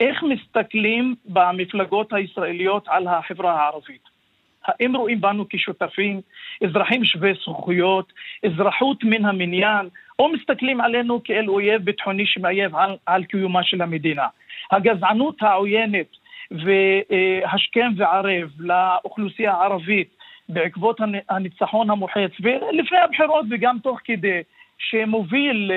איך 0.00 0.22
מסתכלים 0.22 1.14
במפלגות 1.24 2.12
הישראליות 2.12 2.84
על 2.88 3.08
החברה 3.08 3.62
הערבית? 3.62 4.16
האם 4.64 4.96
רואים 4.96 5.20
בנו 5.20 5.44
כשותפים, 5.50 6.20
אזרחים 6.64 7.04
שווי 7.04 7.32
זכויות, 7.34 8.12
אזרחות 8.46 9.04
מן 9.04 9.24
המניין, 9.24 9.88
או 10.18 10.28
מסתכלים 10.32 10.80
עלינו 10.80 11.22
כאל 11.24 11.48
אויב 11.48 11.82
ביטחוני 11.82 12.26
שמאיים 12.26 12.74
על, 12.74 12.96
על 13.06 13.24
קיומה 13.24 13.64
של 13.64 13.82
המדינה? 13.82 14.26
הגזענות 14.70 15.42
העוינת 15.42 16.06
והשכם 16.50 17.92
והערב 17.96 18.48
לאוכלוסייה 18.58 19.52
הערבית 19.52 20.08
בעקבות 20.48 21.00
הנ- 21.00 21.20
הניצחון 21.30 21.90
המוחץ, 21.90 22.30
ולפני 22.40 22.98
הבחירות 23.04 23.44
וגם 23.50 23.76
תוך 23.82 23.98
כדי, 24.04 24.40
שמוביל 24.78 25.70
אה, 25.72 25.76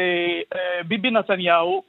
אה, 0.60 0.84
ביבי 0.84 1.12
נתניהו 1.12 1.84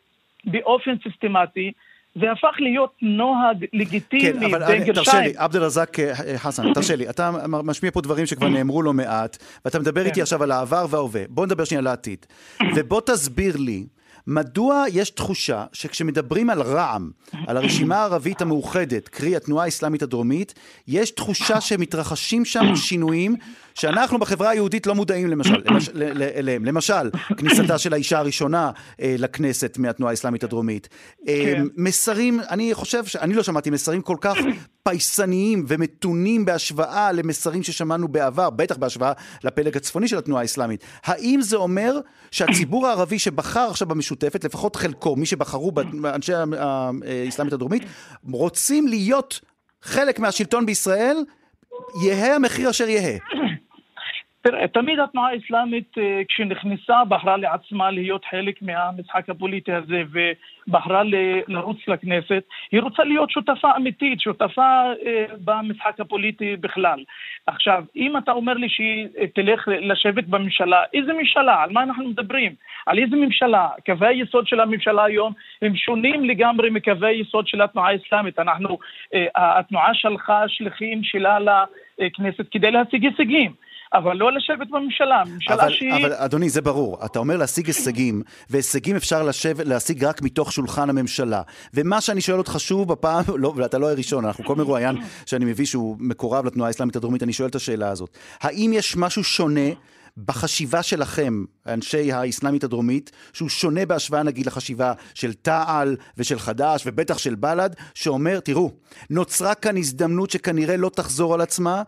באופן 0.44 0.90
סיסטמטי, 1.02 1.72
זה 2.14 2.32
הפך 2.32 2.56
להיות 2.58 2.92
נוהג 3.02 3.64
לגיטימי 3.72 4.22
כן, 4.40 4.44
אבל 4.44 4.62
אני- 4.62 4.92
תרשה. 4.94 5.20
לי, 5.20 5.32
עבד 5.36 5.56
אל-רזאק 5.56 6.00
אה, 6.00 6.14
חסן, 6.38 6.62
תרשה 6.74 6.96
לי, 6.96 7.10
אתה 7.10 7.30
משמיע 7.48 7.90
פה 7.92 8.00
דברים 8.00 8.26
שכבר 8.26 8.48
נאמרו 8.48 8.82
לא 8.82 8.92
מעט, 8.92 9.36
ואתה 9.64 9.78
מדבר 9.78 10.00
איתי 10.00 10.14
כן. 10.14 10.20
עכשיו 10.22 10.42
על 10.42 10.50
העבר 10.50 10.86
וההווה. 10.90 11.20
בוא 11.28 11.46
נדבר 11.46 11.64
שנייה 11.64 11.80
על 11.80 11.86
העתיד. 11.86 12.26
ובוא 12.76 13.00
תסביר 13.00 13.56
לי, 13.56 13.84
מדוע 14.26 14.84
יש 14.92 15.10
תחושה 15.10 15.64
שכשמדברים 15.72 16.50
על 16.50 16.62
רע"מ, 16.62 17.10
על 17.46 17.56
הרשימה 17.56 17.96
הערבית 17.96 18.42
המאוחדת, 18.42 19.08
קרי 19.08 19.36
התנועה 19.36 19.64
האסלאמית 19.64 20.02
הדרומית, 20.02 20.54
יש 20.88 21.10
תחושה 21.10 21.60
שמתרחשים 21.60 22.44
שם 22.44 22.76
שינויים 22.76 23.36
שאנחנו 23.74 24.18
בחברה 24.18 24.50
היהודית 24.50 24.86
לא 24.86 24.94
מודעים 24.94 25.28
למשל, 25.28 25.54
למש, 25.70 25.88
ל- 25.94 26.18
ל- 26.18 26.30
אליהם. 26.36 26.64
למשל, 26.64 27.10
כניסתה 27.38 27.78
של 27.78 27.92
האישה 27.92 28.18
הראשונה 28.18 28.70
אה, 29.00 29.14
לכנסת 29.18 29.76
מהתנועה 29.78 30.10
האסלאמית 30.10 30.44
הדרומית. 30.44 30.88
אה, 31.28 31.42
כן. 31.44 31.64
מסרים, 31.76 32.40
אני 32.50 32.74
חושב, 32.74 33.04
ש- 33.06 33.16
אני 33.16 33.34
לא 33.34 33.42
שמעתי 33.42 33.70
מסרים 33.70 34.02
כל 34.02 34.16
כך 34.20 34.36
פייסניים 34.84 35.64
ומתונים 35.68 36.44
בהשוואה 36.44 37.12
למסרים 37.12 37.62
ששמענו 37.62 38.08
בעבר, 38.08 38.50
בטח 38.50 38.76
בהשוואה 38.76 39.12
לפלג 39.44 39.76
הצפוני 39.76 40.08
של 40.08 40.18
התנועה 40.18 40.42
האסלאמית. 40.42 40.84
האם 41.04 41.42
זה 41.42 41.56
אומר 41.56 41.98
שהציבור 42.30 42.86
הערבי 42.86 43.18
שבחר 43.18 43.66
עכשיו 43.70 43.88
במשותפת, 43.88 44.44
לפחות 44.44 44.76
חלקו, 44.76 45.16
מי 45.16 45.26
שבחרו 45.26 45.72
באנשי 45.72 46.34
ה- 46.34 46.44
ה- 46.60 46.90
האסלאמית 47.26 47.52
הדרומית, 47.52 47.82
רוצים 48.32 48.88
להיות 48.88 49.40
חלק 49.82 50.18
מהשלטון 50.18 50.66
בישראל, 50.66 51.16
יהא 52.02 52.34
המחיר 52.34 52.70
אשר 52.70 52.88
יהא. 52.88 53.18
תראה, 54.42 54.68
תמיד 54.68 54.98
התנועה 54.98 55.30
האסלאמית, 55.30 55.98
אה, 55.98 56.22
כשנכנסה, 56.28 57.04
בחרה 57.08 57.36
לעצמה 57.36 57.90
להיות 57.90 58.24
חלק 58.24 58.62
מהמשחק 58.62 59.28
הפוליטי 59.28 59.72
הזה 59.72 60.02
ובחרה 60.12 61.02
לרוץ 61.48 61.78
לכנסת. 61.88 62.44
היא 62.72 62.80
רוצה 62.80 63.04
להיות 63.04 63.30
שותפה 63.30 63.76
אמיתית, 63.76 64.20
שותפה 64.20 64.82
אה, 65.06 65.24
במשחק 65.44 66.00
הפוליטי 66.00 66.56
בכלל. 66.56 67.04
עכשיו, 67.46 67.84
אם 67.96 68.16
אתה 68.16 68.32
אומר 68.32 68.54
לי 68.54 68.68
שהיא 68.68 69.08
אה, 69.18 69.26
תלך 69.26 69.68
לשבת 69.68 70.24
בממשלה, 70.24 70.82
איזה 70.94 71.12
ממשלה? 71.12 71.62
על 71.62 71.72
מה 71.72 71.82
אנחנו 71.82 72.08
מדברים? 72.08 72.54
על 72.86 72.98
איזה 72.98 73.16
ממשלה? 73.16 73.68
קווי 73.86 74.08
היסוד 74.08 74.46
של 74.46 74.60
הממשלה 74.60 75.04
היום 75.04 75.32
הם 75.62 75.76
שונים 75.76 76.24
לגמרי 76.24 76.70
מקווי 76.70 77.08
היסוד 77.08 77.46
של 77.46 77.62
התנועה 77.62 77.90
האסלאמית. 77.90 78.38
אנחנו, 78.38 78.78
התנועה 79.34 79.94
שלחה 79.94 80.48
שליחים 80.48 81.04
שלה 81.04 81.38
לכנסת 81.98 82.46
כדי 82.50 82.70
להשיג 82.70 83.04
הישגים. 83.04 83.52
אבל 83.94 84.16
לא 84.16 84.32
לשבת 84.32 84.68
בממשלה, 84.70 85.22
ממשלה 85.26 85.54
אבל, 85.54 85.70
שהיא... 85.70 85.92
אבל 85.92 86.12
אדוני, 86.12 86.50
זה 86.50 86.60
ברור. 86.60 86.98
אתה 87.04 87.18
אומר 87.18 87.36
להשיג 87.36 87.66
הישגים, 87.66 88.22
והישגים 88.50 88.96
אפשר 88.96 89.22
לשבת, 89.22 89.66
להשיג 89.66 90.04
רק 90.04 90.22
מתוך 90.22 90.52
שולחן 90.52 90.90
הממשלה. 90.90 91.42
ומה 91.74 92.00
שאני 92.00 92.20
שואל 92.20 92.38
אותך 92.38 92.54
שוב 92.58 92.92
בפעם, 92.92 93.24
לא, 93.42 93.52
ואתה 93.56 93.78
לא 93.78 93.90
הראשון, 93.90 94.24
אנחנו 94.24 94.44
כל 94.44 94.56
מרואיין 94.56 94.96
שאני 95.26 95.44
מביא 95.44 95.66
שהוא 95.66 95.96
מקורב 96.00 96.46
לתנועה 96.46 96.68
האסלאמית 96.68 96.96
הדרומית, 96.96 97.22
אני 97.22 97.32
שואל 97.32 97.48
את 97.48 97.54
השאלה 97.54 97.88
הזאת. 97.88 98.18
האם 98.40 98.70
יש 98.74 98.96
משהו 98.96 99.24
שונה 99.24 99.70
בחשיבה 100.16 100.82
שלכם, 100.82 101.44
אנשי 101.66 102.12
האסלאמית 102.12 102.64
הדרומית, 102.64 103.10
שהוא 103.32 103.48
שונה 103.48 103.86
בהשוואה 103.86 104.22
נגיד 104.22 104.46
לחשיבה 104.46 104.92
של 105.14 105.32
תע"ל 105.32 105.96
ושל 106.16 106.38
חד"ש 106.38 106.82
ובטח 106.86 107.18
של 107.18 107.34
בל"ד, 107.34 107.70
שאומר, 107.94 108.40
תראו, 108.40 108.70
נוצרה 109.10 109.54
כאן 109.54 109.76
הזדמנות 109.76 110.30
שכנראה 110.30 110.76
לא 110.76 110.90
תחזור 110.94 111.34
על 111.34 111.40
עצמה, 111.40 111.82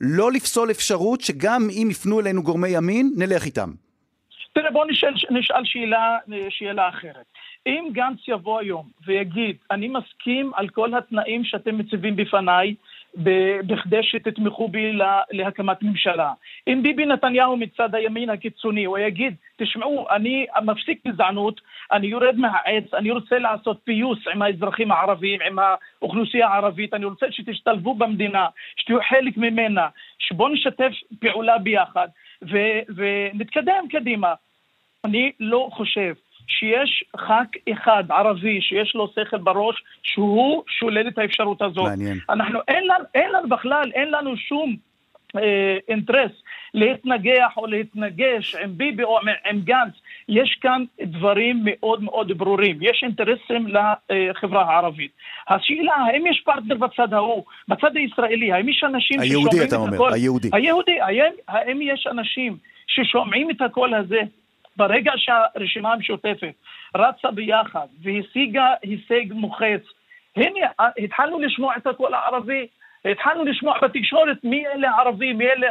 לא 0.00 0.32
לפסול 0.32 0.70
אפשרות 0.70 1.20
שגם 1.20 1.62
אם 1.70 1.88
יפנו 1.90 2.20
אלינו 2.20 2.42
גורמי 2.42 2.68
ימין, 2.68 3.12
נלך 3.16 3.44
איתם. 3.44 3.70
תראה, 4.52 4.70
בואו 4.70 4.88
נשאל, 4.88 5.14
נשאל 5.30 5.64
שאלה, 5.64 6.18
שאלה 6.48 6.88
אחרת. 6.88 7.26
אם 7.66 7.88
גנץ 7.92 8.18
יבוא 8.28 8.60
היום 8.60 8.88
ויגיד, 9.06 9.56
אני 9.70 9.88
מסכים 9.88 10.50
על 10.54 10.68
כל 10.68 10.94
התנאים 10.94 11.44
שאתם 11.44 11.78
מציבים 11.78 12.16
בפניי, 12.16 12.74
בכדי 13.66 14.02
שתתמכו 14.02 14.68
בי 14.68 14.98
להקמת 15.30 15.82
ממשלה. 15.82 16.32
אם 16.68 16.80
ביבי 16.82 17.06
נתניהו 17.06 17.56
מצד 17.56 17.94
הימין 17.94 18.30
הקיצוני, 18.30 18.84
הוא 18.84 18.98
יגיד, 18.98 19.34
תשמעו, 19.56 20.06
אני 20.10 20.46
מפסיק 20.64 21.06
גזענות, 21.08 21.60
אני 21.92 22.06
יורד 22.06 22.36
מהעץ, 22.36 22.94
אני 22.94 23.10
רוצה 23.10 23.38
לעשות 23.38 23.80
פיוס 23.84 24.18
עם 24.32 24.42
האזרחים 24.42 24.92
הערבים, 24.92 25.40
עם 25.46 25.58
האוכלוסייה 25.58 26.48
הערבית, 26.48 26.94
אני 26.94 27.04
רוצה 27.04 27.26
שתשתלבו 27.30 27.94
במדינה, 27.94 28.46
שתהיו 28.76 28.98
חלק 29.08 29.36
ממנה, 29.36 29.88
שבואו 30.18 30.48
נשתף 30.48 30.92
פעולה 31.20 31.58
ביחד 31.58 32.08
ו- 32.42 32.80
ונתקדם 32.96 33.84
קדימה. 33.90 34.34
אני 35.04 35.32
לא 35.40 35.68
חושב 35.72 36.14
שיש 36.48 37.04
ח"כ 37.16 37.72
אחד 37.72 38.04
ערבי 38.10 38.60
שיש 38.60 38.94
לו 38.94 39.12
שכל 39.14 39.36
בראש, 39.36 39.82
שהוא 40.02 40.62
שולל 40.68 41.08
את 41.08 41.18
האפשרות 41.18 41.62
הזאת. 41.62 41.88
מעניין. 41.88 42.18
אנחנו, 42.30 42.58
אין 42.68 42.84
לנו, 42.84 43.04
אין 43.14 43.32
לנו 43.32 43.48
בכלל, 43.48 43.90
אין 43.94 44.10
לנו 44.10 44.36
שום 44.36 44.76
אה, 45.36 45.76
אינטרס 45.88 46.30
להתנגח 46.74 47.52
או 47.56 47.66
להתנגש 47.66 48.54
עם 48.54 48.78
ביבי 48.78 49.02
או 49.02 49.18
עם, 49.50 49.60
גנץ. 49.60 49.92
יש 50.28 50.58
כאן 50.60 50.84
דברים 51.00 51.60
מאוד 51.64 52.02
מאוד 52.02 52.38
ברורים. 52.38 52.78
יש 52.80 53.00
אינטרסים 53.02 53.66
לחברה 54.10 54.62
הערבית. 54.62 55.10
השאלה, 55.48 55.94
האם 55.94 56.26
יש 56.26 56.42
פרטנר 56.44 56.76
בצד 56.76 57.14
ההוא, 57.14 57.44
בצד 57.68 57.96
הישראלי, 57.96 58.52
האם 58.52 58.68
יש 58.68 58.84
אנשים 58.84 59.20
היהודי, 59.20 59.48
ששומעים 59.48 59.68
אתה 59.68 59.76
את 59.76 59.80
אומר, 59.80 59.94
הקול? 59.94 60.12
היהודי. 60.12 60.50
היהודי, 60.52 61.00
האם, 61.00 61.32
האם 61.48 61.82
יש 61.82 62.06
אנשים 62.10 62.56
ששומעים 62.86 63.50
את 63.50 63.60
הקול 63.62 63.94
הזה? 63.94 64.20
ברגע 64.78 65.12
שהרשימה 65.16 65.92
המשותפת 65.92 66.54
רצה 66.96 67.30
ביחד 67.30 67.86
והשיגה 68.02 68.74
הישג 68.82 69.32
מוחץ, 69.32 69.82
הנה, 70.36 70.66
התחלנו 71.04 71.38
לשמוע 71.38 71.76
את 71.76 71.86
הקול 71.86 72.14
הערבי, 72.14 72.66
התחלנו 73.04 73.44
לשמוע 73.44 73.74
בתקשורת 73.82 74.44
מי 74.44 74.66
אלה 74.66 74.90
הערבים, 74.90 75.38
מי 75.38 75.44
אלה 75.44 75.70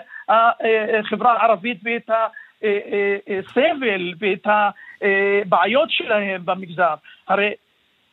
החברה 0.99 1.33
הערבית 1.33 1.77
ואת 1.83 2.09
הסבל 3.39 4.13
ואת 4.19 4.47
הבעיות 4.47 5.91
שלהם 5.91 6.41
במגזר. 6.45 6.93
הרי 7.27 7.53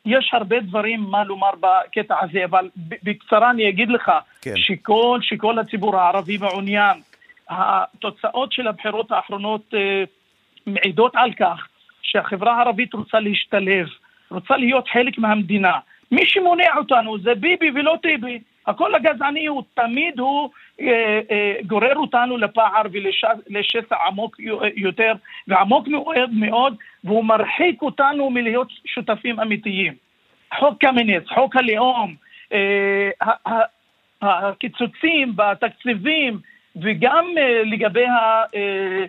יש 0.05 0.29
הרבה 0.33 0.59
דברים 0.59 0.99
מה 0.99 1.23
לומר 1.23 1.51
בקטע 1.59 2.15
הזה, 2.21 2.45
אבל 2.45 2.69
בקצרה 3.03 3.49
אני 3.49 3.69
אגיד 3.69 3.89
לך 3.89 4.11
כן. 4.41 4.53
שכל, 4.55 5.19
שכל 5.21 5.59
הציבור 5.59 5.97
הערבי 5.97 6.37
מעוניין. 6.37 6.97
התוצאות 7.49 8.51
של 8.51 8.67
הבחירות 8.67 9.11
האחרונות 9.11 9.73
אה, 9.73 10.03
מעידות 10.65 11.11
על 11.15 11.33
כך 11.33 11.67
שהחברה 12.01 12.57
הערבית 12.57 12.93
רוצה 12.93 13.19
להשתלב, 13.19 13.87
רוצה 14.31 14.57
להיות 14.57 14.87
חלק 14.87 15.17
מהמדינה. 15.17 15.73
מי 16.11 16.25
שמונע 16.25 16.77
אותנו 16.77 17.19
זה 17.19 17.35
ביבי 17.35 17.71
ולא 17.75 17.95
טיבי. 18.01 18.39
הקול 18.67 18.95
הגזעני 18.95 19.45
הוא 19.45 19.63
תמיד 19.73 20.19
הוא 20.19 20.49
אה, 20.81 21.21
אה, 21.31 21.55
גורר 21.67 21.95
אותנו 21.95 22.37
לפער 22.37 22.81
ולשסע 22.91 23.95
עמוק 24.07 24.35
יותר 24.75 25.13
ועמוק 25.47 25.87
מאוד 25.87 26.29
מאוד 26.33 26.75
והוא 27.03 27.25
מרחיק 27.25 27.81
אותנו 27.81 28.29
מלהיות 28.29 28.67
שותפים 28.85 29.39
אמיתיים. 29.39 29.93
חוק 30.59 30.81
קמיניץ, 30.81 31.23
חוק 31.27 31.55
הלאום, 31.55 32.15
אה, 32.53 33.09
הקיצוצים 34.21 35.35
בתקציבים 35.35 36.39
וגם 36.75 37.25
אה, 37.37 37.61
לגבי 37.65 38.05
ה... 38.05 38.43
אה, 38.55 39.05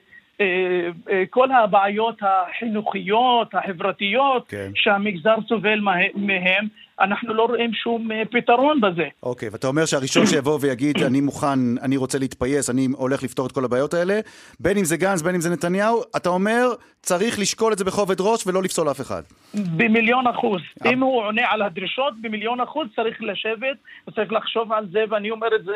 כל 1.30 1.52
הבעיות 1.52 2.18
החינוכיות, 2.22 3.54
החברתיות, 3.54 4.48
כן. 4.48 4.70
שהמגזר 4.74 5.36
סובל 5.48 5.80
מהם, 6.14 6.68
אנחנו 7.00 7.34
לא 7.34 7.42
רואים 7.42 7.72
שום 7.72 8.12
אה, 8.12 8.22
פתרון 8.30 8.80
בזה. 8.80 9.08
אוקיי, 9.22 9.48
ואתה 9.48 9.66
אומר 9.66 9.86
שהראשון 9.86 10.26
שיבוא 10.30 10.58
ויגיד, 10.60 11.02
אני 11.02 11.20
מוכן, 11.20 11.78
אני 11.82 11.96
רוצה 11.96 12.18
להתפייס, 12.18 12.70
אני 12.70 12.88
הולך 12.96 13.22
לפתור 13.22 13.46
את 13.46 13.52
כל 13.52 13.64
הבעיות 13.64 13.94
האלה, 13.94 14.20
בין 14.60 14.78
אם 14.78 14.84
זה 14.84 14.96
גנץ, 14.96 15.22
בין 15.22 15.34
אם 15.34 15.40
זה 15.40 15.50
נתניהו, 15.50 16.02
אתה 16.16 16.28
אומר, 16.28 16.68
צריך 17.02 17.38
לשקול 17.38 17.72
את 17.72 17.78
זה 17.78 17.84
בכובד 17.84 18.20
ראש 18.20 18.46
ולא 18.46 18.62
לפסול 18.62 18.90
אף 18.90 19.00
אחד. 19.00 19.22
במיליון 19.54 20.26
אחוז. 20.26 20.60
אם 20.86 21.00
הוא 21.00 21.22
עונה 21.22 21.42
על 21.48 21.62
הדרישות, 21.62 22.14
במיליון 22.20 22.60
אחוז 22.60 22.88
צריך 22.96 23.16
לשבת 23.20 23.76
וצריך 24.08 24.32
לחשוב 24.32 24.72
על 24.72 24.86
זה, 24.92 25.04
ואני 25.10 25.30
אומר 25.30 25.48
את 25.56 25.64
זה 25.64 25.72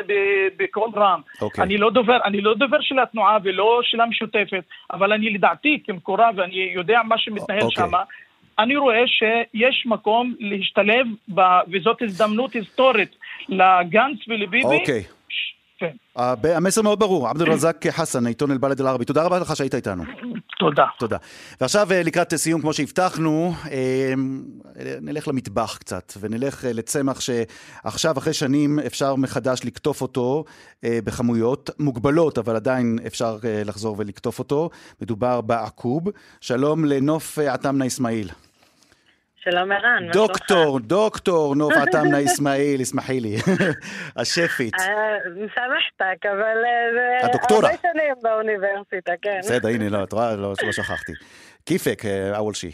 בקול 0.57 0.89
רם. 0.95 1.21
אוקיי. 1.41 1.63
אני 1.63 1.77
לא 1.77 1.91
דובר, 1.91 2.17
אני 2.25 2.41
לא 2.41 2.53
דובר 2.55 2.77
של 2.81 2.99
התנועה 2.99 3.37
ולא 3.43 3.79
של 3.83 4.01
המשותפת, 4.01 4.63
אבל 4.91 5.13
אני 5.13 5.29
לדעתי 5.29 5.83
כמקורב, 5.85 6.33
ואני 6.35 6.71
יודע 6.75 6.99
מה 7.07 7.17
שמתנהל 7.17 7.61
אוקיי. 7.61 7.85
שם. 7.85 7.91
אני 8.59 8.75
רואה 8.75 9.07
שיש 9.07 9.83
מקום 9.85 10.33
להשתלב, 10.39 11.07
ב, 11.33 11.41
וזאת 11.71 12.01
הזדמנות 12.01 12.53
היסטורית 12.53 13.15
לגנץ 13.49 14.17
ולביבי. 14.27 14.65
אוקיי. 14.65 15.03
כן, 15.81 15.91
המסר 16.55 16.81
מאוד 16.81 16.99
ברור. 16.99 17.27
עבד 17.27 17.41
אל-רזאק 17.41 17.87
חסן, 17.87 18.27
עיתון 18.27 18.51
אל-בלד 18.51 18.81
אל-ערבי. 18.81 19.05
תודה 19.05 19.23
רבה 19.23 19.39
לך 19.39 19.55
שהיית 19.55 19.75
איתנו. 19.75 20.03
תודה. 20.59 20.85
תודה. 20.99 21.17
ועכשיו 21.61 21.91
אה, 21.91 22.03
לקראת 22.03 22.35
סיום, 22.35 22.61
כמו 22.61 22.73
שהבטחנו, 22.73 23.53
אה, 23.71 24.13
נלך 25.01 25.27
למטבח 25.27 25.77
קצת, 25.77 26.13
ונלך 26.19 26.65
אה, 26.65 26.73
לצמח 26.73 27.19
שעכשיו, 27.19 28.17
אחרי 28.17 28.33
שנים, 28.33 28.79
אפשר 28.79 29.15
מחדש 29.15 29.61
לקטוף 29.63 30.01
אותו 30.01 30.43
אה, 30.83 30.99
בכמויות 31.03 31.69
מוגבלות, 31.79 32.37
אבל 32.37 32.55
עדיין 32.55 32.99
אפשר 33.07 33.37
לחזור 33.43 33.95
ולקטוף 33.99 34.39
אותו. 34.39 34.69
מדובר 35.01 35.41
בעקוב. 35.41 36.03
שלום 36.41 36.85
לנוף 36.85 37.39
עטמנה 37.39 37.87
אסמאעיל. 37.87 38.29
שלום 39.43 39.71
ערן, 39.71 40.05
מה 40.05 40.11
דוקטור, 40.13 40.79
דוקטור 40.79 41.55
נוף 41.55 41.73
עטמנה 41.73 42.23
אסמאעיל, 42.25 42.81
אסמחי 42.81 43.19
לי, 43.19 43.35
השפית. 44.15 44.73
אה, 44.73 45.17
מסמכתק, 45.35 46.25
אבל 46.25 46.57
אה, 46.65 47.27
זה. 47.29 47.55
הרבה 47.55 47.67
שנים 47.81 48.13
באוניברסיטה, 48.21 49.11
כן. 49.21 49.39
בסדר, 49.39 49.69
הנה, 49.69 49.89
לא, 49.89 50.03
את 50.03 50.13
רואה, 50.13 50.35
לא 50.35 50.53
לא 50.63 50.71
שכחתי. 50.71 51.11
כיפק, 51.65 52.05
אה, 52.05 52.37
אוול 52.37 52.53
שי. 52.53 52.71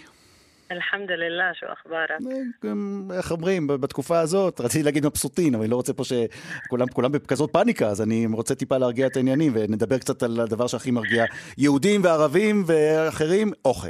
אלחמדוללה, 0.72 1.52
שו 1.54 1.66
אחבארק. 1.74 2.20
גם, 2.66 3.08
איך 3.18 3.32
אומרים, 3.32 3.68
בתקופה 3.68 4.20
הזאת, 4.20 4.62
רציתי 4.62 4.84
להגיד 4.84 5.06
מבסוטין, 5.06 5.56
אבל 5.56 5.64
אני 5.64 5.72
לא 5.72 5.76
רוצה 5.76 5.94
פה 5.94 6.04
שכולם 6.04 6.88
כולם 6.88 7.12
בכזאת 7.12 7.50
פאניקה, 7.54 7.88
אז 7.88 8.02
אני 8.02 8.28
רוצה 8.34 8.56
טיפה 8.56 8.78
להרגיע 8.78 9.08
את 9.08 9.16
העניינים, 9.16 9.52
ונדבר 9.56 9.98
קצת 9.98 10.24
על 10.24 10.40
הדבר 10.40 10.68
שהכי 10.68 10.92
מרגיע 10.92 11.26
יהודים 11.58 12.04
וערבים 12.04 12.64
ואחרים, 12.68 13.52
אוכל. 13.66 13.88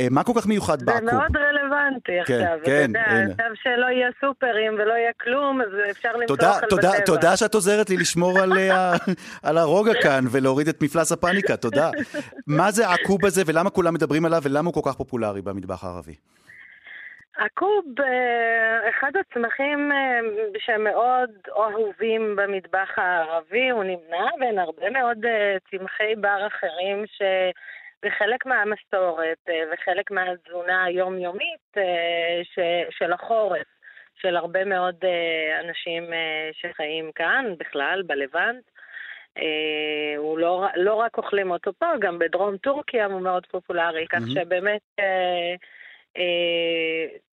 אה, 0.00 0.06
מה 0.10 0.24
כל 0.24 0.32
כך 0.36 0.46
מיוחד 0.46 0.78
זה 0.78 0.86
בעקוב? 0.86 1.10
מאוד 1.10 1.36
רלוונטי 1.36 1.57
כן, 2.04 2.20
עכשיו. 2.20 2.58
כן, 2.64 2.90
אתה 2.90 3.14
יודע. 3.14 3.32
עכשיו 3.32 3.50
שלא 3.54 3.86
יהיה 3.86 4.08
סופרים 4.20 4.74
ולא 4.74 4.92
יהיה 4.92 5.12
כלום, 5.20 5.60
אז 5.62 5.68
אפשר 5.90 6.12
למצוא 6.16 6.36
אוכל 6.36 6.66
תודה, 6.68 6.90
בטבע. 6.92 7.04
תודה 7.04 7.36
שאת 7.36 7.54
עוזרת 7.54 7.90
לי 7.90 7.96
לשמור 7.96 8.38
על, 8.38 8.52
אה, 8.58 8.92
על 9.48 9.58
הרוגע 9.58 9.92
כאן 10.02 10.24
ולהוריד 10.32 10.68
את 10.68 10.82
מפלס 10.82 11.12
הפאניקה, 11.12 11.56
תודה. 11.56 11.90
מה 12.46 12.70
זה 12.70 12.88
העקוב 12.88 13.24
הזה 13.24 13.42
ולמה 13.46 13.70
כולם 13.70 13.94
מדברים 13.94 14.24
עליו 14.24 14.40
ולמה 14.42 14.66
הוא 14.66 14.74
כל 14.74 14.90
כך 14.90 14.96
פופולרי 14.96 15.42
במטבח 15.42 15.84
הערבי? 15.84 16.14
הקוב, 17.38 17.84
אה, 18.00 18.88
אחד 18.90 19.10
הצמחים 19.20 19.92
אה, 19.92 20.20
שמאוד 20.58 21.30
אהובים 21.56 22.36
במטבח 22.36 22.88
הערבי, 22.96 23.68
הוא 23.70 23.84
נמנה 23.84 24.26
בין 24.40 24.58
הרבה 24.58 24.90
מאוד 24.90 25.18
צמחי 25.70 26.14
בר 26.16 26.46
אחרים 26.46 27.04
שבחלק 28.04 28.46
מהמסורת 28.46 29.38
אה, 29.48 29.62
וחלק 29.72 30.10
מהתזונה 30.10 30.84
היומיומית 30.84 31.76
אה, 31.76 32.40
של 32.90 33.12
החורף, 33.12 33.66
של 34.14 34.36
הרבה 34.36 34.64
מאוד 34.64 34.96
אה, 35.04 35.60
אנשים 35.60 36.04
שחיים 36.52 37.10
כאן, 37.14 37.44
בכלל, 37.58 38.02
בלבנט. 38.06 38.64
הוא 40.16 40.38
לא, 40.38 40.66
לא 40.76 40.94
רק 40.94 41.18
אוכלים 41.18 41.50
אותו 41.50 41.70
פה, 41.78 41.86
גם 42.00 42.18
בדרום 42.18 42.56
טורקיה 42.56 43.06
הוא 43.06 43.20
מאוד 43.20 43.46
פופולרי, 43.46 44.06
כך. 44.06 44.18
שבאמת 44.34 44.80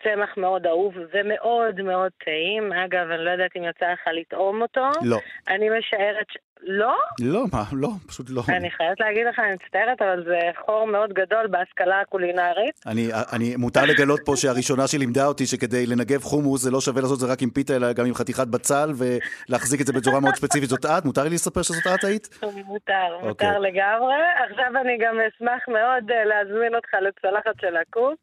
צמח 0.04 0.38
מאוד 0.38 0.68
אהוב 0.68 0.94
ומאוד 1.14 1.82
מאוד 1.82 2.12
טעים. 2.26 2.74
אגב, 2.74 3.12
אני 3.12 3.26
לא 3.26 3.30
יודעת 3.30 3.52
אם 3.58 3.64
יצא 3.64 3.92
לך 3.92 4.08
לטעום 4.14 4.62
אותו. 4.62 4.90
לא. 5.04 5.18
אני 5.48 5.70
משערת. 5.70 6.28
לא? 6.64 6.96
לא, 7.20 7.46
מה, 7.54 7.64
לא, 7.72 7.90
פשוט 8.08 8.30
לא. 8.30 8.42
אני 8.50 8.72
חייבת 8.72 9.00
להגיד 9.00 9.26
לך, 9.30 9.40
אני 9.40 9.54
מצטערת, 9.54 10.02
אבל 10.02 10.24
זה 10.24 10.40
חור 10.66 10.88
מאוד 10.88 11.14
גדול 11.14 11.48
בהשכלה 11.48 12.02
הקולינרית. 12.02 12.82
אני, 12.86 13.10
אני, 13.34 13.56
מותר 13.56 13.86
לגלות 13.86 14.20
פה 14.26 14.36
שהראשונה 14.36 14.88
שלימדה 14.88 15.26
אותי 15.26 15.46
שכדי 15.46 15.86
לנגב 15.86 16.22
חומוס 16.24 16.62
זה 16.62 16.72
לא 16.72 16.82
שווה 16.82 17.02
לעשות 17.02 17.16
את 17.16 17.20
זה 17.20 17.32
רק 17.32 17.42
עם 17.42 17.50
פיתה, 17.50 17.76
אלא 17.76 17.94
גם 17.94 18.06
עם 18.06 18.14
חתיכת 18.14 18.48
בצל 18.48 18.90
ולהחזיק 18.98 19.82
את 19.82 19.88
זה 19.88 19.94
בצורה 19.94 20.20
מאוד 20.20 20.36
ספציפית. 20.36 20.70
זאת 20.70 20.86
את? 20.86 21.06
מותר 21.06 21.24
לי 21.24 21.30
לספר 21.30 21.62
שזאת 21.62 21.88
את 21.96 22.04
היית? 22.04 22.40
מותר, 22.66 22.94
אוקיי. 23.14 23.28
מותר 23.28 23.60
לגמרי. 23.60 24.16
עכשיו 24.50 24.82
אני 24.82 24.98
גם 24.98 25.16
אשמח 25.20 25.68
מאוד 25.68 26.12
אה, 26.12 26.26
להזמין 26.26 26.76
אותך 26.76 26.90
לצלחת 27.02 27.60
של 27.62 27.76
הקוף. 27.78 28.14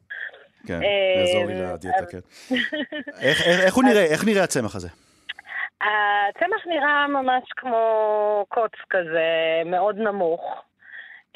כן, 0.67 0.81
אה, 0.83 1.21
יעזור 1.21 1.47
לי 1.47 1.55
לדיאטה, 1.55 2.07
כן. 2.07 2.19
איך, 3.21 3.43
איך, 3.47 3.61
איך 3.61 3.75
הוא 3.75 3.85
נראה? 3.85 4.05
איך 4.05 4.25
נראה 4.25 4.45
הצמח 4.45 4.77
הזה? 4.77 4.89
הצמח 5.83 6.67
נראה 6.67 7.07
ממש 7.07 7.43
כמו 7.57 8.45
קוץ 8.49 8.73
כזה, 8.91 9.63
מאוד 9.67 9.99
נמוך. 9.99 10.65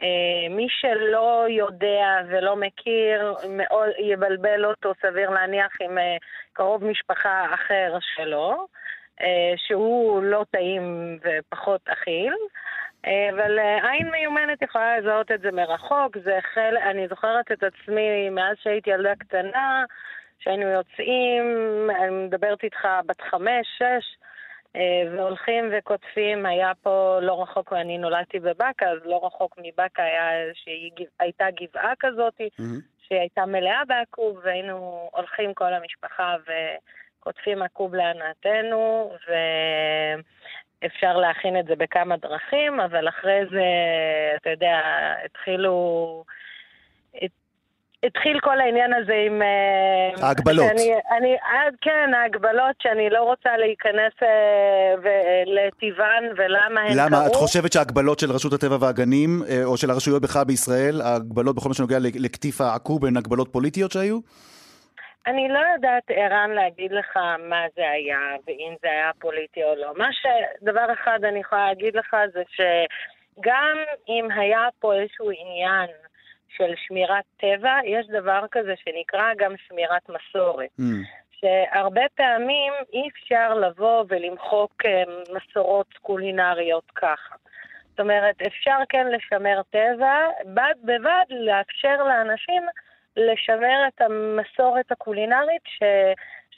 אה, 0.02 0.48
מי 0.50 0.66
שלא 0.70 1.44
יודע 1.48 2.20
ולא 2.28 2.56
מכיר, 2.56 3.34
מאוד 3.48 3.88
יבלבל 3.98 4.64
אותו, 4.64 4.92
סביר 5.02 5.30
להניח, 5.30 5.72
עם 5.80 5.98
אה, 5.98 6.16
קרוב 6.52 6.84
משפחה 6.84 7.54
אחר 7.54 7.98
שלו, 8.00 8.66
אה, 9.20 9.52
שהוא 9.56 10.22
לא 10.22 10.44
טעים 10.50 11.18
ופחות 11.24 11.80
אכיל. 11.88 12.34
אבל 13.30 13.58
עין 13.82 14.10
מיומנת 14.10 14.62
יכולה 14.62 14.98
לזהות 14.98 15.32
את 15.32 15.40
זה 15.40 15.52
מרחוק, 15.52 16.18
זה 16.24 16.38
החל, 16.38 16.76
אני 16.90 17.08
זוכרת 17.08 17.52
את 17.52 17.62
עצמי 17.62 18.30
מאז 18.30 18.56
שהייתי 18.62 18.90
ילדה 18.90 19.14
קטנה, 19.14 19.84
שהיינו 20.38 20.66
יוצאים, 20.66 21.44
אני 21.90 22.10
מדברת 22.10 22.64
איתך 22.64 22.88
בת 23.06 23.20
חמש, 23.20 23.66
שש, 23.78 24.16
והולכים 25.12 25.70
וקוטפים, 25.72 26.46
היה 26.46 26.72
פה 26.82 27.18
לא 27.22 27.42
רחוק, 27.42 27.72
ואני 27.72 27.98
נולדתי 27.98 28.38
בבאקה, 28.40 28.86
אז 28.88 28.98
לא 29.04 29.26
רחוק 29.26 29.58
מבאקה 29.58 30.02
היה 30.02 30.30
הייתה 31.20 31.44
גבעה 31.60 31.92
כזאת, 32.00 32.40
שהייתה 33.08 33.46
מלאה 33.46 33.82
בעקוב, 33.86 34.40
והיינו 34.44 35.10
הולכים 35.12 35.54
כל 35.54 35.72
המשפחה 35.74 36.36
וקוטפים 37.20 37.62
עקוב 37.62 37.94
להנאתנו, 37.94 39.12
ואפשר 40.82 41.16
להכין 41.16 41.60
את 41.60 41.66
זה 41.66 41.76
בכמה 41.76 42.16
דרכים, 42.16 42.80
אבל 42.80 43.08
אחרי 43.08 43.40
זה, 43.50 43.64
אתה 44.36 44.50
יודע, 44.50 44.80
התחילו... 45.24 46.24
התחיל 48.06 48.40
כל 48.40 48.60
העניין 48.60 48.92
הזה 48.92 49.14
עם... 49.26 49.42
אה, 49.42 50.26
ההגבלות. 50.26 50.66
שאני, 50.68 50.94
אני, 51.18 51.34
אה, 51.34 51.68
כן, 51.80 52.14
ההגבלות 52.14 52.76
שאני 52.82 53.10
לא 53.10 53.22
רוצה 53.22 53.56
להיכנס 53.56 54.12
אה, 54.22 54.94
לטיבן 55.46 56.24
ולמה 56.36 56.80
הן 56.80 56.86
קרו. 56.86 57.06
למה? 57.06 57.26
את 57.26 57.34
חושבת 57.34 57.72
שההגבלות 57.72 58.18
של 58.18 58.30
רשות 58.30 58.52
הטבע 58.52 58.76
והגנים, 58.80 59.42
או 59.64 59.76
של 59.76 59.90
הרשויות 59.90 60.22
בכלל 60.22 60.44
בישראל, 60.44 61.00
ההגבלות 61.00 61.56
בכל 61.56 61.68
מה 61.68 61.74
שנוגע 61.74 61.98
לקטיף 62.00 62.60
העקוב, 62.60 63.04
הן 63.04 63.16
הגבלות 63.16 63.52
פוליטיות 63.52 63.92
שהיו? 63.92 64.18
אני 65.26 65.48
לא 65.48 65.60
יודעת, 65.74 66.02
ערן, 66.08 66.50
להגיד 66.50 66.92
לך 66.92 67.16
מה 67.48 67.62
זה 67.76 67.90
היה, 67.90 68.18
ואם 68.46 68.74
זה 68.82 68.88
היה 68.88 69.10
פוליטי 69.20 69.64
או 69.64 69.74
לא. 69.74 69.92
מה 69.96 70.12
ש... 70.12 70.26
דבר 70.62 70.86
אחד 70.92 71.18
אני 71.24 71.40
יכולה 71.40 71.66
להגיד 71.66 71.96
לך 71.96 72.16
זה 72.32 72.42
שגם 72.56 73.76
אם 74.08 74.28
היה 74.30 74.68
פה 74.80 74.94
איזשהו 74.94 75.30
עניין 75.30 75.86
של 76.48 76.72
שמירת 76.76 77.24
טבע, 77.36 77.78
יש 77.84 78.06
דבר 78.06 78.44
כזה 78.50 78.74
שנקרא 78.84 79.32
גם 79.38 79.52
שמירת 79.68 80.08
מסורת. 80.08 80.70
Mm. 80.80 80.82
שהרבה 81.40 82.02
פעמים 82.14 82.72
אי 82.92 83.08
אפשר 83.08 83.54
לבוא 83.54 84.04
ולמחוק 84.08 84.72
אה, 84.86 85.02
מסורות 85.36 85.94
קולינריות 86.02 86.90
ככה. 86.94 87.34
זאת 87.90 88.00
אומרת, 88.00 88.42
אפשר 88.46 88.78
כן 88.88 89.06
לשמר 89.06 89.62
טבע, 89.70 90.28
בד 90.44 90.74
בבד 90.84 91.24
לאפשר 91.30 92.02
לאנשים 92.02 92.62
לשמר 93.16 93.88
את 93.88 94.00
המסורת 94.00 94.92
הקולינרית 94.92 95.62
ש... 95.66 95.82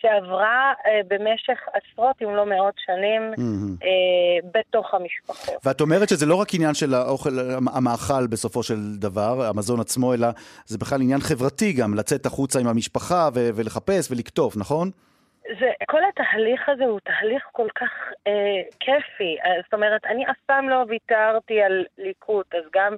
שעברה 0.00 0.72
אה, 0.86 1.00
במשך 1.08 1.58
עשרות 1.72 2.16
אם 2.22 2.34
לא 2.36 2.46
מאות 2.46 2.74
שנים 2.86 3.32
Mhm. 3.36 3.84
אה, 3.84 4.50
בתוך 4.54 4.94
המשפחות. 4.94 5.66
ואת 5.66 5.80
אומרת 5.80 6.08
שזה 6.08 6.26
לא 6.26 6.34
רק 6.34 6.54
עניין 6.54 6.74
של 6.74 6.94
האוכל, 6.94 7.30
המאכל 7.74 8.26
בסופו 8.26 8.62
של 8.62 8.74
דבר, 8.98 9.42
המזון 9.50 9.80
עצמו, 9.80 10.14
אלא 10.14 10.28
זה 10.66 10.78
בכלל 10.78 10.98
עניין 11.02 11.20
חברתי 11.20 11.72
גם, 11.72 11.94
לצאת 11.94 12.26
החוצה 12.26 12.60
עם 12.60 12.66
המשפחה 12.68 13.28
ו- 13.34 13.50
ולחפש 13.54 14.10
ולקטוף, 14.10 14.56
נכון? 14.56 14.90
זה, 15.60 15.70
כל 15.88 16.00
התהליך 16.12 16.68
הזה 16.68 16.84
הוא 16.84 17.00
תהליך 17.04 17.42
כל 17.52 17.68
כך 17.74 17.90
אה, 18.26 18.32
כיפי. 18.80 19.36
אה, 19.44 19.50
זאת 19.64 19.74
אומרת, 19.74 20.04
אני 20.04 20.24
אף 20.30 20.36
פעם 20.46 20.68
לא 20.68 20.84
ויתרתי 20.88 21.62
על 21.62 21.84
ליקוט, 21.98 22.54
אז 22.54 22.62
גם 22.74 22.94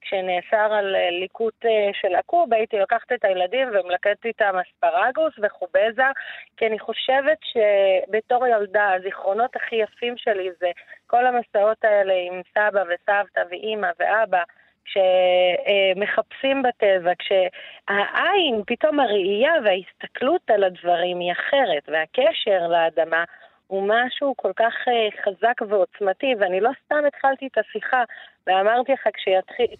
כשנאסר 0.00 0.72
על 0.72 0.96
אה, 0.96 1.10
ליקוט 1.10 1.66
אה, 1.66 1.90
של 2.00 2.14
עקוב, 2.14 2.54
הייתי 2.54 2.78
לוקחת 2.78 3.12
את 3.12 3.24
הילדים 3.24 3.68
ומלקטת 3.68 4.24
איתם 4.24 4.54
אספרגוס 4.56 5.32
וחובזה, 5.42 6.10
כי 6.56 6.66
אני 6.66 6.78
חושבת 6.78 7.38
שבתור 7.42 8.46
ילדה, 8.46 8.92
הזיכרונות 8.92 9.56
הכי 9.56 9.76
יפים 9.76 10.14
שלי 10.16 10.48
זה 10.60 10.70
כל 11.06 11.26
המסעות 11.26 11.84
האלה 11.84 12.14
עם 12.26 12.40
סבא 12.54 12.82
וסבתא 12.82 13.42
ואימא 13.50 13.88
ואבא. 13.98 14.42
כשמחפשים 14.88 16.62
בטבע, 16.62 17.12
כשהעין, 17.18 18.62
פתאום 18.66 19.00
הראייה 19.00 19.52
וההסתכלות 19.64 20.50
על 20.50 20.64
הדברים 20.64 21.18
היא 21.20 21.32
אחרת, 21.32 21.88
והקשר 21.88 22.66
לאדמה 22.68 23.24
הוא 23.68 23.88
משהו 23.88 24.34
כל 24.36 24.52
כך 24.56 24.74
אה, 24.88 25.08
חזק 25.24 25.62
ועוצמתי, 25.68 26.34
ואני 26.40 26.60
לא 26.60 26.70
סתם 26.84 27.04
התחלתי 27.06 27.46
את 27.46 27.58
השיחה 27.58 28.04
ואמרתי 28.46 28.92
לך 28.92 29.08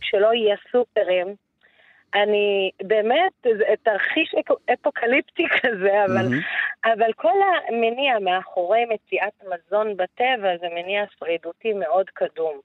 כשלא 0.01 0.35
יהיה 0.35 0.57
סופרים, 0.73 1.35
אני 2.15 2.71
באמת, 2.83 3.33
זה 3.59 3.65
תרחיש 3.83 4.35
אפ- 4.35 4.71
אפוקליפטי 4.73 5.45
כזה, 5.61 6.05
אבל, 6.05 6.15
מהמם. 6.15 6.39
אבל 6.85 7.13
כל 7.13 7.35
המניע 7.69 8.19
מאחורי 8.19 8.85
מציאת 8.85 9.33
מזון 9.45 9.97
בטבע 9.97 10.57
זה 10.61 10.67
מניע 10.75 11.05
שרידותי 11.19 11.73
מאוד 11.73 12.11
קדום. 12.11 12.61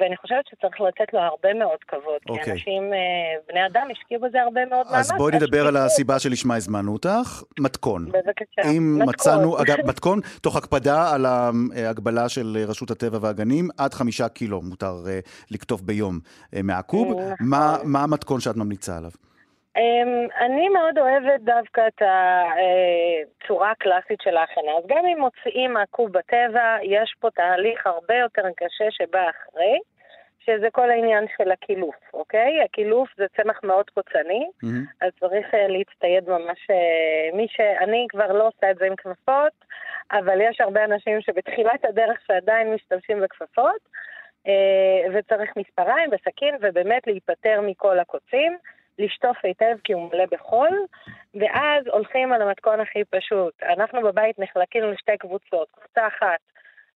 ואני 0.00 0.16
חושבת 0.16 0.46
שצריך 0.46 0.80
לתת 0.80 1.12
לו 1.12 1.20
הרבה 1.20 1.54
מאוד 1.54 1.78
כבוד, 1.88 2.20
כי 2.26 2.32
אוקיי. 2.32 2.52
אנשים, 2.52 2.82
אה, 2.82 2.98
בני 3.48 3.66
אדם, 3.66 3.88
השקיעו 3.92 4.20
בזה 4.20 4.42
הרבה 4.42 4.66
מאוד 4.66 4.86
מאמץ. 4.86 5.10
אז 5.10 5.12
בואי 5.16 5.36
נדבר 5.36 5.66
על 5.66 5.76
הסיבה 5.76 6.18
שלשמה 6.18 6.56
הזמנו 6.56 6.92
אותך, 6.92 7.42
מתכון. 7.60 8.06
בבקשה. 8.06 8.70
אם 8.70 8.94
מתכון. 8.98 9.08
מצאנו, 9.08 9.62
אגב, 9.62 9.76
מתכון, 9.86 10.20
תוך 10.40 10.56
הקפדה 10.56 11.14
על 11.14 11.26
ההגבלה 11.26 12.28
של 12.28 12.64
רשות 12.68 12.90
הטבע 12.90 13.18
והגנים, 13.20 13.68
עד 13.78 13.94
חמישה 13.94 14.28
קילו 14.28 14.62
מותר 14.62 14.94
אה, 15.08 15.20
לקטוף 15.50 15.80
ביום 15.80 16.18
אה, 16.54 16.62
מהקוב. 16.62 17.10
נכון. 17.12 17.34
מה 17.40 17.76
מה 17.84 18.02
המתכון 18.02 18.40
שאת 18.40 18.56
ממליצה 18.56 18.96
עליו? 18.96 19.10
אמ, 19.76 20.26
אני 20.40 20.68
מאוד 20.68 20.98
אוהבת 20.98 21.40
דווקא 21.40 21.86
את 21.86 22.02
הצורה 22.02 23.70
הקלאסית 23.70 24.20
של 24.22 24.36
ההכנה. 24.36 24.72
אז 24.78 24.84
גם 24.86 25.06
אם 25.06 25.18
מוציאים 25.20 25.72
מהקוב 25.72 26.12
בטבע, 26.12 26.76
יש 26.82 27.14
פה 27.20 27.30
תהליך 27.30 27.86
הרבה 27.86 28.14
יותר 28.14 28.42
קשה 28.56 28.90
שבא 28.90 29.30
אחרי, 29.30 29.78
שזה 30.44 30.70
כל 30.72 30.90
העניין 30.90 31.24
של 31.38 31.50
הקילוף, 31.50 31.96
אוקיי? 32.14 32.62
הקילוף 32.62 33.08
זה 33.16 33.26
צמח 33.36 33.60
מאוד 33.64 33.90
קוצני, 33.90 34.48
מהמם. 34.62 34.84
אז 35.00 35.10
צריך 35.20 35.54
אה, 35.54 35.68
להצטייד 35.68 36.30
ממש... 36.30 36.70
אה, 36.70 37.36
מי 37.36 37.46
ש... 37.48 37.60
אני 37.60 38.06
כבר 38.08 38.32
לא 38.32 38.46
עושה 38.46 38.70
את 38.70 38.76
זה 38.76 38.86
עם 38.86 38.96
כפפות, 38.96 39.52
אבל 40.12 40.40
יש 40.40 40.60
הרבה 40.60 40.84
אנשים 40.84 41.20
שבתחילת 41.20 41.84
הדרך 41.84 42.20
שעדיין 42.26 42.74
משתמשים 42.74 43.20
בכפפות, 43.20 43.88
אה, 44.46 45.02
וצריך 45.12 45.56
מספריים 45.56 46.10
וסכין, 46.12 46.54
ובאמת 46.60 47.06
להיפטר 47.06 47.60
מכל 47.60 47.98
הקוצים. 47.98 48.58
לשטוף 48.98 49.36
היטב 49.42 49.76
כי 49.84 49.92
הוא 49.92 50.10
מלא 50.12 50.24
בחול, 50.30 50.86
ואז 51.34 51.86
הולכים 51.86 52.32
על 52.32 52.42
המתכון 52.42 52.80
הכי 52.80 53.04
פשוט. 53.04 53.62
אנחנו 53.62 54.02
בבית 54.02 54.38
נחלקים 54.38 54.84
לשתי 54.84 55.18
קבוצות. 55.18 55.68
קבוצה 55.70 56.06
אחת 56.06 56.40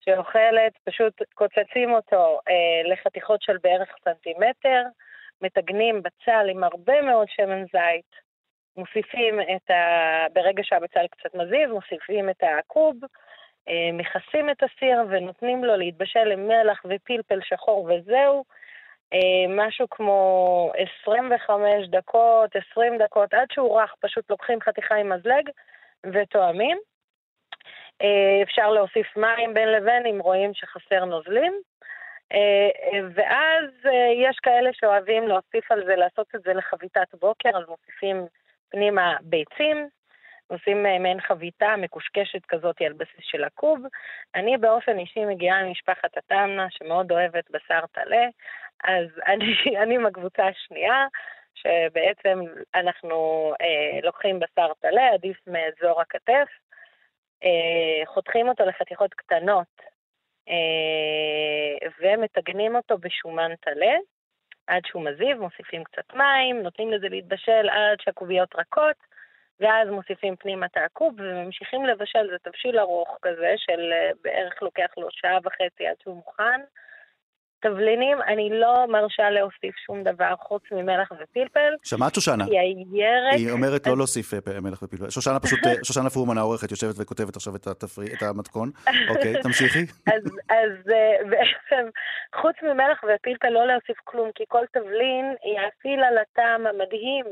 שאוכלת, 0.01 0.73
פשוט 0.85 1.23
קוצצים 1.35 1.95
אותו 1.95 2.41
אה, 2.49 2.93
לחתיכות 2.93 3.43
של 3.43 3.57
בערך 3.63 3.89
סנטימטר, 4.05 4.83
מטגנים 5.43 6.03
בצל 6.03 6.47
עם 6.51 6.65
הרבה 6.65 7.03
מאוד 7.03 7.27
שמן 7.29 7.65
זית, 7.65 8.25
מוסיפים 8.77 9.41
את 9.41 9.71
ה... 9.71 10.27
ברגע 10.33 10.63
שהבצל 10.65 11.07
קצת 11.07 11.35
מזיז, 11.35 11.71
מוסיפים 11.71 12.31
את 12.31 12.43
הקוב, 12.59 12.97
אה, 13.69 13.91
מכסים 13.93 14.51
את 14.51 14.63
הסיר 14.63 14.99
ונותנים 15.09 15.65
לו 15.65 15.77
להתבשל 15.77 16.33
עם 16.33 16.49
מלח 16.49 16.83
ופלפל 16.85 17.41
שחור 17.43 17.85
וזהו. 17.91 18.45
אה, 19.15 19.47
משהו 19.49 19.87
כמו 19.91 20.73
25 21.03 21.89
דקות, 21.89 22.51
20 22.71 22.99
דקות, 22.99 23.35
עד 23.35 23.47
שהוא 23.53 23.81
רך, 23.81 23.95
פשוט 24.01 24.31
לוקחים 24.31 24.61
חתיכה 24.61 24.95
עם 24.95 25.13
מזלג 25.13 25.51
ותואמים. 26.13 26.79
אה, 28.03 28.43
אפשר 28.43 28.71
להוסיף 28.71 29.17
מים 29.17 29.55
בין 29.55 29.69
לבין 29.69 30.07
אם 30.07 30.21
רואים 30.21 30.55
שחסר 30.55 31.05
נוזלים. 31.05 31.53
אה, 32.33 33.01
ואז 33.15 33.71
יש 34.29 34.37
כאלה 34.43 34.71
שאוהבים 34.73 35.29
להוסיף 35.29 35.73
על 35.73 35.85
זה, 35.87 35.97
לעשות 35.97 36.27
את 36.35 36.43
זה 36.43 36.55
לחביתת 36.55 37.15
בוקר, 37.21 37.51
אז 37.59 37.69
מוסיפים 37.69 38.27
פנימה 38.71 39.17
ביצים, 39.21 39.89
עושים 40.47 40.83
מעין 40.83 41.21
חביתה 41.21 41.75
מקושקשת 41.79 42.47
כזאת 42.49 42.81
על 42.81 42.93
בסיס 42.93 43.21
של 43.21 43.45
הקוב. 43.45 43.79
אני 44.35 44.57
באופן 44.57 44.99
אישי 44.99 45.25
מגיעה 45.25 45.65
ממשפחת 45.65 46.17
הטמנה, 46.17 46.67
שמאוד 46.71 47.13
אוהבת 47.13 47.51
בשר 47.51 47.81
טלה, 47.93 48.27
אז 48.85 49.07
אני, 49.33 49.79
אני 49.83 49.95
עם 49.95 50.07
הקבוצה 50.07 50.47
השנייה, 50.47 51.07
שבעצם 51.55 52.41
אנחנו 52.75 53.53
אה, 53.61 54.01
לוקחים 54.03 54.41
בשר 54.41 54.73
טלה, 54.81 55.09
עדיף 55.15 55.37
מאזור 55.47 56.01
הכתף, 56.01 56.49
אה, 57.45 58.07
חותכים 58.07 58.49
אותו 58.49 58.65
לחתיכות 58.65 59.15
קטנות, 59.15 59.83
אה, 60.49 61.89
ומטגנים 62.01 62.77
אותו 62.77 62.99
בשומן 62.99 63.57
טלה, 63.61 63.95
עד 64.67 64.83
שהוא 64.87 65.05
מזיב, 65.05 65.41
מוסיפים 65.41 65.85
קצת 65.85 66.15
מים, 66.15 66.63
נותנים 66.63 66.93
לזה 66.93 67.09
להתבשל 67.09 67.69
עד 67.69 68.01
שהקוביות 68.01 68.55
רכות, 68.55 68.97
ואז 69.61 69.89
מוסיפים 69.89 70.37
פנימה 70.37 70.67
את 70.67 70.77
העקוב 70.77 71.15
וממשיכים 71.19 71.87
לבשל, 71.87 72.31
זה 72.31 72.37
תבשיל 72.43 72.79
ארוך 72.79 73.19
כזה, 73.23 73.55
של 73.57 73.93
אה, 73.93 74.11
בערך 74.23 74.63
לוקח 74.63 74.91
לו 74.97 75.09
שעה 75.11 75.39
וחצי 75.45 75.87
עד 75.87 75.97
שהוא 76.03 76.17
מוכן. 76.17 76.61
תבלינים, 77.65 78.19
אני 78.23 78.49
לא 78.53 78.87
מרשה 78.89 79.31
להוסיף 79.31 79.75
שום 79.87 80.03
דבר 80.03 80.35
חוץ 80.37 80.63
ממלח 80.73 81.13
ופלפל. 81.13 81.73
שמעת 81.83 82.15
שושנה? 82.15 82.45
כי 82.47 82.59
הירק... 82.59 83.35
היא 83.37 83.51
אומרת 83.51 83.87
לא 83.87 83.97
להוסיף 83.97 84.35
אה, 84.35 84.61
מלח 84.61 84.83
ופלפל. 84.83 85.11
שושנה 85.11 85.41
פשוט, 85.41 85.59
אה, 85.67 85.73
שושנה 85.89 86.11
פורמן 86.11 86.39
העורכת 86.39 86.71
יושבת 86.71 86.95
וכותבת 87.01 87.37
עכשיו 87.37 87.57
את, 87.57 87.67
התפרי, 87.67 88.07
את 88.07 88.23
המתכון. 88.23 88.71
אוקיי, 89.11 89.43
תמשיכי. 89.43 89.85
אז, 90.07 90.23
אז 90.49 90.73
אה, 90.93 91.17
בעצם, 91.31 91.85
חוץ 92.41 92.57
ממלח 92.63 93.05
ופלפל 93.05 93.49
לא 93.49 93.67
להוסיף 93.67 93.99
כלום, 94.05 94.31
כי 94.35 94.45
כל 94.49 94.65
תבלין 94.73 95.35
יאפיל 95.55 96.01
על 96.05 96.19
הטעם 96.19 96.67
המדהים 96.67 97.27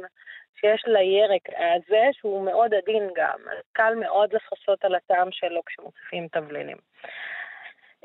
שיש 0.61 0.83
לירק 0.87 1.47
הזה, 1.49 2.05
שהוא 2.13 2.45
מאוד 2.45 2.75
עדין 2.75 3.09
גם. 3.17 3.39
אז 3.53 3.63
קל 3.73 3.95
מאוד 4.01 4.29
לכסות 4.33 4.85
על 4.85 4.95
הטעם 4.95 5.29
שלו 5.31 5.61
כשמוסיפים 5.67 6.29
תבלינים. 6.33 6.77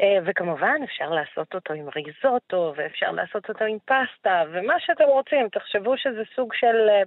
אה, 0.02 0.18
וכמובן 0.26 0.82
אפשר 0.84 1.10
לעשות 1.10 1.56
אותו 1.56 1.74
עם 1.74 1.88
ריזוטו, 1.96 2.74
ואפשר 2.76 3.12
לעשות 3.12 3.50
אותו 3.50 3.66
עם 3.66 3.78
פסטה, 3.86 4.44
ומה 4.52 4.74
שאתם 4.80 5.04
רוצים. 5.04 5.50
תחשבו 5.50 5.98
שזה 5.98 6.22
סוג 6.36 6.54
של... 6.54 6.90
אה, 6.90 7.02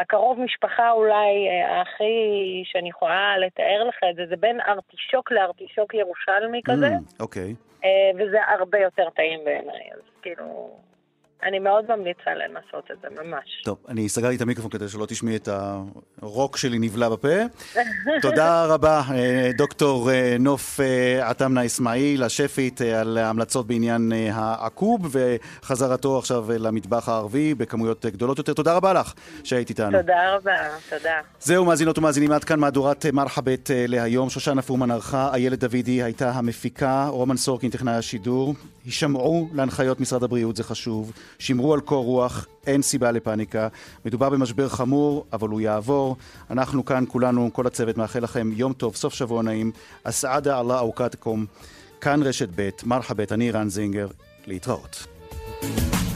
הקרוב 0.00 0.40
משפחה 0.40 0.90
אולי 0.90 1.48
אה, 1.48 1.80
הכי 1.80 2.62
שאני 2.64 2.88
יכולה 2.88 3.38
לתאר 3.38 3.84
לך 3.88 3.96
את 4.10 4.16
זה, 4.16 4.26
זה 4.28 4.36
בין 4.36 4.60
ארטישוק 4.60 5.30
לארטישוק 5.32 5.94
ירושלמי 5.94 6.60
כזה. 6.64 6.88
אוקיי. 7.20 7.54
וזה 8.18 8.38
הרבה 8.46 8.78
יותר 8.78 9.10
טעים 9.10 9.40
בעיניי, 9.44 9.90
אז 9.92 10.00
כאילו... 10.22 10.78
אני 11.42 11.58
מאוד 11.58 11.84
ממליצה 11.88 12.34
לנסות 12.34 12.90
את 12.90 12.96
זה, 13.02 13.22
ממש. 13.22 13.62
טוב, 13.64 13.78
אני 13.88 14.08
סגרתי 14.08 14.36
את 14.36 14.40
המיקרופון 14.40 14.70
כדי 14.70 14.88
שלא 14.88 15.06
תשמעי 15.06 15.36
את 15.36 15.48
הרוק 16.22 16.56
שלי 16.56 16.78
נבלע 16.78 17.08
בפה. 17.08 17.28
תודה 18.22 18.66
רבה, 18.66 19.02
אה, 19.10 19.50
דוקטור 19.56 20.10
אה, 20.10 20.36
נוף 20.40 20.80
אה, 20.80 21.30
עטמנה 21.30 21.66
אסמאעיל, 21.66 22.22
השפית, 22.22 22.80
על 22.80 23.18
ההמלצות 23.18 23.66
בעניין 23.66 24.12
העקוב 24.32 25.16
וחזרתו 25.62 26.18
עכשיו 26.18 26.46
למטבח 26.58 27.08
הערבי 27.08 27.54
בכמויות 27.54 28.06
גדולות 28.06 28.38
יותר. 28.38 28.54
תודה 28.54 28.74
רבה 28.74 28.92
לך 28.92 29.14
שהיית 29.44 29.68
איתנו. 29.68 29.98
תודה 29.98 30.34
רבה, 30.34 30.56
תודה. 30.90 31.20
זהו, 31.40 31.64
מאזינות 31.64 31.98
ומאזינים, 31.98 32.32
עד 32.32 32.44
כאן 32.44 32.60
מהדורת 32.60 33.06
מרחבת 33.06 33.70
להיום. 33.74 34.30
שושנה 34.30 34.62
פורמן 34.62 34.90
ערכה, 34.90 35.30
איילת 35.34 35.58
דוידי 35.64 36.02
הייתה 36.02 36.30
המפיקה, 36.30 37.06
רומן 37.08 37.36
סורקין 37.36 37.70
טכנאי 37.70 37.94
השידור. 37.94 38.54
הישמעו 38.84 39.48
להנחיות 39.54 40.00
משרד 40.00 40.22
הבריאות, 40.22 40.56
זה 40.56 40.64
חשוב. 40.64 41.12
שמרו 41.38 41.74
על 41.74 41.80
קור 41.80 42.04
רוח, 42.04 42.46
אין 42.66 42.82
סיבה 42.82 43.10
לפאניקה. 43.10 43.68
מדובר 44.04 44.30
במשבר 44.30 44.68
חמור, 44.68 45.26
אבל 45.32 45.48
הוא 45.48 45.60
יעבור. 45.60 46.16
אנחנו 46.50 46.84
כאן, 46.84 47.04
כולנו, 47.08 47.50
כל 47.52 47.66
הצוות, 47.66 47.96
מאחל 47.96 48.20
לכם 48.20 48.50
יום 48.52 48.72
טוב, 48.72 48.96
סוף 48.96 49.14
שבוע 49.14 49.42
נעים. 49.42 49.72
אסעדה 50.04 50.60
אללה 50.60 50.80
אוקתקום. 50.80 51.46
כאן 52.00 52.22
רשת 52.22 52.48
ב', 52.54 52.68
מרחבת, 52.84 53.32
אני 53.32 53.50
רן 53.50 53.68
זינגר, 53.68 54.08
להתראות. 54.46 55.06
thank 55.60 55.92
you 55.94 56.07